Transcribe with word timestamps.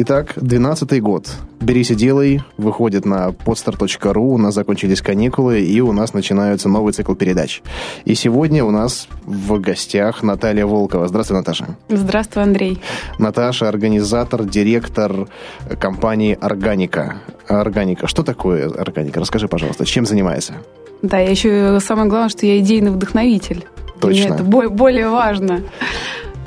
Итак, 0.00 0.34
12 0.36 1.02
год. 1.02 1.28
«Берись 1.60 1.90
и 1.90 1.96
делай» 1.96 2.40
выходит 2.56 3.04
на 3.04 3.30
podstar.ru, 3.30 4.20
у 4.20 4.38
нас 4.38 4.54
закончились 4.54 5.02
каникулы, 5.02 5.60
и 5.60 5.80
у 5.80 5.90
нас 5.90 6.14
начинается 6.14 6.68
новый 6.68 6.92
цикл 6.92 7.14
передач. 7.14 7.62
И 8.04 8.14
сегодня 8.14 8.64
у 8.64 8.70
нас 8.70 9.08
в 9.26 9.58
гостях 9.58 10.22
Наталья 10.22 10.66
Волкова. 10.66 11.08
Здравствуй, 11.08 11.38
Наташа. 11.38 11.76
Здравствуй, 11.88 12.44
Андрей. 12.44 12.80
Наташа– 13.18 13.68
организатор, 13.68 14.44
директор 14.44 15.26
компании 15.80 16.38
«Органика». 16.40 17.16
«Органика». 17.48 18.06
Что 18.06 18.22
такое 18.22 18.70
«Органика»? 18.70 19.18
Расскажи, 19.18 19.48
пожалуйста, 19.48 19.84
чем 19.84 20.06
занимается? 20.06 20.54
Да, 21.02 21.18
я 21.18 21.28
еще 21.28 21.80
самое 21.80 22.08
главное, 22.08 22.28
что 22.28 22.46
я 22.46 22.60
идейный 22.60 22.92
вдохновитель. 22.92 23.66
Точно. 24.00 24.26
Мне 24.26 24.34
это 24.36 24.44
более 24.44 25.08
важно. 25.08 25.62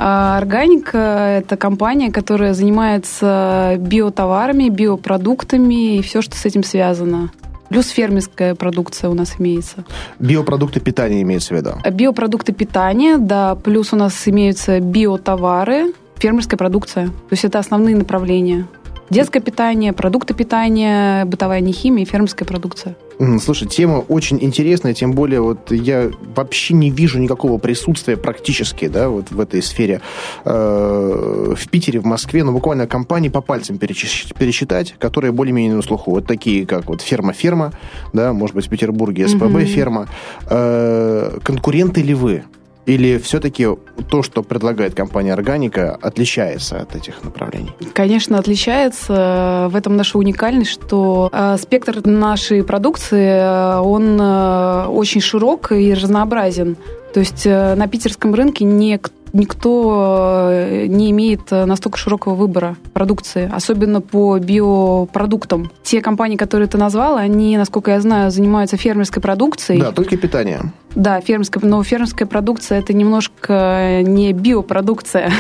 А 0.04 0.40
Органика– 0.40 0.98
это 1.44 1.58
компания, 1.58 2.12
которая 2.12 2.56
занимается 2.56 3.76
биотоварами, 3.78 4.68
биопродуктами 4.68 5.98
и 5.98 6.02
все, 6.02 6.24
что 6.24 6.36
с 6.36 6.44
этим 6.44 6.64
связано. 6.64 7.30
Плюс 7.70 7.90
фермерская 7.90 8.56
продукция 8.56 9.12
у 9.12 9.14
нас 9.14 9.36
имеется. 9.38 9.86
Биопродукты 10.18 10.80
питания 10.80 11.22
имеется 11.22 11.54
в 11.54 11.58
виду? 11.58 11.74
Биопродукты 11.88 12.52
питания, 12.52 13.18
да. 13.18 13.54
Плюс 13.54 13.94
у 13.94 13.96
нас 13.96 14.28
имеются 14.28 14.80
биотовары, 14.80 15.94
фермерская 16.16 16.58
продукция. 16.58 17.06
То 17.06 17.34
есть 17.34 17.46
это 17.46 17.60
основные 17.60 17.96
направления. 17.96 18.66
Детское 19.12 19.42
питание, 19.42 19.92
продукты 19.92 20.34
питания, 20.34 21.26
бытовая 21.26 21.60
нехимия 21.60 22.06
фермерская 22.06 22.48
продукция. 22.48 22.96
Слушай, 23.44 23.68
тема 23.68 23.98
очень 23.98 24.38
интересная, 24.42 24.94
тем 24.94 25.12
более 25.12 25.42
вот 25.42 25.70
я 25.70 26.10
вообще 26.34 26.74
не 26.74 26.90
вижу 26.90 27.20
никакого 27.20 27.58
присутствия 27.58 28.16
практически, 28.16 28.88
да, 28.88 29.10
вот 29.10 29.30
в 29.30 29.40
этой 29.42 29.62
сфере 29.62 30.00
э, 30.46 31.54
в 31.58 31.70
Питере, 31.70 32.00
в 32.00 32.06
Москве, 32.06 32.46
ну, 32.46 32.54
буквально 32.54 32.88
компании 32.88 33.28
по 33.28 33.42
пальцам 33.42 33.78
пересчитать, 33.78 34.96
которые 34.98 35.34
более-менее 35.34 35.76
на 35.76 35.82
слуху. 35.82 36.12
Вот 36.12 36.26
такие, 36.26 36.66
как 36.66 36.86
вот 36.86 37.02
ферма-ферма, 37.02 37.74
да, 38.14 38.32
может 38.32 38.56
быть, 38.56 38.68
в 38.68 38.70
Петербурге 38.70 39.28
СПБ-ферма. 39.28 40.08
Э, 40.50 41.38
конкуренты 41.44 42.02
ли 42.02 42.14
вы? 42.14 42.46
Или 42.86 43.18
все-таки 43.18 43.68
то, 44.10 44.24
что 44.24 44.42
предлагает 44.42 44.96
компания 44.96 45.34
«Органика», 45.34 45.98
отличается 46.02 46.80
от 46.82 46.96
этих 46.96 47.24
направлений? 47.24 47.72
Конечно, 47.94 48.40
отличается. 48.40 49.68
В 49.70 49.76
этом 49.76 49.96
наша 49.96 50.18
уникальность, 50.18 50.72
что 50.72 51.30
э, 51.32 51.58
спектр 51.58 52.06
нашей 52.06 52.64
продукции, 52.64 53.28
э, 53.28 53.80
он 53.80 54.20
э, 54.20 54.88
очень 54.88 55.22
широк 55.22 55.72
и 55.72 55.94
разнообразен. 55.94 56.76
То 57.14 57.20
есть 57.20 57.46
на 57.46 57.88
питерском 57.88 58.34
рынке 58.34 58.64
никто 58.66 59.12
никто 59.34 60.50
э, 60.52 60.86
не 60.88 61.12
имеет 61.12 61.52
э, 61.52 61.66
настолько 61.66 61.98
широкого 61.98 62.36
выбора 62.36 62.76
продукции, 62.94 63.50
особенно 63.52 64.02
по 64.02 64.38
биопродуктам. 64.40 65.72
Те 65.84 66.02
компании, 66.02 66.36
которые 66.36 66.68
ты 66.68 66.78
назвала, 66.78 67.20
они, 67.20 67.58
насколько 67.58 67.92
я 67.92 68.02
знаю, 68.02 68.32
занимаются 68.32 68.78
фермерской 68.78 69.22
продукцией. 69.22 69.82
Да, 69.82 69.92
только 69.92 70.18
питание. 70.18 70.74
Да, 70.96 71.22
фермерская, 71.22 71.64
но 71.64 71.82
фермерская 71.84 72.28
продукция 72.28 72.80
это 72.80 72.94
немножко 72.94 74.02
не 74.04 74.34
биопродукция. 74.34 75.32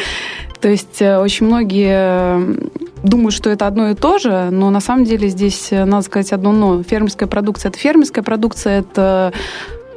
То 0.60 0.68
есть 0.68 1.02
э, 1.02 1.18
очень 1.18 1.46
многие 1.46 2.58
думают, 3.02 3.34
что 3.34 3.50
это 3.50 3.66
одно 3.66 3.90
и 3.90 3.94
то 3.94 4.18
же, 4.18 4.50
но 4.52 4.70
на 4.70 4.80
самом 4.80 5.04
деле 5.04 5.26
здесь 5.28 5.70
надо 5.72 6.02
сказать 6.02 6.32
одно 6.32 6.52
но. 6.52 6.82
Фермерская 6.84 7.28
продукция– 7.28 7.68
это 7.70 7.78
фермерская 7.78 8.22
продукция, 8.22 8.78
это 8.80 9.32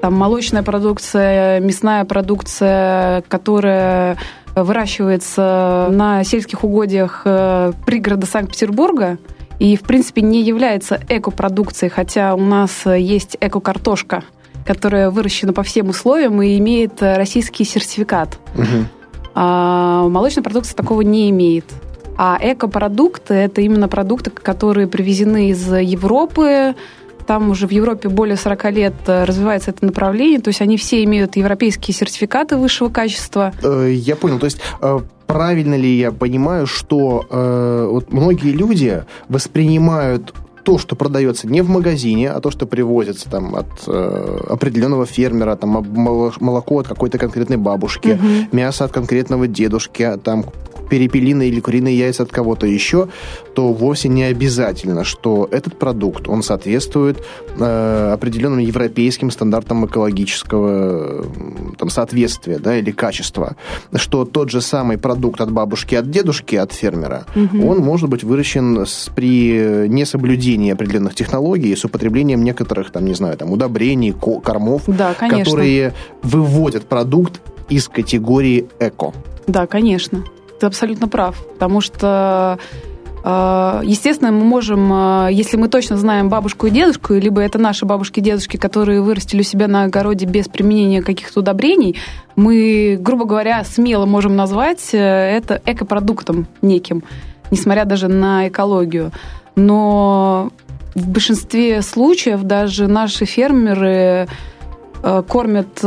там 0.05 0.13
молочная 0.13 0.61
продукция, 0.61 1.59
мясная 1.59 2.05
продукция, 2.05 3.23
которая 3.27 4.17
выращивается 4.55 5.87
на 5.91 6.23
сельских 6.23 6.63
угодьях 6.63 7.23
э, 7.25 7.71
пригорода 7.87 8.27
Санкт-Петербурга 8.27 9.17
и, 9.57 9.75
в 9.75 9.81
принципе, 9.81 10.21
не 10.21 10.43
является 10.43 10.99
экопродукцией, 11.09 11.89
хотя 11.89 12.35
у 12.35 12.41
нас 12.41 12.85
есть 12.85 13.35
эко-картошка, 13.41 14.23
которая 14.63 15.09
выращена 15.09 15.53
по 15.53 15.63
всем 15.63 15.89
условиям 15.89 16.39
и 16.43 16.55
имеет 16.59 17.01
российский 17.01 17.63
сертификат. 17.63 18.37
Угу. 18.53 18.85
А 19.33 20.07
молочная 20.07 20.43
продукция 20.43 20.75
такого 20.75 21.01
не 21.01 21.31
имеет. 21.31 21.65
А 22.15 22.37
экопродукты– 22.39 23.33
это 23.45 23.61
именно 23.61 23.87
продукты, 23.87 24.29
которые 24.29 24.85
привезены 24.85 25.49
из 25.49 25.67
Европы, 25.73 26.75
там 27.25 27.49
уже 27.49 27.67
в 27.67 27.71
Европе 27.71 28.09
более 28.09 28.37
40 28.37 28.71
лет 28.71 28.93
э, 29.07 29.23
развивается 29.23 29.71
это 29.71 29.85
направление, 29.85 30.39
то 30.39 30.49
есть 30.49 30.61
они 30.61 30.77
все 30.77 31.03
имеют 31.03 31.35
европейские 31.35 31.93
сертификаты 31.93 32.57
высшего 32.57 32.89
качества. 32.89 33.53
Э, 33.63 33.91
я 33.91 34.15
понял, 34.15 34.39
то 34.39 34.45
есть 34.45 34.59
э, 34.81 34.99
правильно 35.27 35.75
ли 35.75 35.97
я 35.97 36.11
понимаю, 36.11 36.67
что 36.67 37.25
э, 37.29 37.87
вот 37.91 38.11
многие 38.11 38.51
люди 38.51 39.03
воспринимают 39.29 40.33
то, 40.65 40.79
что 40.79 40.95
продается 40.95 41.47
не 41.47 41.61
в 41.61 41.69
магазине, 41.69 42.31
а 42.31 42.41
то, 42.41 42.49
что 42.49 42.65
привозится 42.65 43.29
там 43.29 43.55
от 43.55 43.67
э, 43.87 44.39
определенного 44.49 45.05
фермера, 45.05 45.55
там 45.55 45.85
молоко 46.39 46.79
от 46.79 46.87
какой-то 46.87 47.19
конкретной 47.19 47.57
бабушки, 47.57 48.19
угу. 48.19 48.55
мясо 48.55 48.85
от 48.85 48.91
конкретного 48.91 49.47
дедушки, 49.47 50.17
там 50.23 50.45
перепелиные 50.89 51.49
или 51.49 51.59
куриные 51.59 51.97
яйца 51.97 52.23
от 52.23 52.31
кого-то 52.31 52.67
еще, 52.67 53.07
то 53.53 53.71
вовсе 53.73 54.09
не 54.09 54.23
обязательно, 54.23 55.03
что 55.03 55.47
этот 55.51 55.77
продукт, 55.77 56.27
он 56.27 56.43
соответствует 56.43 57.23
э, 57.57 58.11
определенным 58.13 58.59
европейским 58.59 59.31
стандартам 59.31 59.85
экологического 59.85 61.25
там, 61.77 61.89
соответствия 61.89 62.59
да, 62.59 62.77
или 62.77 62.91
качества. 62.91 63.55
Что 63.93 64.25
тот 64.25 64.49
же 64.49 64.61
самый 64.61 64.97
продукт 64.97 65.41
от 65.41 65.51
бабушки, 65.51 65.95
от 65.95 66.09
дедушки, 66.09 66.55
от 66.55 66.73
фермера, 66.73 67.25
угу. 67.35 67.67
он 67.67 67.79
может 67.79 68.09
быть 68.09 68.23
выращен 68.23 68.85
с, 68.85 69.09
при 69.15 69.87
несоблюдении 69.87 70.71
определенных 70.71 71.15
технологий, 71.15 71.75
с 71.75 71.85
употреблением 71.85 72.43
некоторых, 72.43 72.91
там, 72.91 73.05
не 73.05 73.13
знаю, 73.13 73.37
там, 73.37 73.51
удобрений, 73.51 74.13
кормов, 74.13 74.83
да, 74.87 75.13
которые 75.13 75.93
выводят 76.21 76.85
продукт 76.85 77.41
из 77.69 77.87
категории 77.87 78.67
эко. 78.79 79.13
Да, 79.47 79.67
конечно. 79.67 80.23
Ты 80.59 80.65
абсолютно 80.67 81.07
прав, 81.07 81.35
потому 81.53 81.81
что 81.81 82.57
э, 83.23 83.81
Естественно, 83.83 84.31
мы 84.31 84.45
можем, 84.45 84.91
э, 84.93 85.29
если 85.31 85.57
мы 85.57 85.67
точно 85.67 85.97
знаем 85.97 86.29
бабушку 86.29 86.67
и 86.67 86.69
дедушку, 86.69 87.13
либо 87.15 87.41
это 87.41 87.57
наши 87.57 87.85
бабушки 87.85 88.19
и 88.19 88.23
дедушки, 88.23 88.57
которые 88.57 89.01
вырастили 89.01 89.41
у 89.41 89.43
себя 89.43 89.67
на 89.67 89.83
огороде 89.83 90.25
без 90.25 90.47
применения 90.47 91.01
каких-то 91.01 91.39
удобрений, 91.39 91.97
мы, 92.35 92.97
грубо 92.99 93.25
говоря, 93.25 93.63
смело 93.63 94.05
можем 94.05 94.35
назвать 94.35 94.93
э, 94.93 94.97
это 94.97 95.61
экопродуктом 95.65 96.47
неким, 96.61 97.03
несмотря 97.51 97.85
даже 97.85 98.07
на 98.07 98.47
экологию. 98.47 99.11
Но 99.55 100.51
в 100.93 101.07
большинстве 101.09 101.81
случаев 101.81 102.43
даже 102.43 102.87
наши 102.87 103.25
фермеры 103.25 104.27
кормят 105.27 105.83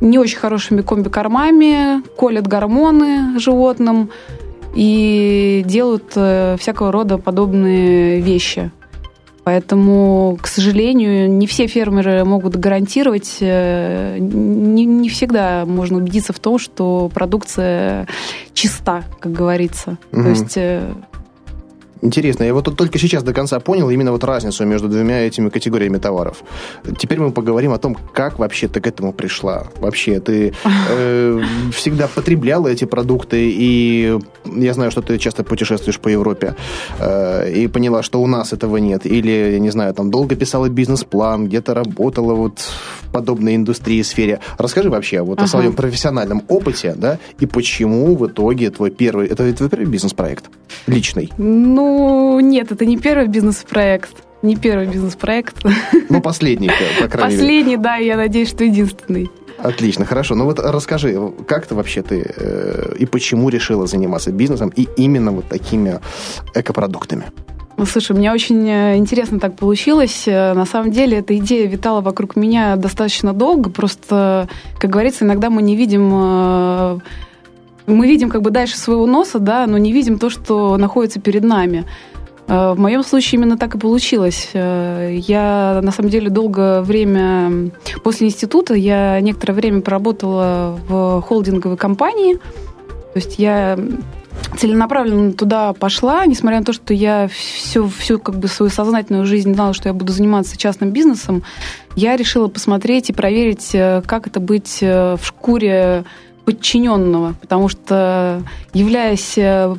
не 0.00 0.18
очень 0.18 0.38
хорошими 0.38 0.82
комбикормами, 0.82 2.02
колят 2.16 2.46
гормоны 2.46 3.38
животным 3.38 4.10
и 4.74 5.62
делают 5.66 6.12
э, 6.16 6.56
всякого 6.58 6.92
рода 6.92 7.18
подобные 7.18 8.20
вещи. 8.20 8.70
Поэтому, 9.42 10.38
к 10.40 10.46
сожалению, 10.46 11.30
не 11.30 11.46
все 11.46 11.66
фермеры 11.66 12.24
могут 12.24 12.56
гарантировать, 12.56 13.38
э, 13.40 14.18
не, 14.18 14.84
не 14.84 15.08
всегда 15.08 15.64
можно 15.66 15.98
убедиться 15.98 16.32
в 16.32 16.38
том, 16.38 16.58
что 16.58 17.10
продукция 17.12 18.06
чиста, 18.52 19.02
как 19.18 19.32
говорится. 19.32 19.98
Угу. 20.12 20.22
То 20.22 20.28
есть 20.28 20.56
э, 20.56 20.92
Интересно, 22.02 22.44
я 22.44 22.54
вот 22.54 22.76
только 22.76 22.98
сейчас 22.98 23.22
до 23.22 23.32
конца 23.32 23.60
понял 23.60 23.90
именно 23.90 24.12
вот 24.12 24.24
разницу 24.24 24.64
между 24.64 24.88
двумя 24.88 25.20
этими 25.26 25.50
категориями 25.50 25.98
товаров. 25.98 26.42
Теперь 26.98 27.20
мы 27.20 27.30
поговорим 27.30 27.72
о 27.72 27.78
том, 27.78 27.94
как 27.94 28.38
вообще 28.38 28.68
ты 28.68 28.80
к 28.80 28.86
этому 28.86 29.12
пришла. 29.12 29.64
Вообще, 29.80 30.20
ты 30.20 30.54
э, 30.64 31.42
всегда 31.72 32.08
потребляла 32.08 32.68
эти 32.68 32.86
продукты, 32.86 33.50
и 33.52 34.18
я 34.44 34.74
знаю, 34.74 34.90
что 34.90 35.02
ты 35.02 35.18
часто 35.18 35.44
путешествуешь 35.44 35.98
по 36.00 36.08
Европе, 36.08 36.54
э, 36.98 37.52
и 37.52 37.68
поняла, 37.68 38.02
что 38.02 38.22
у 38.22 38.26
нас 38.26 38.52
этого 38.52 38.78
нет. 38.78 39.04
Или, 39.04 39.58
не 39.58 39.70
знаю, 39.70 39.92
там 39.92 40.10
долго 40.10 40.36
писала 40.36 40.68
бизнес-план, 40.68 41.46
где-то 41.46 41.74
работала 41.74 42.34
вот 42.34 42.58
в 42.58 43.12
подобной 43.12 43.56
индустрии, 43.56 44.02
сфере. 44.02 44.40
Расскажи 44.58 44.88
вообще 44.88 45.20
вот 45.20 45.38
ага. 45.38 45.44
о 45.44 45.48
своем 45.48 45.74
профессиональном 45.74 46.42
опыте, 46.48 46.94
да, 46.96 47.18
и 47.38 47.46
почему 47.46 48.16
в 48.16 48.26
итоге 48.26 48.70
твой 48.70 48.90
первый, 48.90 49.26
это 49.26 49.52
твой 49.52 49.68
первый 49.68 49.86
бизнес-проект 49.86 50.46
личный? 50.86 51.30
Ну, 51.36 51.89
ну, 51.90 52.40
нет, 52.40 52.72
это 52.72 52.86
не 52.86 52.96
первый 52.96 53.26
бизнес-проект. 53.26 54.10
Не 54.42 54.56
первый 54.56 54.86
бизнес-проект. 54.86 55.56
Ну, 56.08 56.20
последний, 56.20 56.70
по 57.00 57.08
крайней 57.08 57.36
Последний, 57.36 57.76
да, 57.76 57.96
я 57.96 58.16
надеюсь, 58.16 58.48
что 58.48 58.64
единственный. 58.64 59.30
Отлично, 59.58 60.04
хорошо. 60.04 60.34
Ну 60.34 60.44
вот 60.44 60.58
расскажи, 60.58 61.32
как 61.46 61.66
ты 61.66 61.74
вообще 61.74 62.02
ты 62.02 62.32
э, 62.36 62.94
и 62.98 63.06
почему 63.06 63.50
решила 63.50 63.86
заниматься 63.86 64.32
бизнесом 64.32 64.72
и 64.74 64.88
именно 64.96 65.32
вот 65.32 65.48
такими 65.48 66.00
экопродуктами? 66.54 67.24
Ну, 67.76 67.86
слушай, 67.86 68.12
у 68.12 68.18
меня 68.18 68.32
очень 68.32 68.68
э, 68.68 68.96
интересно 68.96 69.38
так 69.38 69.56
получилось. 69.56 70.24
Э, 70.26 70.54
на 70.54 70.64
самом 70.64 70.90
деле 70.90 71.18
эта 71.18 71.36
идея 71.36 71.68
витала 71.68 72.00
вокруг 72.00 72.36
меня 72.36 72.76
достаточно 72.76 73.32
долго. 73.32 73.70
Просто, 73.70 74.48
как 74.78 74.90
говорится, 74.90 75.24
иногда 75.24 75.50
мы 75.50 75.62
не 75.62 75.76
видим 75.76 76.10
э, 76.12 76.98
мы 77.94 78.06
видим 78.06 78.30
как 78.30 78.42
бы 78.42 78.50
дальше 78.50 78.76
своего 78.78 79.06
носа, 79.06 79.38
да, 79.38 79.66
но 79.66 79.78
не 79.78 79.92
видим 79.92 80.18
то, 80.18 80.30
что 80.30 80.76
находится 80.76 81.20
перед 81.20 81.44
нами. 81.44 81.84
В 82.46 82.74
моем 82.76 83.04
случае 83.04 83.38
именно 83.38 83.56
так 83.56 83.76
и 83.76 83.78
получилось. 83.78 84.50
Я, 84.52 85.80
на 85.84 85.92
самом 85.92 86.10
деле, 86.10 86.30
долгое 86.30 86.80
время 86.80 87.70
после 88.02 88.26
института, 88.26 88.74
я 88.74 89.20
некоторое 89.20 89.52
время 89.52 89.82
проработала 89.82 90.76
в 90.88 91.20
холдинговой 91.20 91.76
компании. 91.76 92.34
То 92.34 93.16
есть 93.16 93.38
я 93.38 93.78
целенаправленно 94.56 95.32
туда 95.32 95.72
пошла, 95.72 96.26
несмотря 96.26 96.58
на 96.58 96.64
то, 96.64 96.72
что 96.72 96.92
я 96.92 97.28
всю, 97.28 97.88
всю 97.88 98.18
как 98.18 98.36
бы 98.36 98.48
свою 98.48 98.70
сознательную 98.70 99.26
жизнь 99.26 99.54
знала, 99.54 99.72
что 99.74 99.88
я 99.88 99.92
буду 99.92 100.12
заниматься 100.12 100.56
частным 100.56 100.90
бизнесом, 100.90 101.42
я 101.96 102.16
решила 102.16 102.48
посмотреть 102.48 103.10
и 103.10 103.12
проверить, 103.12 103.70
э, 103.74 104.02
как 104.06 104.26
это 104.26 104.40
быть 104.40 104.78
э, 104.80 105.16
в 105.20 105.26
шкуре 105.26 106.04
подчиненного, 106.50 107.34
потому 107.40 107.68
что 107.68 108.42
являясь 108.74 109.38
э, 109.38 109.74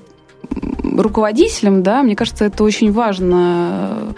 руководителем, 0.81 1.83
да, 1.83 2.01
мне 2.01 2.15
кажется, 2.15 2.45
это 2.45 2.63
очень 2.63 2.91
важно 2.91 4.13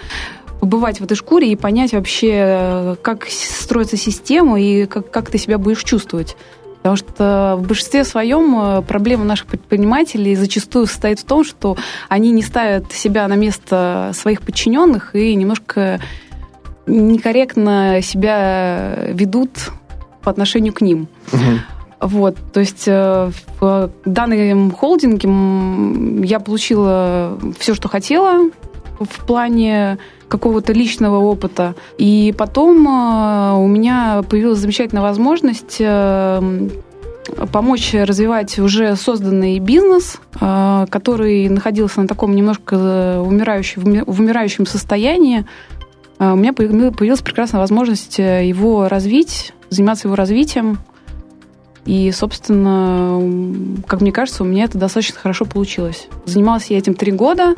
побывать 0.59 0.99
в 0.99 1.03
этой 1.03 1.15
шкуре 1.15 1.51
и 1.51 1.55
понять 1.55 1.93
вообще, 1.93 2.95
как 3.01 3.25
строится 3.27 3.97
система 3.97 4.61
и 4.61 4.85
как, 4.85 5.09
как 5.09 5.29
ты 5.29 5.37
себя 5.37 5.57
будешь 5.57 5.83
чувствовать. 5.83 6.37
Потому 6.77 6.95
что 6.95 7.55
в 7.59 7.67
большинстве 7.67 8.03
своем 8.03 8.59
э, 8.59 8.81
проблема 8.81 9.23
наших 9.23 9.47
предпринимателей 9.47 10.35
зачастую 10.35 10.85
состоит 10.85 11.19
в 11.19 11.23
том, 11.23 11.45
что 11.45 11.77
они 12.09 12.29
не 12.31 12.43
ставят 12.43 12.91
себя 12.91 13.27
на 13.27 13.35
место 13.35 14.11
своих 14.13 14.41
подчиненных 14.41 15.15
и 15.15 15.33
немножко 15.33 16.01
некорректно 16.85 18.01
себя 18.01 19.07
ведут 19.07 19.71
по 20.23 20.29
отношению 20.29 20.73
к 20.73 20.81
ним. 20.81 21.07
Угу. 21.31 21.41
Вот, 22.03 22.35
то 22.51 22.59
есть 22.59 22.83
э, 22.85 23.31
в 23.61 23.89
данном 24.03 24.71
холдинге 24.71 26.27
я 26.27 26.41
получила 26.41 27.39
все, 27.57 27.73
что 27.73 27.87
хотела 27.87 28.49
в 28.99 29.25
плане 29.25 29.97
какого-то 30.27 30.73
личного 30.73 31.17
опыта. 31.17 31.75
И 31.97 32.33
потом 32.37 32.87
э, 32.87 33.53
у 33.55 33.67
меня 33.67 34.23
появилась 34.27 34.59
замечательная 34.59 35.03
возможность 35.03 35.77
э, 35.79 36.69
помочь 37.51 37.93
развивать 37.93 38.59
уже 38.59 38.95
созданный 38.95 39.59
бизнес, 39.59 40.19
э, 40.41 40.87
который 40.89 41.47
находился 41.49 42.01
на 42.01 42.07
таком 42.07 42.35
немножко 42.35 43.21
умирающем, 43.21 44.03
в 44.05 44.19
умирающем 44.19 44.65
состоянии. 44.65 45.45
У 46.19 46.35
меня 46.35 46.53
появилась 46.53 47.21
прекрасная 47.21 47.59
возможность 47.59 48.17
его 48.17 48.87
развить, 48.87 49.53
заниматься 49.69 50.07
его 50.07 50.15
развитием. 50.15 50.79
И, 51.85 52.11
собственно, 52.11 53.81
как 53.87 54.01
мне 54.01 54.11
кажется, 54.11 54.43
у 54.43 54.45
меня 54.45 54.65
это 54.65 54.77
достаточно 54.77 55.19
хорошо 55.19 55.45
получилось. 55.45 56.07
Занималась 56.25 56.67
я 56.67 56.77
этим 56.77 56.93
три 56.93 57.11
года. 57.11 57.55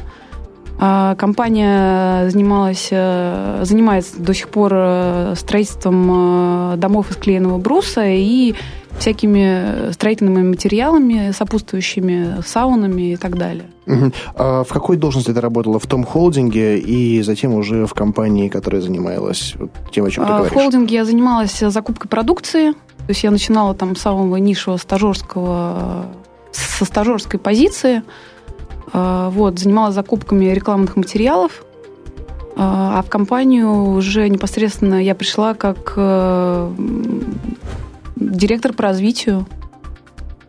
А, 0.77 1.15
компания 1.15 2.29
занималась, 2.29 2.89
э, 2.91 3.61
занимается 3.63 4.19
до 4.19 4.33
сих 4.33 4.49
пор 4.49 4.71
э, 4.73 5.33
строительством 5.37 6.73
э, 6.73 6.77
домов 6.77 7.11
из 7.11 7.15
клееного 7.15 7.57
бруса 7.59 8.03
и 8.05 8.55
всякими 8.99 9.91
строительными 9.91 10.43
материалами, 10.43 11.31
сопутствующими 11.31 12.41
саунами 12.45 13.13
и 13.13 13.15
так 13.15 13.37
далее. 13.37 13.65
Угу. 13.87 14.11
А 14.35 14.63
в 14.63 14.69
какой 14.69 14.97
должности 14.97 15.31
ты 15.31 15.39
работала? 15.39 15.79
В 15.79 15.85
том 15.85 16.03
холдинге 16.03 16.79
и 16.79 17.21
затем 17.21 17.53
уже 17.53 17.85
в 17.85 17.93
компании, 17.93 18.49
которая 18.49 18.81
занималась 18.81 19.53
тем, 19.91 20.05
о 20.05 20.09
чем 20.09 20.25
ты 20.25 20.31
а, 20.31 20.37
говоришь? 20.37 20.51
В 20.51 20.55
холдинге 20.55 20.95
я 20.95 21.05
занималась 21.05 21.59
закупкой 21.59 22.07
продукции. 22.07 22.73
То 23.07 23.11
есть 23.11 23.23
я 23.23 23.31
начинала 23.31 23.73
там 23.75 23.95
с 23.95 24.01
самого 24.01 24.37
низшего 24.37 24.77
стажерского, 24.77 26.07
со 26.51 26.85
стажерской 26.85 27.39
позиции– 27.39 28.03
а, 28.97 29.29
вот, 29.29 29.59
занималась 29.59 29.95
закупками 29.95 30.45
рекламных 30.45 30.95
материалов, 30.95 31.65
а, 32.55 32.99
а 32.99 33.01
в 33.01 33.09
компанию 33.09 33.91
уже 33.93 34.29
непосредственно 34.29 35.03
я 35.03 35.15
пришла 35.15 35.53
как 35.53 35.93
э, 35.97 36.73
директор 38.15 38.71
по 38.71 38.83
развитию. 38.83 39.45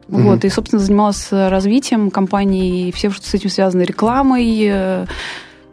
Угу. 0.09 0.20
Вот, 0.20 0.44
и, 0.44 0.49
собственно, 0.49 0.81
занималась 0.81 1.29
развитием 1.32 2.12
компании 2.12 2.88
и 2.88 2.93
всем, 2.93 3.11
что 3.11 3.26
с 3.26 3.35
этим 3.35 3.50
связано, 3.50 3.82
рекламой, 3.82 4.47
э, 4.62 4.70
э, 4.70 5.06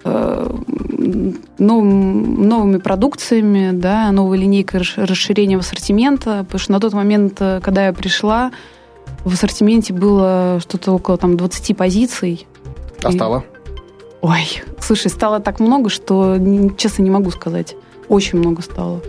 новым, 0.03 2.47
новыми 2.47 2.77
продукциями, 2.77 3.71
да, 3.71 4.11
новой 4.11 4.37
линейкой 4.37 4.81
расширением 4.97 5.59
ассортимента, 5.59 6.43
потому 6.43 6.59
что 6.59 6.71
на 6.71 6.79
тот 6.79 6.93
момент, 6.93 7.41
когда 7.61 7.85
я 7.85 7.93
пришла, 7.93 8.51
в 9.23 9.33
ассортименте 9.33 9.93
было 9.93 10.59
что-то 10.61 10.91
около 10.91 11.17
там, 11.17 11.37
20 11.37 11.77
позиций. 11.77 12.47
А 13.03 13.09
и... 13.09 13.13
стало? 13.13 13.43
Ой, 14.21 14.63
слушай, 14.79 15.09
стало 15.09 15.39
так 15.39 15.59
много, 15.59 15.89
что, 15.89 16.37
честно, 16.77 17.03
не 17.03 17.09
могу 17.09 17.31
сказать. 17.31 17.75
Очень 18.07 18.39
много 18.39 18.61
стало. 18.61 19.01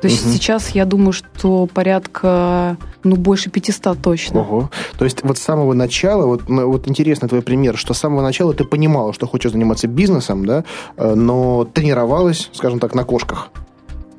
То 0.00 0.08
есть 0.08 0.24
угу. 0.24 0.32
сейчас 0.32 0.70
я 0.70 0.84
думаю, 0.84 1.12
что 1.12 1.66
порядка, 1.66 2.76
ну, 3.04 3.16
больше 3.16 3.50
500 3.50 4.00
точно. 4.00 4.40
Ого. 4.40 4.70
То 4.98 5.04
есть 5.04 5.22
вот 5.22 5.38
с 5.38 5.42
самого 5.42 5.74
начала, 5.74 6.26
вот, 6.26 6.42
вот 6.48 6.88
интересный 6.88 7.28
твой 7.28 7.42
пример, 7.42 7.76
что 7.76 7.94
с 7.94 7.98
самого 7.98 8.22
начала 8.22 8.54
ты 8.54 8.64
понимала, 8.64 9.12
что 9.12 9.26
хочешь 9.26 9.52
заниматься 9.52 9.88
бизнесом, 9.88 10.46
да, 10.46 10.64
э, 10.96 11.14
но 11.14 11.64
тренировалась, 11.64 12.48
скажем 12.52 12.78
так, 12.78 12.94
на 12.94 13.04
кошках. 13.04 13.50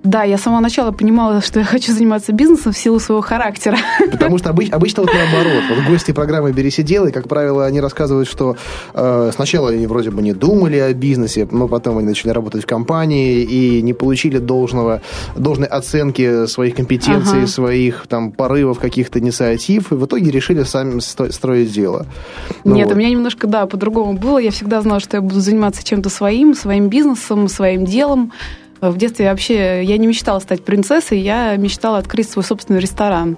Да, 0.03 0.23
я 0.23 0.37
с 0.37 0.41
самого 0.41 0.61
начала 0.61 0.91
понимала, 0.91 1.41
что 1.41 1.59
я 1.59 1.65
хочу 1.65 1.93
заниматься 1.93 2.31
бизнесом 2.31 2.73
в 2.73 2.77
силу 2.77 2.99
своего 2.99 3.21
характера. 3.21 3.77
Потому 4.11 4.39
что 4.39 4.49
обычно, 4.49 4.75
обычно 4.75 5.03
вот 5.03 5.11
наоборот. 5.13 5.63
Вот 5.69 5.85
гости 5.87 6.11
программы 6.11 6.51
«Бери, 6.51 6.71
сиделы», 6.71 7.11
как 7.11 7.27
правило, 7.27 7.65
они 7.65 7.79
рассказывают, 7.79 8.27
что 8.27 8.57
э, 8.93 9.31
сначала 9.35 9.69
они 9.69 9.85
вроде 9.85 10.09
бы 10.09 10.23
не 10.23 10.33
думали 10.33 10.77
о 10.77 10.91
бизнесе, 10.93 11.47
но 11.51 11.67
потом 11.67 11.99
они 11.99 12.07
начали 12.07 12.31
работать 12.31 12.63
в 12.63 12.65
компании 12.65 13.43
и 13.43 13.81
не 13.83 13.93
получили 13.93 14.39
должного, 14.39 15.01
должной 15.35 15.67
оценки 15.67 16.47
своих 16.47 16.75
компетенций, 16.75 17.39
ага. 17.39 17.47
своих 17.47 18.07
там 18.07 18.31
порывов, 18.31 18.79
каких-то 18.79 19.19
инициатив, 19.19 19.91
и 19.91 19.95
в 19.95 20.05
итоге 20.05 20.31
решили 20.31 20.63
сами 20.63 20.99
строить 20.99 21.71
дело. 21.71 22.07
Ну, 22.63 22.75
Нет, 22.75 22.87
вот. 22.87 22.95
у 22.95 22.97
меня 22.97 23.09
немножко, 23.11 23.45
да, 23.45 23.67
по-другому 23.67 24.13
было. 24.13 24.39
Я 24.39 24.49
всегда 24.49 24.81
знала, 24.81 24.99
что 24.99 25.17
я 25.17 25.21
буду 25.21 25.39
заниматься 25.41 25.83
чем-то 25.83 26.09
своим, 26.09 26.55
своим 26.55 26.89
бизнесом, 26.89 27.47
своим 27.47 27.85
делом. 27.85 28.31
В 28.81 28.97
детстве 28.97 29.29
вообще 29.29 29.83
я 29.83 29.97
не 29.97 30.07
мечтала 30.07 30.39
стать 30.39 30.63
принцессой, 30.65 31.19
я 31.19 31.55
мечтала 31.55 31.99
открыть 31.99 32.27
свой 32.29 32.43
собственный 32.43 32.79
ресторан. 32.79 33.37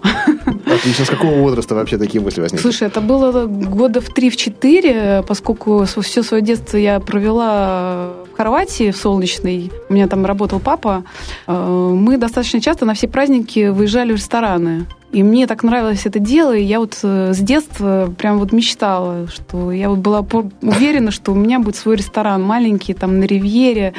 Отлично. 0.65 1.05
С 1.05 1.09
какого 1.09 1.35
возраста 1.35 1.75
вообще 1.75 1.97
такие 1.97 2.23
мысли 2.23 2.39
возникли? 2.39 2.61
Слушай, 2.61 2.87
это 2.87 3.01
было 3.01 3.45
года 3.45 3.99
в 3.99 4.07
три 4.07 4.29
в 4.29 4.37
четыре, 4.37 5.23
поскольку 5.27 5.85
все 5.85 6.23
свое 6.23 6.41
детство 6.41 6.77
я 6.77 7.01
провела 7.01 8.13
в 8.31 8.37
Хорватии, 8.37 8.91
в 8.91 8.97
Солнечной. 8.97 9.69
У 9.89 9.93
меня 9.93 10.07
там 10.07 10.25
работал 10.25 10.61
папа. 10.61 11.03
Э, 11.45 11.53
мы 11.93 12.17
достаточно 12.17 12.61
часто 12.61 12.85
на 12.85 12.93
все 12.93 13.09
праздники 13.09 13.67
выезжали 13.67 14.13
в 14.13 14.15
рестораны. 14.15 14.85
И 15.11 15.21
мне 15.21 15.45
так 15.45 15.61
нравилось 15.61 16.05
это 16.05 16.17
дело, 16.17 16.55
и 16.55 16.63
я 16.63 16.79
вот 16.79 16.97
э, 17.03 17.33
с 17.33 17.37
детства 17.37 18.11
прям 18.17 18.39
вот 18.39 18.51
мечтала, 18.51 19.27
что 19.27 19.71
я 19.71 19.89
вот 19.89 19.99
была 19.99 20.25
уверена, 20.61 21.11
что 21.11 21.33
у 21.33 21.35
меня 21.35 21.59
будет 21.59 21.75
свой 21.75 21.97
ресторан 21.97 22.41
маленький, 22.41 22.93
там 22.95 23.19
на 23.19 23.25
Ривьере, 23.25 23.93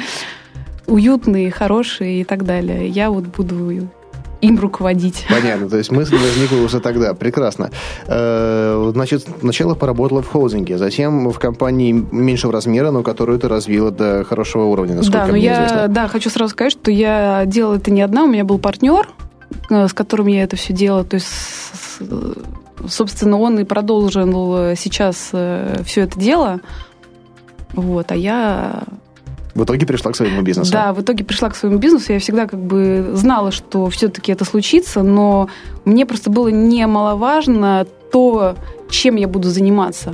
уютные, 0.87 1.51
хорошие 1.51 2.21
и 2.21 2.23
так 2.23 2.45
далее. 2.45 2.87
Я 2.87 3.09
вот 3.09 3.25
буду 3.25 3.87
им 4.41 4.59
руководить. 4.59 5.25
Понятно, 5.29 5.69
то 5.69 5.77
есть 5.77 5.91
мысль 5.91 6.17
возникла 6.17 6.57
уже 6.57 6.79
тогда. 6.79 7.13
Прекрасно. 7.13 7.71
Э, 8.07 8.91
значит, 8.93 9.25
сначала 9.39 9.75
поработала 9.75 10.21
в 10.21 10.27
холдинге, 10.27 10.77
затем 10.77 11.29
в 11.29 11.39
компании 11.39 11.91
меньшего 11.91 12.53
размера, 12.53 12.91
но 12.91 13.03
которую 13.03 13.39
ты 13.39 13.47
развила 13.47 13.91
до 13.91 14.23
хорошего 14.23 14.65
уровня, 14.65 14.95
насколько 14.95 15.27
да, 15.27 15.31
мне 15.31 15.41
я, 15.41 15.55
известно. 15.55 15.87
Да, 15.87 16.07
хочу 16.07 16.29
сразу 16.29 16.51
сказать, 16.51 16.73
что 16.73 16.91
я 16.91 17.43
делала 17.45 17.75
это 17.75 17.91
не 17.91 18.01
одна, 18.01 18.23
у 18.23 18.27
меня 18.27 18.43
был 18.43 18.59
партнер, 18.59 19.09
э, 19.69 19.87
с 19.87 19.93
которым 19.93 20.27
я 20.27 20.43
это 20.43 20.55
все 20.55 20.73
делала. 20.73 21.03
То 21.03 21.15
есть, 21.15 21.27
собственно, 22.87 23.39
он 23.39 23.59
и 23.59 23.63
продолжил 23.63 24.75
сейчас 24.75 25.29
э, 25.33 25.81
все 25.85 26.01
это 26.01 26.19
дело. 26.19 26.61
Вот, 27.73 28.11
а 28.11 28.15
я 28.15 28.83
в 29.55 29.63
итоге 29.63 29.85
пришла 29.85 30.11
к 30.11 30.15
своему 30.17 30.41
бизнесу. 30.41 30.71
Да, 30.71 30.93
в 30.93 31.01
итоге 31.01 31.23
пришла 31.23 31.49
к 31.49 31.55
своему 31.55 31.79
бизнесу. 31.79 32.11
Я 32.11 32.19
всегда 32.19 32.45
как 32.45 32.59
бы 32.59 33.11
знала, 33.13 33.51
что 33.51 33.89
все-таки 33.89 34.33
это 34.33 34.43
случится, 34.43 35.01
но 35.01 35.49
мне 35.85 36.05
просто 36.05 36.29
было 36.29 36.49
немаловажно 36.49 37.87
то, 38.11 38.55
чем 38.89 39.15
я 39.15 39.27
буду 39.29 39.49
заниматься. 39.49 40.13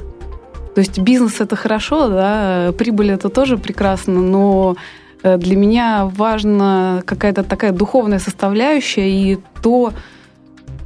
То 0.75 0.79
есть 0.79 0.99
бизнес 0.99 1.41
это 1.41 1.55
хорошо, 1.55 2.07
да, 2.07 2.71
прибыль 2.77 3.11
это 3.11 3.29
тоже 3.29 3.57
прекрасно, 3.57 4.21
но 4.21 4.77
э, 5.23 5.37
для 5.37 5.57
меня 5.57 6.09
важна 6.15 7.01
какая-то 7.05 7.43
такая 7.43 7.71
духовная 7.71 8.19
составляющая 8.19 9.09
и 9.09 9.39
то, 9.61 9.91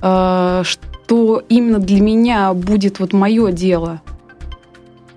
э, 0.02 0.64
что 0.64 1.44
именно 1.50 1.80
для 1.80 2.02
меня 2.02 2.54
будет 2.54 3.00
вот 3.00 3.14
мое 3.14 3.52
дело. 3.52 4.02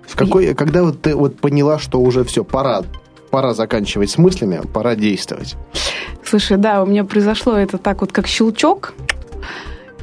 В 0.05 0.15
какой, 0.15 0.53
когда 0.53 0.83
вот 0.83 1.01
ты 1.01 1.15
вот 1.15 1.39
поняла, 1.39 1.79
что 1.79 2.01
уже 2.01 2.23
все, 2.23 2.43
пора, 2.43 2.83
пора 3.29 3.53
заканчивать 3.53 4.09
с 4.09 4.17
мыслями, 4.17 4.61
пора 4.73 4.95
действовать? 4.95 5.55
Слушай, 6.23 6.57
да, 6.57 6.83
у 6.83 6.85
меня 6.85 7.03
произошло 7.03 7.53
это 7.53 7.77
так 7.77 8.01
вот, 8.01 8.11
как 8.11 8.27
щелчок, 8.27 8.93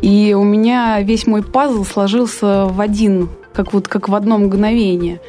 и 0.03 0.35
у 0.39 0.45
меня 0.45 1.01
весь 1.01 1.27
мой 1.27 1.43
пазл 1.43 1.85
сложился 1.85 2.67
в 2.67 2.81
один, 2.81 3.29
как 3.53 3.73
вот 3.73 3.89
как 3.89 4.09
в 4.09 4.15
одно 4.15 4.39
мгновение. 4.39 5.21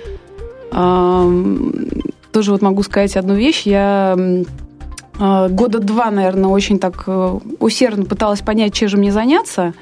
Тоже 0.71 2.51
вот 2.51 2.61
могу 2.61 2.83
сказать 2.83 3.15
одну 3.15 3.35
вещь. 3.35 3.63
Я 3.63 4.15
а, 5.19 5.49
года 5.49 5.79
два, 5.79 6.11
наверное, 6.11 6.49
очень 6.49 6.79
так 6.79 7.03
э, 7.07 7.39
усердно 7.59 8.05
пыталась 8.05 8.41
понять, 8.41 8.73
чем 8.73 8.89
же 8.89 8.97
мне 8.97 9.11
заняться. 9.11 9.73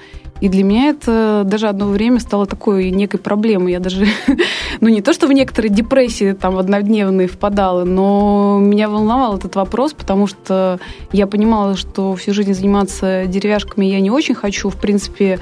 И 0.42 0.50
для 0.50 0.64
меня 0.64 0.90
это 0.90 1.44
даже 1.46 1.68
одно 1.68 1.88
время 1.88 2.20
стало 2.20 2.46
такой 2.46 2.92
некой 2.92 3.20
проблемой. 3.20 3.72
Я 3.72 3.80
даже, 3.80 4.06
ну 4.82 4.90
не 4.90 5.02
то, 5.02 5.14
что 5.14 5.28
в 5.28 5.32
некоторые 5.32 5.72
депрессии 5.72 6.34
там 6.34 6.58
однодневные 6.58 7.28
впадала, 7.28 7.86
но 7.86 8.60
меня 8.62 8.90
волновал 8.90 9.38
этот 9.38 9.56
вопрос, 9.56 9.94
потому 9.94 10.28
что 10.28 10.80
я 11.12 11.26
понимала, 11.28 11.78
что 11.78 12.16
всю 12.16 12.34
жизнь 12.34 12.54
заниматься 12.54 13.26
деревяшками 13.26 13.86
я 13.86 14.00
не 14.02 14.12
очень 14.12 14.36
хочу. 14.36 14.70
В 14.70 14.76
принципе, 14.76 15.40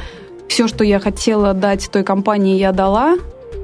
все, 0.47 0.67
что 0.67 0.83
я 0.83 0.99
хотела 0.99 1.53
дать 1.53 1.89
той 1.91 2.03
компании, 2.03 2.57
я 2.57 2.71
дала 2.71 3.15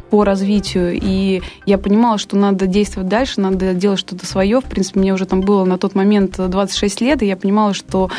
по 0.10 0.24
развитию, 0.24 0.98
и 1.00 1.42
я 1.66 1.78
понимала, 1.78 2.18
что 2.18 2.36
надо 2.36 2.68
действовать 2.68 3.10
дальше, 3.10 3.42
надо 3.42 3.74
делать 3.74 4.00
что-то 4.00 4.26
свое. 4.26 4.60
В 4.60 4.66
принципе, 4.66 5.00
мне 5.00 5.14
уже 5.14 5.26
там 5.26 5.42
было 5.42 5.66
на 5.66 5.78
тот 5.78 5.96
момент 5.96 6.36
26 6.38 7.02
лет, 7.02 7.22
и 7.22 7.28
я 7.28 7.38
понимала, 7.38 7.74
что 7.74 8.10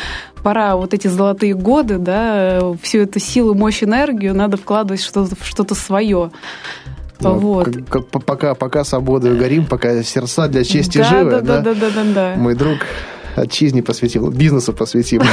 пора 0.43 0.77
вот 0.77 0.95
эти 0.95 1.09
золотые 1.09 1.55
годы, 1.55 1.99
да, 1.99 2.61
всю 2.83 3.01
эту 3.01 3.19
силу, 3.19 3.55
мощь, 3.55 3.83
энергию 3.83 4.35
надо 4.35 4.57
вкладывать 4.57 5.03
что-то, 5.03 5.35
в 5.35 5.47
что-то 5.47 5.75
свое. 5.75 6.31
Да, 7.21 7.31
вот. 7.31 7.67
Как, 7.67 7.89
как, 7.89 8.25
пока, 8.25 8.55
пока 8.55 8.85
свободою 8.85 9.37
горим, 9.37 9.67
пока 9.67 10.03
сердца 10.03 10.49
для 10.49 10.65
чести 10.65 10.99
да, 10.99 11.05
живы. 11.05 11.31
Да, 11.31 11.41
да, 11.41 11.61
да, 11.61 11.75
да, 11.75 11.91
да, 11.91 12.05
да. 12.15 12.35
Мой 12.37 12.55
друг 12.55 12.79
отчизне 13.37 13.83
посвятил, 13.83 14.31
бизнесу 14.31 14.73
посвятил. 14.73 15.23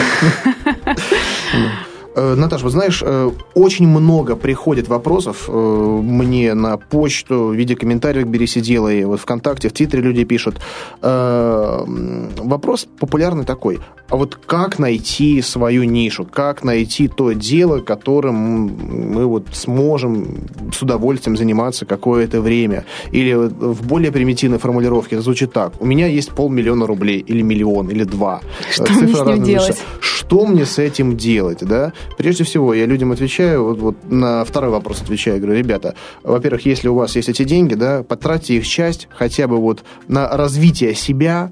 Э, 2.17 2.33
Наташа, 2.35 2.63
вот 2.63 2.71
знаешь, 2.71 3.03
э, 3.05 3.31
очень 3.53 3.87
много 3.87 4.35
приходит 4.35 4.87
вопросов 4.87 5.45
э, 5.47 5.51
мне 5.51 6.55
на 6.55 6.77
почту 6.77 7.49
в 7.49 7.53
виде 7.53 7.75
комментариев 7.75 8.27
«Бери, 8.27 8.47
сидела» 8.47 8.91
и 8.91 9.03
вот 9.03 9.19
ВКонтакте, 9.19 9.69
в 9.69 9.73
Твиттере 9.73 10.01
люди 10.01 10.23
пишут. 10.23 10.55
Вопрос 11.01 12.87
популярный 12.99 13.43
такой. 13.45 13.79
А 14.09 14.15
вот 14.15 14.35
как 14.35 14.79
найти 14.79 15.41
свою 15.41 15.83
нишу? 15.83 16.25
Как 16.25 16.63
найти 16.63 17.07
то 17.07 17.33
дело, 17.33 17.81
которым 17.81 18.71
мы 19.13 19.25
вот 19.25 19.47
сможем 19.51 20.47
с 20.73 20.81
удовольствием 20.81 21.35
заниматься 21.35 21.85
какое-то 21.85 22.41
время? 22.41 22.85
Или 23.11 23.33
в 23.33 23.85
более 23.85 24.11
примитивной 24.11 24.59
формулировке 24.59 25.19
звучит 25.19 25.51
так. 25.51 25.73
У 25.81 25.85
меня 25.85 26.07
есть 26.07 26.31
полмиллиона 26.31 26.87
рублей, 26.87 27.19
или 27.19 27.41
миллион, 27.41 27.89
или 27.89 28.05
два. 28.05 28.41
Что 28.71 28.85
Цифра 28.85 29.03
мне 29.03 29.11
с 29.11 29.25
ним 29.25 29.43
делать? 29.43 29.83
Что 29.99 30.45
мне 30.45 30.65
с 30.65 30.79
этим 30.79 31.17
делать, 31.17 31.59
да? 31.61 31.91
Прежде 32.17 32.43
всего, 32.43 32.73
я 32.73 32.85
людям 32.85 33.11
отвечаю, 33.11 33.63
вот, 33.63 33.79
вот 33.79 34.09
на 34.09 34.43
второй 34.43 34.71
вопрос 34.71 35.01
отвечаю, 35.01 35.39
говорю, 35.39 35.57
ребята, 35.57 35.95
во-первых, 36.23 36.65
если 36.65 36.87
у 36.87 36.95
вас 36.95 37.15
есть 37.15 37.29
эти 37.29 37.43
деньги, 37.43 37.75
да, 37.75 38.03
потратьте 38.03 38.55
их 38.55 38.67
часть 38.67 39.07
хотя 39.11 39.47
бы 39.47 39.57
вот 39.57 39.83
на 40.07 40.29
развитие 40.29 40.95
себя, 40.95 41.51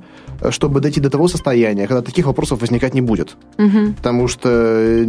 чтобы 0.50 0.82
дойти 0.82 1.00
до 1.00 1.10
того 1.10 1.28
состояния, 1.28 1.88
когда 1.88 2.02
таких 2.02 2.26
вопросов 2.26 2.62
возникать 2.62 2.94
не 2.94 3.02
будет. 3.02 3.36
Угу. 3.58 3.94
Потому 3.98 4.28
что 4.28 4.50
э, 4.52 5.06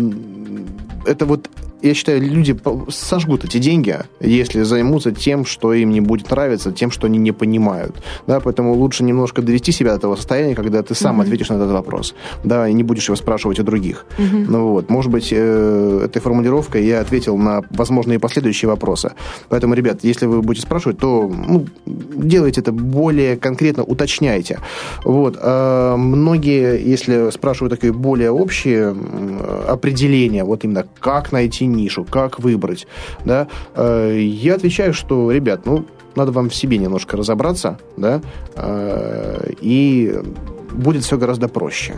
это 1.06 1.26
вот 1.26 1.48
я 1.82 1.94
считаю, 1.94 2.22
люди 2.22 2.56
сожгут 2.88 3.44
эти 3.44 3.58
деньги, 3.58 3.98
если 4.20 4.62
займутся 4.62 5.12
тем, 5.12 5.44
что 5.44 5.72
им 5.72 5.90
не 5.90 6.00
будет 6.00 6.30
нравиться, 6.30 6.72
тем, 6.72 6.90
что 6.90 7.06
они 7.06 7.18
не 7.18 7.32
понимают. 7.32 7.96
Да, 8.26 8.40
поэтому 8.40 8.74
лучше 8.74 9.04
немножко 9.04 9.42
довести 9.42 9.72
себя 9.72 9.94
до 9.94 10.00
того 10.00 10.16
состояния, 10.16 10.54
когда 10.54 10.82
ты 10.82 10.94
сам 10.94 11.20
mm-hmm. 11.20 11.24
ответишь 11.24 11.48
на 11.50 11.54
этот 11.54 11.70
вопрос, 11.70 12.14
да, 12.44 12.68
и 12.68 12.72
не 12.72 12.82
будешь 12.82 13.06
его 13.08 13.16
спрашивать 13.16 13.60
у 13.60 13.62
других. 13.62 14.06
Mm-hmm. 14.18 14.46
Ну 14.48 14.68
вот, 14.68 14.90
может 14.90 15.10
быть, 15.10 15.28
э, 15.32 16.02
этой 16.04 16.20
формулировкой 16.20 16.84
я 16.84 17.00
ответил 17.00 17.36
на 17.36 17.62
возможные 17.70 18.18
последующие 18.18 18.68
вопросы. 18.68 19.12
Поэтому, 19.48 19.74
ребят, 19.74 20.00
если 20.02 20.26
вы 20.26 20.42
будете 20.42 20.66
спрашивать, 20.66 20.98
то 20.98 21.28
ну, 21.28 21.66
делайте 21.84 22.60
это 22.60 22.72
более 22.72 23.36
конкретно, 23.36 23.84
уточняйте. 23.84 24.60
Вот, 25.04 25.38
а 25.40 25.96
многие, 25.96 26.82
если 26.82 27.30
спрашивают 27.30 27.74
такие 27.74 27.92
более 27.92 28.30
общие 28.30 28.96
определения, 29.68 30.44
вот 30.44 30.64
именно 30.64 30.86
как 31.00 31.32
найти 31.32 31.65
нишу, 31.66 32.04
как 32.04 32.38
выбрать, 32.38 32.86
да, 33.24 33.48
э, 33.74 34.18
я 34.20 34.54
отвечаю, 34.54 34.94
что, 34.94 35.30
ребят, 35.30 35.66
ну, 35.66 35.84
надо 36.16 36.32
вам 36.32 36.48
в 36.48 36.54
себе 36.54 36.78
немножко 36.78 37.16
разобраться, 37.16 37.78
да, 37.96 38.20
э, 38.54 39.50
и 39.60 40.18
будет 40.72 41.04
все 41.04 41.16
гораздо 41.16 41.48
проще. 41.48 41.94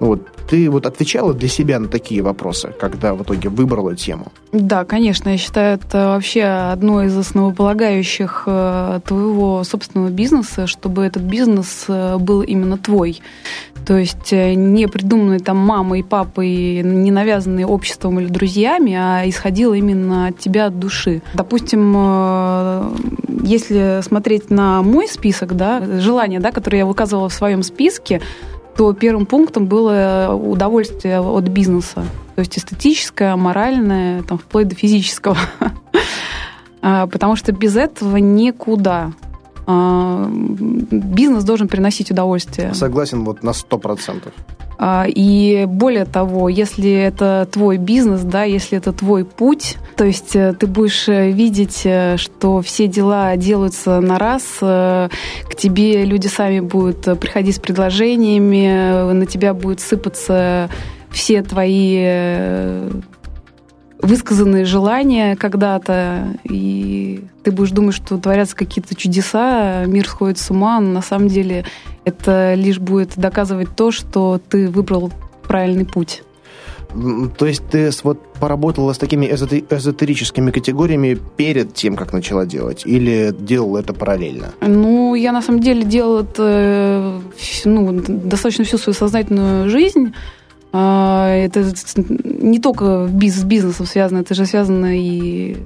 Ну 0.00 0.06
вот, 0.06 0.26
ты 0.48 0.70
вот 0.70 0.86
отвечала 0.86 1.34
для 1.34 1.48
себя 1.48 1.78
на 1.78 1.88
такие 1.88 2.22
вопросы, 2.22 2.72
когда 2.80 3.14
в 3.14 3.22
итоге 3.22 3.48
выбрала 3.48 3.94
тему? 3.94 4.32
Да, 4.52 4.84
конечно. 4.84 5.30
Я 5.30 5.36
считаю, 5.36 5.78
это 5.78 6.08
вообще 6.08 6.44
одно 6.44 7.02
из 7.02 7.16
основополагающих 7.16 8.44
э, 8.46 9.00
твоего 9.04 9.64
собственного 9.64 10.08
бизнеса, 10.10 10.66
чтобы 10.66 11.02
этот 11.04 11.22
бизнес 11.22 11.86
был 11.88 12.42
именно 12.42 12.78
твой. 12.78 13.20
То 13.86 13.96
есть 13.96 14.32
э, 14.32 14.54
не 14.54 14.86
придуманный 14.86 15.38
там 15.38 15.56
мамой 15.56 16.00
и 16.00 16.02
папой, 16.02 16.82
не 16.82 17.10
навязанный 17.10 17.64
обществом 17.64 18.20
или 18.20 18.28
друзьями, 18.28 18.94
а 18.94 19.22
исходил 19.28 19.72
именно 19.74 20.28
от 20.28 20.38
тебя, 20.38 20.66
от 20.66 20.78
души. 20.78 21.22
Допустим, 21.34 21.92
если 23.42 24.00
смотреть 24.02 24.50
на 24.50 24.82
мой 24.82 25.08
список, 25.08 25.56
да, 25.56 25.82
желания, 26.00 26.40
да, 26.40 26.52
которые 26.52 26.80
я 26.80 26.86
выказывала 26.86 27.28
в 27.28 27.34
своем 27.34 27.62
списке, 27.62 28.20
то 28.76 28.92
первым 28.92 29.26
пунктом 29.26 29.66
было 29.66 30.30
удовольствие 30.32 31.20
от 31.20 31.44
бизнеса. 31.48 32.04
То 32.34 32.40
есть 32.40 32.56
эстетическое, 32.58 33.36
моральное, 33.36 34.22
там, 34.22 34.38
вплоть 34.38 34.68
до 34.68 34.74
физического. 34.74 35.36
А, 36.84 37.06
потому 37.06 37.36
что 37.36 37.52
без 37.52 37.76
этого 37.76 38.16
никуда. 38.16 39.12
А, 39.66 40.28
бизнес 40.30 41.44
должен 41.44 41.68
приносить 41.68 42.10
удовольствие. 42.10 42.74
Согласен 42.74 43.24
вот 43.24 43.42
на 43.42 43.52
сто 43.52 43.78
процентов. 43.78 44.32
А, 44.78 45.06
и 45.06 45.64
более 45.68 46.04
того, 46.04 46.48
если 46.48 46.90
это 46.90 47.46
твой 47.50 47.76
бизнес, 47.76 48.22
да, 48.22 48.42
если 48.42 48.78
это 48.78 48.92
твой 48.92 49.24
путь, 49.24 49.76
то 49.96 50.04
есть 50.04 50.34
э, 50.34 50.54
ты 50.58 50.66
будешь 50.66 51.08
э, 51.08 51.30
видеть, 51.30 51.82
э, 51.84 52.16
что 52.16 52.62
все 52.62 52.88
дела 52.88 53.36
делаются 53.36 54.00
на 54.00 54.18
раз, 54.18 54.42
к 54.58 55.54
тебе 55.56 56.04
люди 56.04 56.26
сами 56.26 56.58
будут 56.58 57.20
приходить 57.20 57.56
с 57.56 57.60
предложениями, 57.60 59.12
на 59.12 59.26
тебя 59.26 59.54
будут 59.54 59.78
сыпаться 59.78 60.68
все 61.12 61.42
твои 61.42 62.88
высказанные 64.02 64.64
желания 64.64 65.36
когда-то, 65.36 66.36
и 66.44 67.24
ты 67.44 67.52
будешь 67.52 67.70
думать, 67.70 67.94
что 67.94 68.18
творятся 68.18 68.56
какие-то 68.56 68.94
чудеса, 68.94 69.84
мир 69.86 70.06
сходит 70.06 70.38
с 70.38 70.50
ума, 70.50 70.80
но 70.80 70.90
на 70.90 71.02
самом 71.02 71.28
деле 71.28 71.64
это 72.04 72.54
лишь 72.54 72.78
будет 72.78 73.16
доказывать 73.16 73.74
то, 73.74 73.90
что 73.92 74.40
ты 74.48 74.68
выбрал 74.68 75.12
правильный 75.46 75.86
путь. 75.86 76.22
То 77.38 77.46
есть 77.46 77.62
ты 77.70 77.90
вот 78.02 78.18
поработала 78.34 78.92
с 78.92 78.98
такими 78.98 79.26
эзотерическими 79.26 80.50
категориями 80.50 81.18
перед 81.36 81.72
тем, 81.72 81.96
как 81.96 82.12
начала 82.12 82.44
делать? 82.44 82.82
Или 82.84 83.34
делала 83.38 83.78
это 83.78 83.94
параллельно? 83.94 84.52
Ну, 84.60 85.14
я 85.14 85.32
на 85.32 85.40
самом 85.40 85.60
деле 85.60 85.84
делала 85.84 86.20
это 86.20 87.22
ну, 87.64 88.02
достаточно 88.06 88.64
всю 88.64 88.76
свою 88.76 88.94
сознательную 88.94 89.70
жизнь. 89.70 90.12
А, 90.72 91.28
это 91.28 91.72
не 92.24 92.58
только 92.58 93.06
с 93.06 93.44
бизнесом 93.44 93.86
связано, 93.86 94.20
это 94.20 94.34
же 94.34 94.46
связано 94.46 94.98
и 94.98 95.56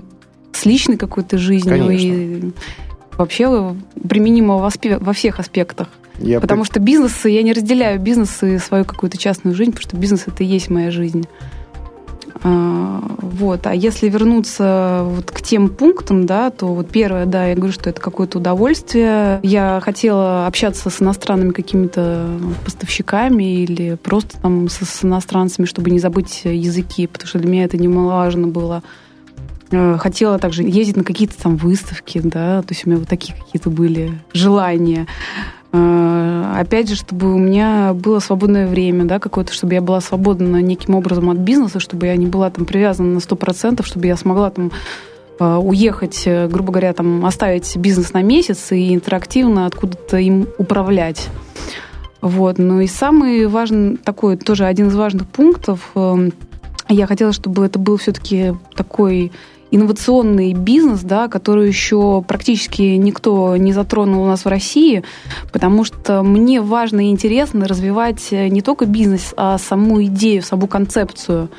с 0.52 0.64
личной 0.66 0.96
какой-то 0.96 1.38
жизнью, 1.38 1.78
Конечно. 1.78 2.06
и 2.06 2.52
вообще 3.16 3.76
применимо 4.08 4.56
во 4.56 5.12
всех 5.12 5.38
аспектах. 5.38 5.88
Я 6.18 6.40
потому 6.40 6.62
при... 6.62 6.70
что 6.70 6.80
бизнес, 6.80 7.24
я 7.24 7.42
не 7.42 7.52
разделяю 7.52 8.00
бизнес 8.00 8.42
и 8.42 8.58
свою 8.58 8.84
какую-то 8.84 9.18
частную 9.18 9.54
жизнь, 9.54 9.72
потому 9.72 9.88
что 9.88 9.96
бизнес 9.96 10.24
это 10.26 10.42
и 10.42 10.46
есть 10.46 10.70
моя 10.70 10.90
жизнь. 10.90 11.26
А, 12.42 13.02
вот. 13.18 13.66
А 13.66 13.74
если 13.74 14.08
вернуться 14.08 15.02
вот 15.04 15.30
к 15.30 15.40
тем 15.40 15.68
пунктам, 15.68 16.26
да, 16.26 16.50
то 16.50 16.66
вот 16.66 16.88
первое, 16.90 17.26
да, 17.26 17.46
я 17.46 17.54
говорю, 17.54 17.72
что 17.72 17.90
это 17.90 18.00
какое-то 18.00 18.38
удовольствие. 18.38 19.40
Я 19.42 19.80
хотела 19.82 20.46
общаться 20.46 20.90
с 20.90 21.02
иностранными 21.02 21.52
какими-то 21.52 22.38
поставщиками 22.64 23.62
или 23.62 23.96
просто 23.96 24.40
там 24.40 24.68
с, 24.68 24.78
с 24.78 25.04
иностранцами, 25.04 25.66
чтобы 25.66 25.90
не 25.90 25.98
забыть 25.98 26.42
языки, 26.44 27.06
потому 27.06 27.28
что 27.28 27.38
для 27.38 27.50
меня 27.50 27.64
это 27.64 27.76
немаловажно 27.76 28.48
было. 28.48 28.82
Э, 29.70 29.96
хотела 29.98 30.38
также 30.38 30.62
ездить 30.62 30.96
на 30.96 31.04
какие-то 31.04 31.40
там 31.40 31.56
выставки, 31.56 32.20
да, 32.22 32.62
то 32.62 32.72
есть 32.72 32.86
у 32.86 32.90
меня 32.90 32.98
вот 32.98 33.08
такие 33.08 33.36
какие-то 33.36 33.70
были 33.70 34.12
желания. 34.32 35.06
Э, 35.72 36.54
опять 36.56 36.88
же, 36.88 36.96
чтобы 36.96 37.34
у 37.34 37.38
меня 37.38 37.92
было 37.94 38.18
свободное 38.18 38.66
время, 38.66 39.04
да, 39.04 39.18
какое-то, 39.18 39.52
чтобы 39.52 39.74
я 39.74 39.80
была 39.80 40.00
свободна 40.00 40.60
неким 40.62 40.94
образом 40.94 41.30
от 41.30 41.38
бизнеса, 41.38 41.80
чтобы 41.80 42.06
я 42.06 42.16
не 42.16 42.26
была 42.26 42.50
там 42.50 42.64
привязана 42.64 43.14
на 43.14 43.18
100%, 43.18 43.84
чтобы 43.84 44.06
я 44.06 44.16
смогла 44.16 44.50
там 44.50 44.72
э, 45.38 45.56
уехать, 45.56 46.22
э, 46.26 46.48
грубо 46.48 46.72
говоря, 46.72 46.92
там, 46.92 47.24
оставить 47.24 47.76
бизнес 47.76 48.12
на 48.12 48.22
месяц 48.22 48.72
и 48.72 48.94
интерактивно 48.94 49.66
откуда-то 49.66 50.18
им 50.18 50.48
управлять. 50.58 51.28
Вот. 52.20 52.58
Ну 52.58 52.80
и 52.80 52.86
самый 52.86 53.46
важный, 53.46 53.96
такой 53.96 54.36
тоже 54.36 54.64
один 54.64 54.88
из 54.88 54.96
важных 54.96 55.26
пунктов, 55.28 55.92
я 56.88 57.06
хотела, 57.06 57.32
чтобы 57.32 57.66
это 57.66 57.78
был 57.78 57.96
все-таки 57.96 58.54
такой 58.74 59.32
инновационный 59.70 60.52
бизнес, 60.52 61.00
да, 61.00 61.28
который 61.28 61.68
еще 61.68 62.22
практически 62.26 62.82
никто 62.82 63.56
не 63.56 63.72
затронул 63.72 64.24
у 64.24 64.26
нас 64.26 64.44
в 64.44 64.48
России, 64.48 65.02
потому 65.52 65.84
что 65.84 66.22
мне 66.22 66.60
важно 66.60 67.06
и 67.06 67.10
интересно 67.10 67.66
развивать 67.66 68.28
не 68.30 68.62
только 68.62 68.86
бизнес, 68.86 69.34
а 69.36 69.58
саму 69.58 70.04
идею, 70.04 70.42
саму 70.42 70.66
концепцию 70.66 71.50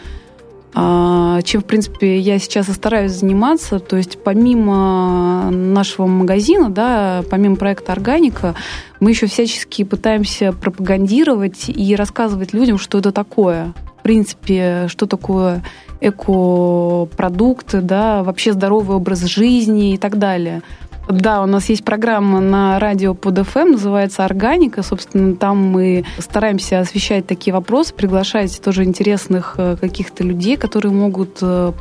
а, 0.79 1.41
чем, 1.41 1.61
в 1.61 1.65
принципе, 1.65 2.19
я 2.19 2.37
сейчас 2.37 2.69
и 2.69 2.71
стараюсь 2.71 3.13
заниматься. 3.13 3.79
То 3.79 3.97
есть 3.97 4.19
помимо 4.23 5.49
нашего 5.49 6.05
магазина, 6.05 6.69
да, 6.69 7.23
помимо 7.31 7.55
проекта 7.55 7.93
«Органика», 7.93 8.53
мы 8.99 9.09
еще 9.09 9.25
всячески 9.25 9.83
пытаемся 9.83 10.53
пропагандировать 10.53 11.65
и 11.67 11.95
рассказывать 11.95 12.53
людям, 12.53 12.77
что 12.77 12.99
это 12.99 13.11
такое. 13.11 13.73
В 13.99 14.03
принципе, 14.03 14.85
что 14.87 15.07
такое 15.07 15.63
экопродукты, 16.01 17.81
да, 17.81 18.23
вообще 18.23 18.53
здоровый 18.53 18.97
образ 18.97 19.21
жизни 19.23 19.93
и 19.93 19.97
так 19.97 20.17
далее. 20.17 20.61
Да, 21.09 21.41
у 21.41 21.45
нас 21.45 21.69
есть 21.69 21.85
программа 21.85 22.41
на 22.41 22.79
радио 22.79 23.13
под 23.13 23.37
FM, 23.39 23.71
называется 23.71 24.25
«Органика». 24.25 24.83
Собственно, 24.83 25.37
там 25.37 25.57
мы 25.57 26.03
стараемся 26.17 26.79
освещать 26.79 27.25
такие 27.25 27.53
вопросы, 27.53 27.93
приглашать 27.93 28.61
тоже 28.61 28.83
интересных 28.83 29.55
э, 29.57 29.77
каких-то 29.79 30.25
людей, 30.25 30.57
которые 30.57 30.91
могут 30.91 31.37
э, 31.41 31.71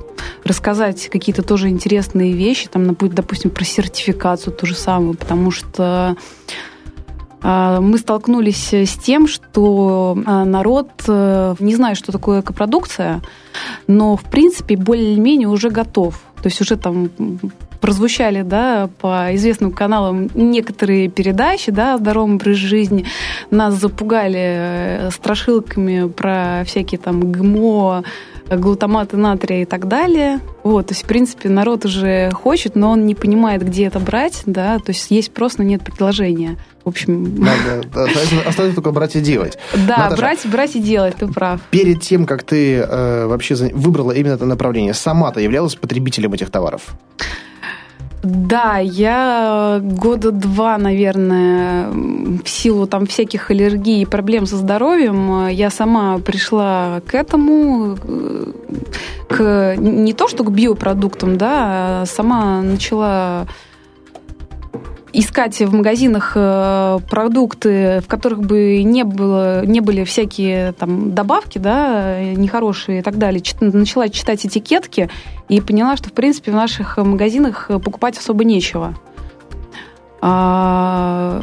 рассказать 0.45 1.09
какие-то 1.09 1.43
тоже 1.43 1.71
интересные 1.71 2.35
вещи, 2.35 2.69
там, 2.69 2.95
допустим, 2.95 3.51
про 3.51 3.65
сертификацию 3.65 4.53
ту 4.53 4.65
же 4.65 4.77
самую, 4.77 5.15
потому 5.15 5.51
что 5.51 6.17
мы 7.47 7.99
столкнулись 7.99 8.75
с 8.75 8.97
тем, 8.97 9.29
что 9.29 10.19
а, 10.27 10.45
народ 10.45 10.91
э, 11.07 11.55
не 11.61 11.77
знает, 11.77 11.97
что 11.97 12.11
такое 12.11 12.41
экопродукция, 12.41 13.23
но, 13.87 14.17
в 14.17 14.25
принципе, 14.25 14.77
более-менее 14.77 15.47
уже 15.47 15.71
готов. 15.71 16.21
То 16.43 16.49
есть 16.49 16.61
уже 16.61 16.77
там 16.77 17.09
прозвучали 17.81 18.43
да, 18.43 18.91
по 19.01 19.35
известным 19.35 19.71
каналам 19.71 20.29
некоторые 20.35 21.09
передачи 21.09 21.71
да, 21.71 21.95
о 21.95 21.99
здоровом 21.99 22.35
образе 22.35 22.67
жизни. 22.67 23.05
Нас 23.53 23.75
запугали 23.75 24.39
э, 24.39 25.11
страшилками 25.13 26.09
про 26.09 26.65
всякие 26.67 26.99
там 26.99 27.31
ГМО, 27.31 28.03
глутаматы 28.51 29.17
натрия 29.17 29.63
и 29.63 29.65
так 29.67 29.87
далее. 29.89 30.41
Вот, 30.63 30.89
то 30.89 30.95
есть, 30.95 31.05
в 31.05 31.07
принципе, 31.07 31.49
народ 31.49 31.85
уже 31.85 32.31
хочет, 32.33 32.75
но 32.75 32.91
он 32.91 33.07
не 33.07 33.15
понимает, 33.15 33.65
где 33.65 33.87
это 33.87 34.01
брать, 34.01 34.43
да, 34.47 34.79
то 34.79 34.91
есть 34.91 35.11
есть 35.11 35.33
просто 35.33 35.63
нет 35.63 35.85
предложения. 35.85 36.57
В 36.87 36.89
общем... 36.89 37.35
Надо, 37.41 37.81
остается, 37.81 38.49
остается 38.49 38.75
только 38.77 38.93
брать 38.93 39.17
и 39.17 39.21
делать. 39.21 39.59
Да, 39.75 39.97
Наташа, 40.05 40.17
брать, 40.17 40.47
брать 40.47 40.77
и 40.77 40.81
делать, 40.81 41.17
ты 41.17 41.27
прав. 41.27 41.61
Перед 41.71 42.01
тем, 42.01 42.27
как 42.27 42.45
ты 42.45 42.77
э, 42.77 43.27
вообще 43.27 43.57
выбрала 43.75 44.13
именно 44.13 44.35
это 44.35 44.47
направление, 44.47 44.95
сама 44.95 45.33
ты 45.33 45.41
являлась 45.41 45.75
потребителем 45.75 46.33
этих 46.35 46.49
товаров? 46.49 46.95
Да, 48.23 48.79
я 48.79 49.81
года 49.83 50.31
два, 50.31 50.79
наверное, 50.79 51.89
в 51.91 52.49
силу 52.49 52.87
там 52.87 53.07
всяких 53.07 53.51
аллергий 53.51 54.03
и 54.03 54.07
проблем 54.07 54.47
со 54.47 54.57
здоровьем, 54.57 55.49
я 55.49 55.71
сама 55.71 56.19
пришла 56.19 57.01
к 57.05 57.15
этому, 57.17 57.99
к 59.29 59.75
не 59.77 60.13
то 60.13 60.29
что 60.29 60.45
к 60.45 60.53
биопродуктам, 60.53 61.37
да, 61.37 62.03
а 62.03 62.05
сама 62.07 62.63
начала 62.63 63.49
искать 65.13 65.59
в 65.61 65.75
магазинах 65.75 66.33
э, 66.35 66.99
продукты, 67.09 68.01
в 68.01 68.07
которых 68.07 68.41
бы 68.41 68.83
не, 68.83 69.05
было, 69.05 69.65
не 69.65 69.81
были 69.81 70.05
всякие 70.05 70.73
там 70.73 71.15
добавки, 71.15 71.59
да, 71.59 72.21
нехорошие 72.21 73.01
и 73.01 73.03
так 73.03 73.19
далее. 73.19 73.43
Начала 73.61 74.09
читать 74.09 74.45
этикетки 74.45 75.09
и 75.49 75.61
поняла, 75.61 75.97
что, 75.97 76.09
в 76.09 76.13
принципе, 76.13 76.53
в 76.53 76.55
наших 76.55 76.99
магазинах 76.99 77.71
покупать 77.83 78.19
особо 78.19 78.45
нечего. 78.45 78.95
А, 80.21 81.43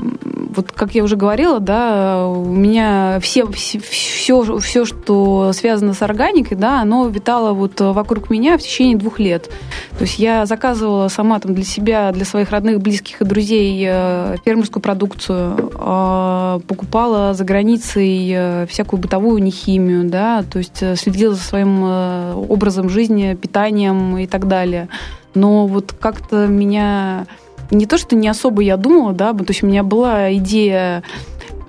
вот 0.56 0.72
как 0.72 0.96
я 0.96 1.04
уже 1.04 1.16
говорила, 1.16 1.60
да, 1.60 2.28
у 2.28 2.46
меня 2.46 3.20
все, 3.22 3.46
все, 3.52 4.60
все, 4.60 4.86
что 4.86 5.52
связано 5.54 5.94
с 5.94 6.02
органикой, 6.02 6.58
да, 6.58 6.82
оно 6.82 7.08
витало 7.08 7.54
вот 7.54 7.80
вокруг 7.80 8.30
меня 8.30 8.58
в 8.58 8.62
течение 8.62 8.98
двух 8.98 9.20
лет. 9.20 9.50
То 9.98 10.04
есть 10.04 10.20
я 10.20 10.46
заказывала 10.46 11.08
сама 11.08 11.39
там 11.39 11.54
для 11.54 11.63
себя, 11.63 12.12
для 12.12 12.26
своих 12.26 12.52
родных, 12.52 12.82
близких 12.82 13.22
и 13.22 13.26
друзей 13.26 13.86
э, 13.88 14.38
фермерскую 14.46 14.82
продукцию, 14.82 15.72
а, 15.76 16.60
покупала 16.68 17.34
за 17.34 17.44
границей 17.44 18.32
э, 18.34 18.66
всякую 18.68 19.00
бытовую 19.00 19.42
нехимию, 19.42 20.10
да, 20.10 20.44
то 20.44 20.60
есть 20.60 20.82
э, 20.82 20.96
следила 20.96 21.34
за 21.34 21.42
своим 21.42 21.84
образом 21.84 22.89
жизни, 22.89 23.38
питанием 23.39 24.18
и 24.18 24.28
так 24.28 24.48
далее. 24.48 24.89
Но 25.34 25.68
вот 25.68 25.94
как-то 26.00 26.48
меня 26.48 27.26
не 27.71 27.86
то, 27.86 27.97
что 27.97 28.15
не 28.15 28.28
особо 28.28 28.62
я 28.62 28.78
думала, 28.78 29.13
да, 29.13 29.34
то 29.34 29.45
есть 29.47 29.63
у 29.63 29.67
меня 29.67 29.84
была 29.84 30.34
идея 30.36 31.04